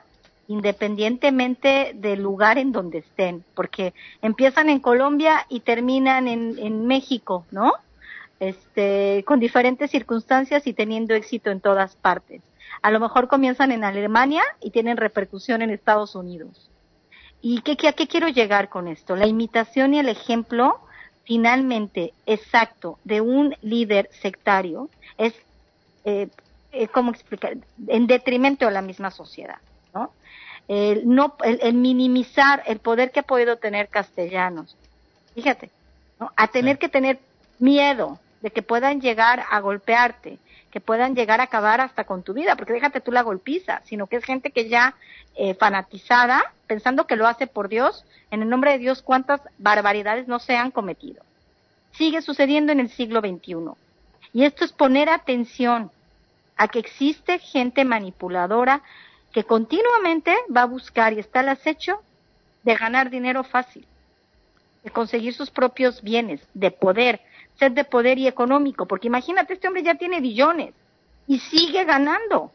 [0.48, 7.72] independientemente del lugar en donde estén, porque empiezan en Colombia y terminan en, México, ¿no?
[8.40, 12.42] Este, con diferentes circunstancias y teniendo éxito en todas partes.
[12.82, 16.68] A lo mejor comienzan en Alemania y tienen repercusión en Estados Unidos.
[17.40, 19.14] ¿Y qué, a qué quiero llegar con esto?
[19.14, 20.80] La imitación y el ejemplo
[21.22, 25.32] finalmente exacto de un líder sectario es,
[26.04, 26.26] eh,
[26.72, 27.56] eh ¿cómo explicar?
[27.86, 29.58] En detrimento de la misma sociedad,
[29.94, 30.12] ¿no?
[30.68, 34.76] el, no, el, minimizar el poder que ha podido tener castellanos.
[35.34, 35.70] Fíjate,
[36.20, 36.30] ¿no?
[36.36, 37.18] a tener que tener
[37.58, 40.38] miedo de que puedan llegar a golpearte,
[40.70, 44.06] que puedan llegar a acabar hasta con tu vida, porque déjate tú la golpiza, sino
[44.06, 44.94] que es gente que ya
[45.34, 50.28] eh, fanatizada, pensando que lo hace por Dios, en el nombre de Dios, cuántas barbaridades
[50.28, 51.24] no se han cometido.
[51.92, 53.72] Sigue sucediendo en el siglo XXI.
[54.32, 55.90] Y esto es poner atención
[56.60, 58.82] a que existe gente manipuladora
[59.32, 62.02] que continuamente va a buscar y está al acecho
[62.64, 63.86] de ganar dinero fácil,
[64.84, 67.22] de conseguir sus propios bienes, de poder,
[67.58, 70.74] sed de poder y económico, porque imagínate, este hombre ya tiene billones
[71.26, 72.52] y sigue ganando.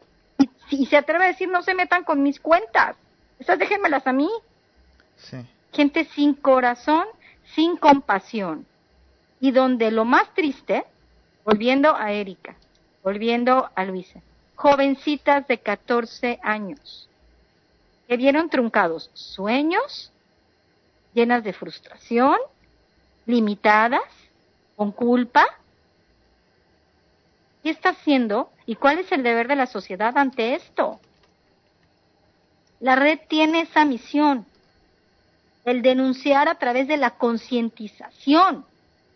[0.70, 2.94] Y, se atreve a decir, no se metan con mis cuentas,
[3.40, 4.30] esas déjenmelas a mí.
[5.72, 7.06] Gente sin corazón,
[7.56, 8.66] sin compasión.
[9.40, 10.84] Y donde lo más triste,
[11.44, 12.54] volviendo a Erika,
[13.06, 14.20] volviendo a Luisa,
[14.56, 17.08] jovencitas de 14 años.
[18.08, 20.10] Que vieron truncados sueños,
[21.14, 22.36] llenas de frustración,
[23.24, 24.02] limitadas,
[24.74, 25.46] con culpa.
[27.62, 30.98] ¿Qué está haciendo y cuál es el deber de la sociedad ante esto?
[32.80, 34.44] La red tiene esa misión,
[35.64, 38.64] el denunciar a través de la concientización.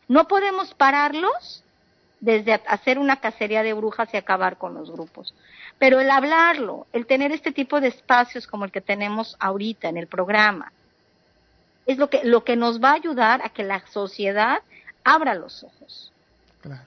[0.07, 1.65] No podemos pararlos
[2.21, 5.35] desde hacer una cacería de brujas y acabar con los grupos.
[5.79, 9.97] Pero el hablarlo, el tener este tipo de espacios como el que tenemos ahorita en
[9.97, 10.73] el programa,
[11.87, 14.63] es lo que, lo que nos va a ayudar a que la sociedad
[15.03, 16.13] abra los ojos.
[16.61, 16.85] Claro.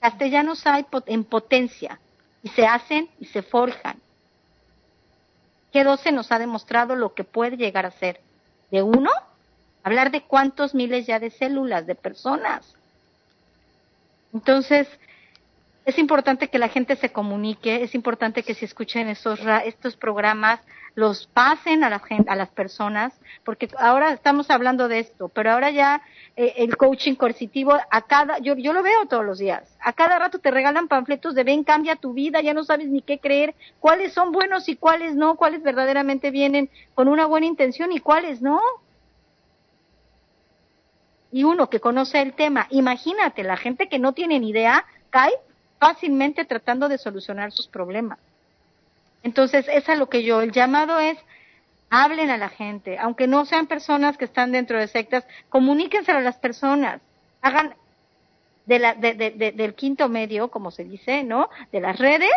[0.00, 1.98] Castellanos hay en potencia
[2.42, 3.98] y se hacen y se forjan.
[5.72, 8.20] G12 nos ha demostrado lo que puede llegar a ser.
[8.70, 9.10] De uno,
[9.82, 12.74] hablar de cuántos miles ya de células, de personas.
[14.32, 14.88] Entonces,
[15.88, 20.60] es importante que la gente se comunique, es importante que se escuchen estos, estos programas,
[20.94, 25.52] los pasen a, la gente, a las personas, porque ahora estamos hablando de esto, pero
[25.52, 26.02] ahora ya
[26.36, 30.18] eh, el coaching coercitivo, a cada, yo, yo lo veo todos los días, a cada
[30.18, 33.54] rato te regalan panfletos de ven, cambia tu vida, ya no sabes ni qué creer,
[33.80, 38.42] cuáles son buenos y cuáles no, cuáles verdaderamente vienen con una buena intención y cuáles
[38.42, 38.60] no
[41.30, 45.32] y uno que conoce el tema, imagínate, la gente que no tiene ni idea cae
[45.78, 48.18] fácilmente tratando de solucionar sus problemas.
[49.22, 51.18] Entonces, es a lo que yo, el llamado es,
[51.90, 56.20] hablen a la gente, aunque no sean personas que están dentro de sectas, comuníquense a
[56.20, 57.00] las personas,
[57.42, 57.74] hagan
[58.66, 61.48] de la, de, de, del quinto medio, como se dice, ¿no?
[61.72, 62.30] De las redes,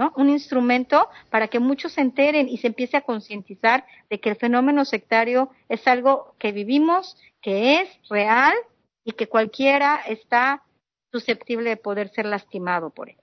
[0.00, 0.14] ¿no?
[0.16, 4.36] Un instrumento para que muchos se enteren y se empiece a concientizar de que el
[4.36, 8.54] fenómeno sectario es algo que vivimos que es real
[9.04, 10.62] y que cualquiera está
[11.12, 13.16] susceptible de poder ser lastimado por él.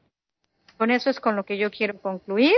[0.77, 2.57] Con eso es con lo que yo quiero concluir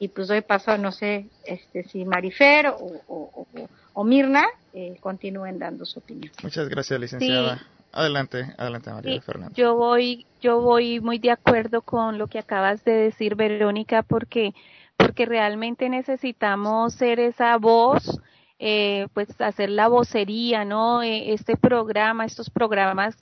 [0.00, 3.46] y pues doy paso, no sé este, si Marifer o,
[3.94, 6.32] o, Mirna eh, continúen dando su opinión.
[6.42, 7.64] Muchas gracias, licenciada.
[7.92, 9.54] Adelante, adelante María Fernanda.
[9.54, 14.54] Yo voy, yo voy muy de acuerdo con lo que acabas de decir, Verónica, porque
[14.96, 18.20] porque realmente necesitamos ser esa voz
[18.58, 21.02] eh, pues hacer la vocería, ¿no?
[21.02, 23.16] Eh, este programa, estos programas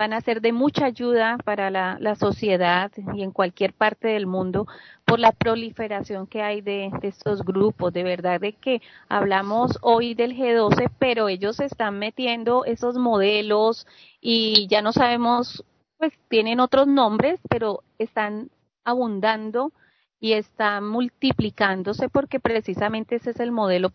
[0.00, 4.66] van a ser de mucha ayuda para la, sociedad y en cualquier parte del mundo
[5.04, 7.92] por la proliferación que hay de, de, estos grupos.
[7.92, 13.86] De verdad de que hablamos hoy del G12, pero ellos están metiendo esos modelos
[14.22, 15.66] y ya no sabemos,
[15.98, 18.48] pues tienen otros nombres, pero están
[18.84, 19.70] abundando
[20.18, 23.90] y está multiplicándose porque precisamente ese es el modelo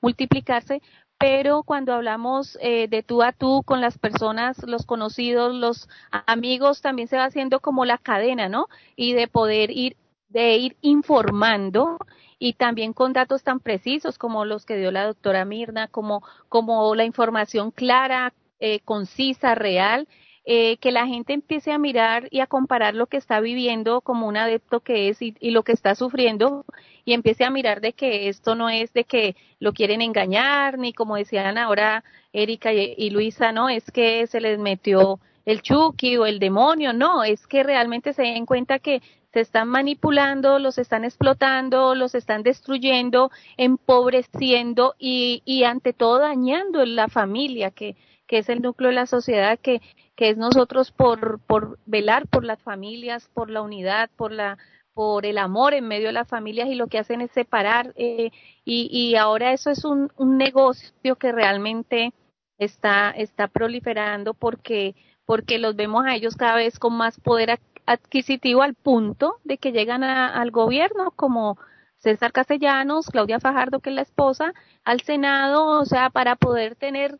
[0.00, 0.80] multiplicarse
[1.20, 6.80] pero cuando hablamos eh, de tú a tú con las personas, los conocidos, los amigos,
[6.80, 8.68] también se va haciendo como la cadena, ¿no?
[8.96, 9.98] Y de poder ir
[10.30, 11.98] de ir informando
[12.38, 16.94] y también con datos tan precisos como los que dio la doctora Mirna, como, como
[16.94, 20.08] la información clara, eh, concisa, real,
[20.46, 24.26] eh, que la gente empiece a mirar y a comparar lo que está viviendo como
[24.26, 26.64] un adepto que es y, lo que está sufriendo
[27.04, 30.94] y empiece a mirar de que esto no es de que lo quieren engañar, ni
[30.94, 36.24] como decían ahora Erika y, Luisa, no, es que se les metió el Chucky o
[36.24, 39.02] el demonio, no, es que realmente se den cuenta que
[39.34, 46.84] se están manipulando, los están explotando, los están destruyendo, empobreciendo y, y ante todo dañando
[46.86, 47.96] la familia, que,
[48.26, 49.80] que es el núcleo de la sociedad, que,
[50.20, 54.58] que es nosotros por, por velar por las familias, por la unidad, por la
[54.92, 58.30] por el amor en medio de las familias y lo que hacen es separar eh,
[58.62, 62.12] y, y ahora eso es un, un negocio que realmente
[62.58, 64.94] está está proliferando porque
[65.24, 69.72] porque los vemos a ellos cada vez con más poder adquisitivo al punto de que
[69.72, 71.56] llegan al gobierno como
[71.96, 74.52] César Castellanos, Claudia Fajardo, que es la esposa,
[74.84, 77.18] al Senado, o sea, para poder tener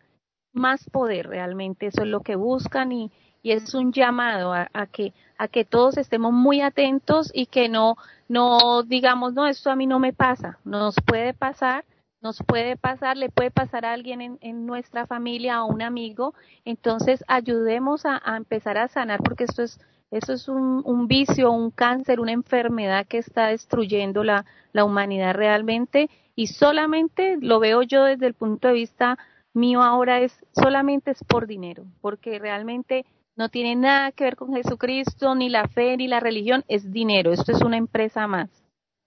[0.52, 3.10] más poder realmente, eso es lo que buscan y,
[3.42, 7.96] y es un llamado a, que a que todos estemos muy atentos y que no
[8.28, 11.84] no digamos no esto a mí no me pasa nos puede pasar
[12.20, 16.34] nos puede pasar le puede pasar a alguien en, en nuestra familia a un amigo
[16.64, 21.52] entonces ayudemos a, a, empezar a sanar porque esto es eso es un, un, vicio,
[21.52, 27.82] un cáncer, una enfermedad que está destruyendo la, la humanidad realmente y solamente lo veo
[27.82, 29.18] yo desde el punto de vista
[29.54, 33.04] mío ahora es solamente es por dinero, porque realmente
[33.36, 37.32] no tiene nada que ver con Jesucristo, ni la fe, ni la religión, es dinero,
[37.32, 38.50] esto es una empresa más.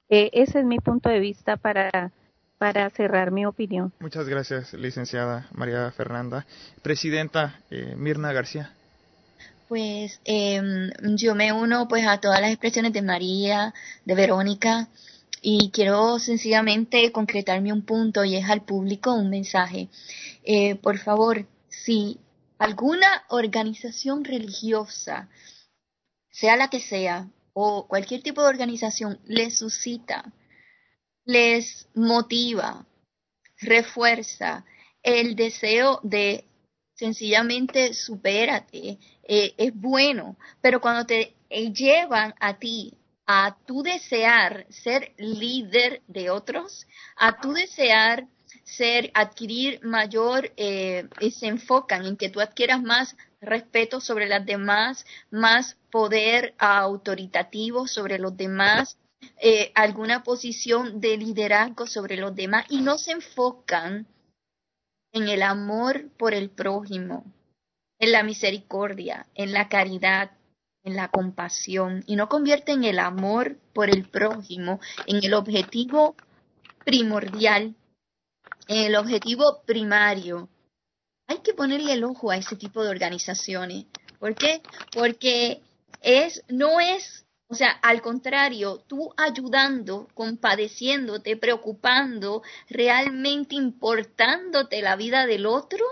[0.10, 2.12] Eh, ese es mi punto de vista para,
[2.58, 3.94] para cerrar mi opinión.
[4.00, 6.46] Muchas gracias, licenciada María Fernanda.
[6.82, 8.72] Presidenta eh, Mirna García.
[9.70, 13.74] Pues em, yo me uno pues a todas las expresiones de María,
[14.06, 14.88] de Verónica,
[15.46, 19.90] y quiero sencillamente concretarme un punto y es al público un mensaje.
[20.44, 22.18] Eh, por favor, si
[22.58, 25.30] alguna organización religiosa,
[26.32, 30.32] sea la que sea, o cualquier tipo de organización les suscita,
[31.26, 32.86] les motiva,
[33.58, 34.66] refuerza
[35.04, 36.46] el deseo de
[36.96, 45.14] sencillamente supérate, eh, es bueno, pero cuando te llevan a ti a tu desear ser
[45.18, 48.28] líder de otros, a tu desear
[48.64, 55.06] ser, adquirir mayor, eh, se enfocan en que tú adquieras más respeto sobre las demás,
[55.32, 58.98] más poder autoritativo sobre los demás,
[59.42, 64.08] eh, alguna posición de liderazgo sobre los demás y no se enfocan
[65.12, 67.26] en el amor por el prójimo,
[68.00, 70.32] en la misericordia, en la caridad,
[70.84, 76.16] en la compasión y no convierten el amor por el prójimo en el objetivo
[76.86, 77.76] primordial
[78.68, 80.50] en el objetivo primario,
[81.28, 83.86] hay que ponerle el ojo a ese tipo de organizaciones.
[84.20, 84.62] ¿Por qué?
[84.94, 85.62] Porque
[86.02, 95.26] es, no es, o sea, al contrario, tú ayudando, compadeciéndote, preocupando, realmente importándote la vida
[95.26, 95.86] del otro,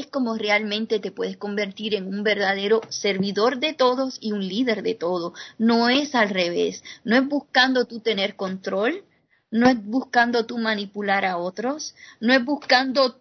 [0.00, 4.82] es como realmente te puedes convertir en un verdadero servidor de todos y un líder
[4.82, 5.34] de todo.
[5.58, 9.04] No es al revés, no es buscando tú tener control,
[9.50, 13.20] no es buscando tú manipular a otros, no es buscando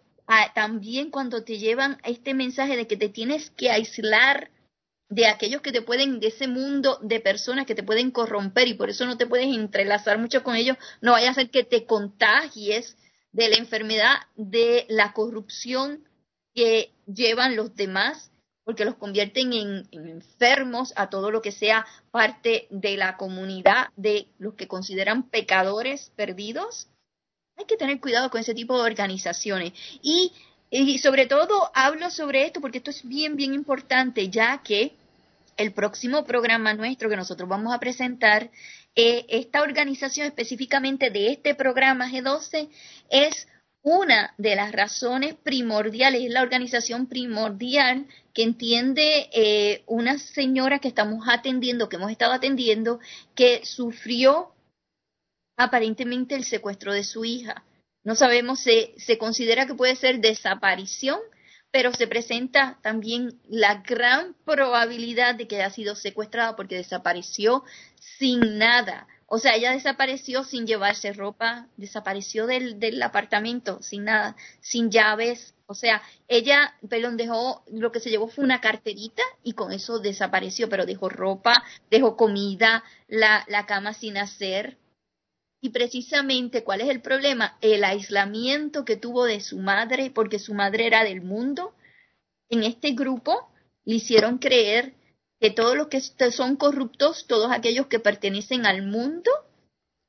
[0.53, 4.51] también cuando te llevan a este mensaje de que te tienes que aislar
[5.10, 8.76] de aquellos que te pueden, de ese mundo de personas que te pueden corromper y
[8.76, 11.85] por eso no te puedes entrelazar mucho con ellos, no vaya a ser que te
[11.85, 12.95] contagies
[13.31, 16.03] de la enfermedad de la corrupción
[16.53, 18.31] que llevan los demás
[18.69, 24.27] porque los convierten en, enfermos a todo lo que sea parte de la comunidad de
[24.38, 26.88] los que consideran pecadores perdidos.
[27.57, 29.73] Hay que tener cuidado con ese tipo de organizaciones.
[30.03, 30.31] Y,
[31.01, 34.93] sobre todo hablo sobre esto porque esto es bien, bien importante, ya que
[35.57, 38.51] el próximo programa nuestro que nosotros vamos a presentar,
[38.95, 42.69] eh, esta organización específicamente de este programa G12
[43.09, 43.47] es
[43.81, 50.89] una de las razones primordiales, es la organización primordial que entiende eh, una señora que
[50.89, 52.99] estamos atendiendo, que hemos estado atendiendo,
[53.35, 54.53] que sufrió
[55.57, 57.64] aparentemente el secuestro de su hija.
[58.03, 61.19] No sabemos, se, se considera que puede ser desaparición,
[61.72, 67.64] pero se presenta también la gran probabilidad de que haya sido secuestrada porque desapareció
[67.99, 69.07] sin nada.
[69.31, 75.53] O sea, ella desapareció sin llevarse ropa, desapareció del, del apartamento sin nada, sin llaves,
[75.68, 79.99] O sea, ella, perdón, dejó, lo que se llevó fue una carterita y con eso
[79.99, 84.80] desapareció, pero dejó ropa, dejó comida, la, la cama sin hacer.
[85.61, 87.56] Y precisamente, ¿cuál es el problema?
[87.61, 91.76] El aislamiento que tuvo de su madre, porque su madre era del mundo.
[92.49, 93.51] En este grupo
[93.85, 94.95] le hicieron creer
[95.40, 96.02] que todos los que
[96.32, 99.32] son corruptos, todos aquellos que pertenecen al mundo,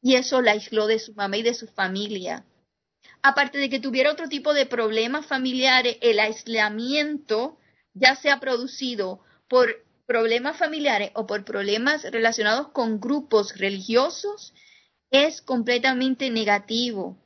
[0.02, 2.44] y eso la aisló de su mamá y de su familia
[3.22, 7.58] aparte de que tuviera otro tipo de problemas familiares, el aislamiento
[7.94, 14.54] ya sea producido por problemas familiares o por problemas relacionados con grupos religiosos,
[15.10, 17.16] es completamente negativo,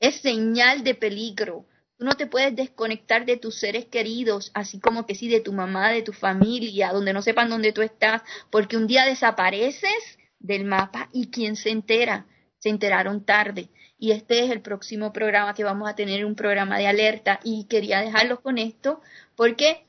[0.00, 1.66] es señal de peligro.
[2.02, 5.90] No te puedes desconectar de tus seres queridos, así como que sí, de tu mamá,
[5.90, 11.08] de tu familia, donde no sepan dónde tú estás, porque un día desapareces del mapa
[11.12, 12.26] y quien se entera,
[12.58, 13.68] se enteraron tarde.
[13.98, 17.66] Y este es el próximo programa que vamos a tener un programa de alerta y
[17.68, 19.00] quería dejarlos con esto
[19.36, 19.86] porque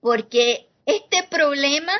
[0.00, 1.92] porque este problema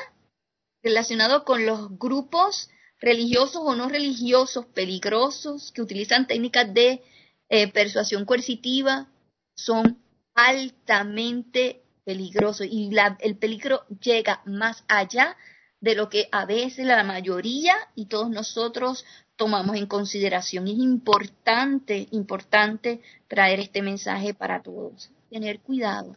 [0.83, 7.03] relacionado con los grupos religiosos o no religiosos peligrosos que utilizan técnicas de
[7.49, 9.09] eh, persuasión coercitiva
[9.57, 9.99] son
[10.35, 15.37] altamente peligrosos y el peligro llega más allá
[15.81, 19.05] de lo que a veces la mayoría y todos nosotros
[19.37, 20.69] tomamos en consideración.
[20.69, 25.11] Es importante, importante traer este mensaje para todos.
[25.31, 26.16] Tener cuidado.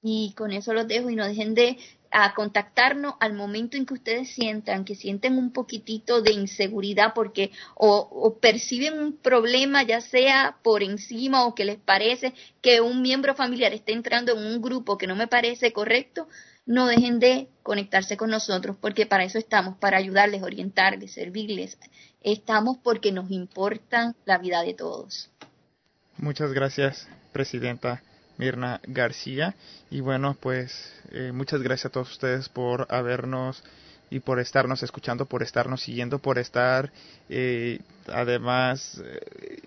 [0.00, 1.76] Y con eso los dejo y no dejen de
[2.34, 8.08] contactarnos al momento en que ustedes sientan que sienten un poquitito de inseguridad porque o,
[8.10, 13.34] o, perciben un problema ya sea por encima o que les parece que un miembro
[13.34, 16.28] familiar está entrando en un grupo que no me parece correcto,
[16.64, 21.78] no dejen de conectarse con nosotros porque para eso estamos, para ayudarles, orientarles, servirles,
[22.20, 25.30] Estamos porque nos importa la vida de todos.
[26.16, 28.02] Muchas gracias, Presidenta
[28.38, 29.54] Mirna García.
[29.90, 33.62] Y bueno, pues eh, muchas gracias a todos ustedes por habernos
[34.10, 36.90] y por estarnos escuchando, por estarnos siguiendo, por estar
[37.28, 39.60] eh, además eh,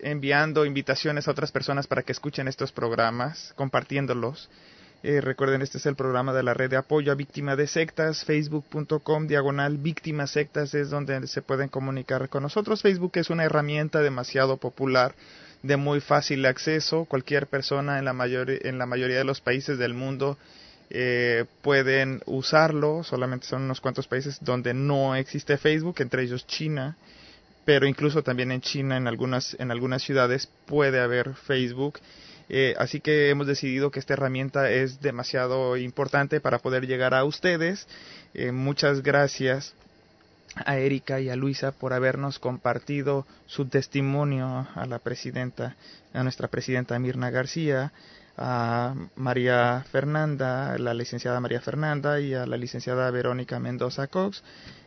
[0.00, 4.48] enviando invitaciones a otras personas para que escuchen estos programas, compartiéndolos.
[5.02, 8.22] Eh, recuerden, este es el programa de la red de apoyo a víctimas de sectas,
[8.24, 12.82] facebook.com diagonal víctimas sectas es donde se pueden comunicar con nosotros.
[12.82, 15.14] Facebook es una herramienta demasiado popular,
[15.62, 17.04] de muy fácil acceso.
[17.04, 20.38] Cualquier persona en la, mayor, en la mayoría de los países del mundo
[20.90, 23.04] eh, pueden usarlo.
[23.04, 26.96] Solamente son unos cuantos países donde no existe Facebook, entre ellos China.
[27.64, 32.00] Pero incluso también en China, en algunas, en algunas ciudades, puede haber Facebook
[32.52, 37.22] eh, así que hemos decidido que esta herramienta es demasiado importante para poder llegar a
[37.22, 37.86] ustedes.
[38.34, 39.72] Eh, muchas gracias
[40.56, 45.76] a Erika y a Luisa por habernos compartido su testimonio a la presidenta,
[46.12, 47.92] a nuestra presidenta Mirna García,
[48.36, 54.42] a María Fernanda, la licenciada María Fernanda y a la licenciada Verónica Mendoza Cox.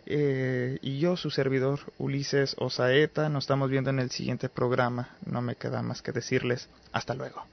[0.06, 5.10] Eh, y yo, su servidor Ulises Osaeta, nos estamos viendo en el siguiente programa.
[5.26, 7.53] No me queda más que decirles hasta luego.